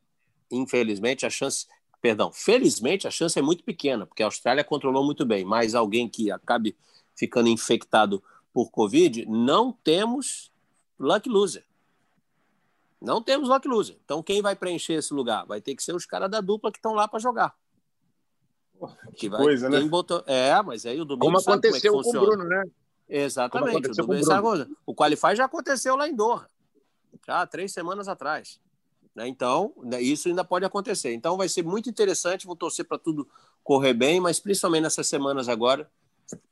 infelizmente, 0.49 1.23
a 1.23 1.29
chance, 1.29 1.67
perdão, 2.01 2.31
felizmente 2.31 3.07
a 3.07 3.11
chance 3.11 3.37
é 3.37 3.41
muito 3.43 3.63
pequena, 3.63 4.07
porque 4.07 4.23
a 4.23 4.25
Austrália 4.25 4.63
controlou 4.63 5.05
muito 5.05 5.23
bem, 5.23 5.45
mas 5.45 5.75
alguém 5.75 6.09
que 6.09 6.31
acabe 6.31 6.75
ficando 7.15 7.47
infectado 7.47 8.23
por 8.51 8.71
Covid, 8.71 9.27
não 9.27 9.71
temos 9.71 10.51
luck 10.99 11.29
loser. 11.29 11.63
Não 12.99 13.21
temos 13.21 13.47
lock 13.47 13.67
loser. 13.67 13.97
Então 14.03 14.23
quem 14.23 14.41
vai 14.41 14.55
preencher 14.55 14.93
esse 14.93 15.13
lugar? 15.13 15.45
Vai 15.45 15.61
ter 15.61 15.75
que 15.75 15.83
ser 15.83 15.93
os 15.93 16.07
caras 16.07 16.31
da 16.31 16.41
dupla 16.41 16.71
que 16.71 16.79
estão 16.79 16.93
lá 16.93 17.07
para 17.07 17.19
jogar. 17.19 17.55
Que, 19.09 19.15
que 19.15 19.29
vai, 19.29 19.41
coisa, 19.41 19.69
né? 19.69 19.79
Botou... 19.81 20.23
É, 20.25 20.59
mas 20.63 20.85
aí 20.87 20.99
o 20.99 21.05
domingo 21.05 21.25
como 21.25 21.37
aconteceu 21.37 21.91
como 21.91 22.01
é 22.01 22.11
com 22.11 22.17
o 22.17 22.21
Bruno, 22.21 22.43
né? 22.45 22.63
Exatamente. 23.09 23.89
O, 23.89 24.05
domingo 24.05 24.31
o, 24.85 24.91
o 24.91 24.95
Qualify 24.95 25.35
já 25.35 25.45
aconteceu 25.45 25.95
lá 25.95 26.07
em 26.07 26.15
Doha. 26.15 26.47
Já 27.25 27.45
três 27.47 27.73
semanas 27.73 28.07
atrás. 28.07 28.59
Né? 29.15 29.27
Então, 29.27 29.73
né, 29.83 30.01
isso 30.01 30.27
ainda 30.27 30.43
pode 30.43 30.63
acontecer. 30.63 31.13
Então 31.13 31.35
vai 31.35 31.49
ser 31.49 31.63
muito 31.63 31.89
interessante. 31.89 32.45
Vou 32.45 32.55
torcer 32.55 32.85
para 32.85 32.97
tudo 32.97 33.27
correr 33.63 33.93
bem, 33.93 34.19
mas 34.19 34.39
principalmente 34.39 34.83
nessas 34.83 35.07
semanas 35.07 35.49
agora, 35.49 35.89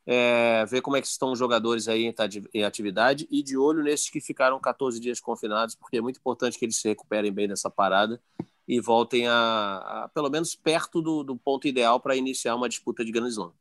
é, 0.05 0.65
ver 0.65 0.81
como 0.81 0.97
é 0.97 1.01
que 1.01 1.07
estão 1.07 1.31
os 1.31 1.39
jogadores 1.39 1.87
aí 1.87 2.13
em 2.53 2.63
atividade 2.63 3.27
e 3.29 3.43
de 3.43 3.57
olho 3.57 3.83
nesses 3.83 4.09
que 4.09 4.19
ficaram 4.19 4.59
14 4.59 4.99
dias 4.99 5.19
confinados, 5.19 5.75
porque 5.75 5.97
é 5.97 6.01
muito 6.01 6.17
importante 6.17 6.57
que 6.57 6.65
eles 6.65 6.77
se 6.77 6.87
recuperem 6.87 7.31
bem 7.31 7.47
dessa 7.47 7.69
parada 7.69 8.19
e 8.67 8.81
voltem 8.81 9.27
a, 9.27 10.03
a 10.03 10.09
pelo 10.13 10.29
menos 10.29 10.55
perto 10.55 11.01
do, 11.01 11.23
do 11.23 11.37
ponto 11.37 11.67
ideal 11.67 11.99
para 11.99 12.15
iniciar 12.15 12.55
uma 12.55 12.67
disputa 12.67 13.05
de 13.05 13.11
Grand 13.11 13.27
Slam. 13.27 13.53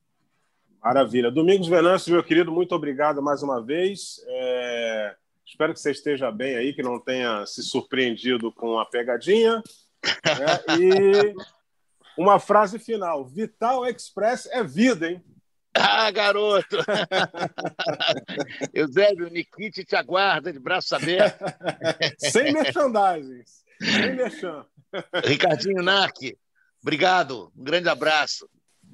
Maravilha. 0.82 1.30
Domingos 1.30 1.68
Venâncio, 1.68 2.12
meu 2.12 2.22
querido, 2.22 2.52
muito 2.52 2.74
obrigado 2.74 3.22
mais 3.22 3.42
uma 3.42 3.62
vez. 3.62 4.20
É... 4.26 5.16
Espero 5.44 5.72
que 5.72 5.80
você 5.80 5.92
esteja 5.92 6.30
bem 6.30 6.56
aí, 6.56 6.72
que 6.72 6.82
não 6.82 6.98
tenha 6.98 7.46
se 7.46 7.62
surpreendido 7.62 8.50
com 8.52 8.78
a 8.78 8.86
pegadinha. 8.86 9.62
Né? 10.04 10.78
E 10.80 11.34
uma 12.16 12.40
frase 12.40 12.78
final: 12.78 13.24
Vital 13.24 13.86
Express 13.86 14.46
é 14.46 14.64
vida, 14.64 15.10
hein? 15.10 15.22
Ah, 15.74 16.10
garoto! 16.10 16.78
Eusébio, 18.72 19.28
Nikit 19.28 19.84
te 19.84 19.94
aguarda 19.94 20.52
de 20.52 20.58
braço 20.58 20.96
aberto. 20.96 21.44
Sem 22.18 22.52
merchandising. 22.52 23.44
Sem 23.80 24.16
merchan. 24.16 24.64
Ricardinho 25.24 25.82
Narc, 25.82 26.16
obrigado. 26.80 27.52
Um 27.54 27.62
grande 27.62 27.88
abraço. 27.88 28.48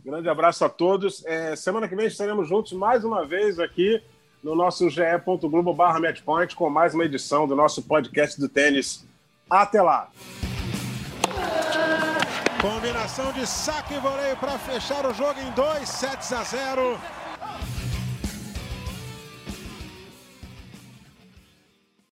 Grande 0.05 0.28
abraço 0.28 0.64
a 0.64 0.68
todos. 0.68 1.24
É, 1.24 1.55
semana 1.55 1.88
que 1.88 1.94
vem 1.94 2.07
estaremos 2.07 2.48
juntos 2.48 2.72
mais 2.72 3.05
uma 3.05 3.24
vez 3.24 3.61
aqui 3.61 4.03
no 4.42 4.57
nosso 4.57 4.90
ge.globo 4.90 5.72
barra 5.72 6.00
matchpoint 6.00 6.57
com 6.57 6.68
mais 6.68 6.92
uma 6.92 7.05
edição 7.05 7.46
do 7.46 7.55
nosso 7.55 7.82
podcast 7.82 8.40
do 8.40 8.48
tênis. 8.48 9.07
Até 9.48 9.80
lá! 9.80 10.11
Combinação 12.61 13.32
de 13.32 13.46
saque 13.46 13.94
e 13.94 13.98
voleio 13.98 14.36
para 14.36 14.59
fechar 14.59 15.07
o 15.07 15.14
jogo 15.14 15.38
em 15.40 15.50
2 15.53 15.88
sets 15.88 16.32
a 16.32 16.42
0. 16.42 16.98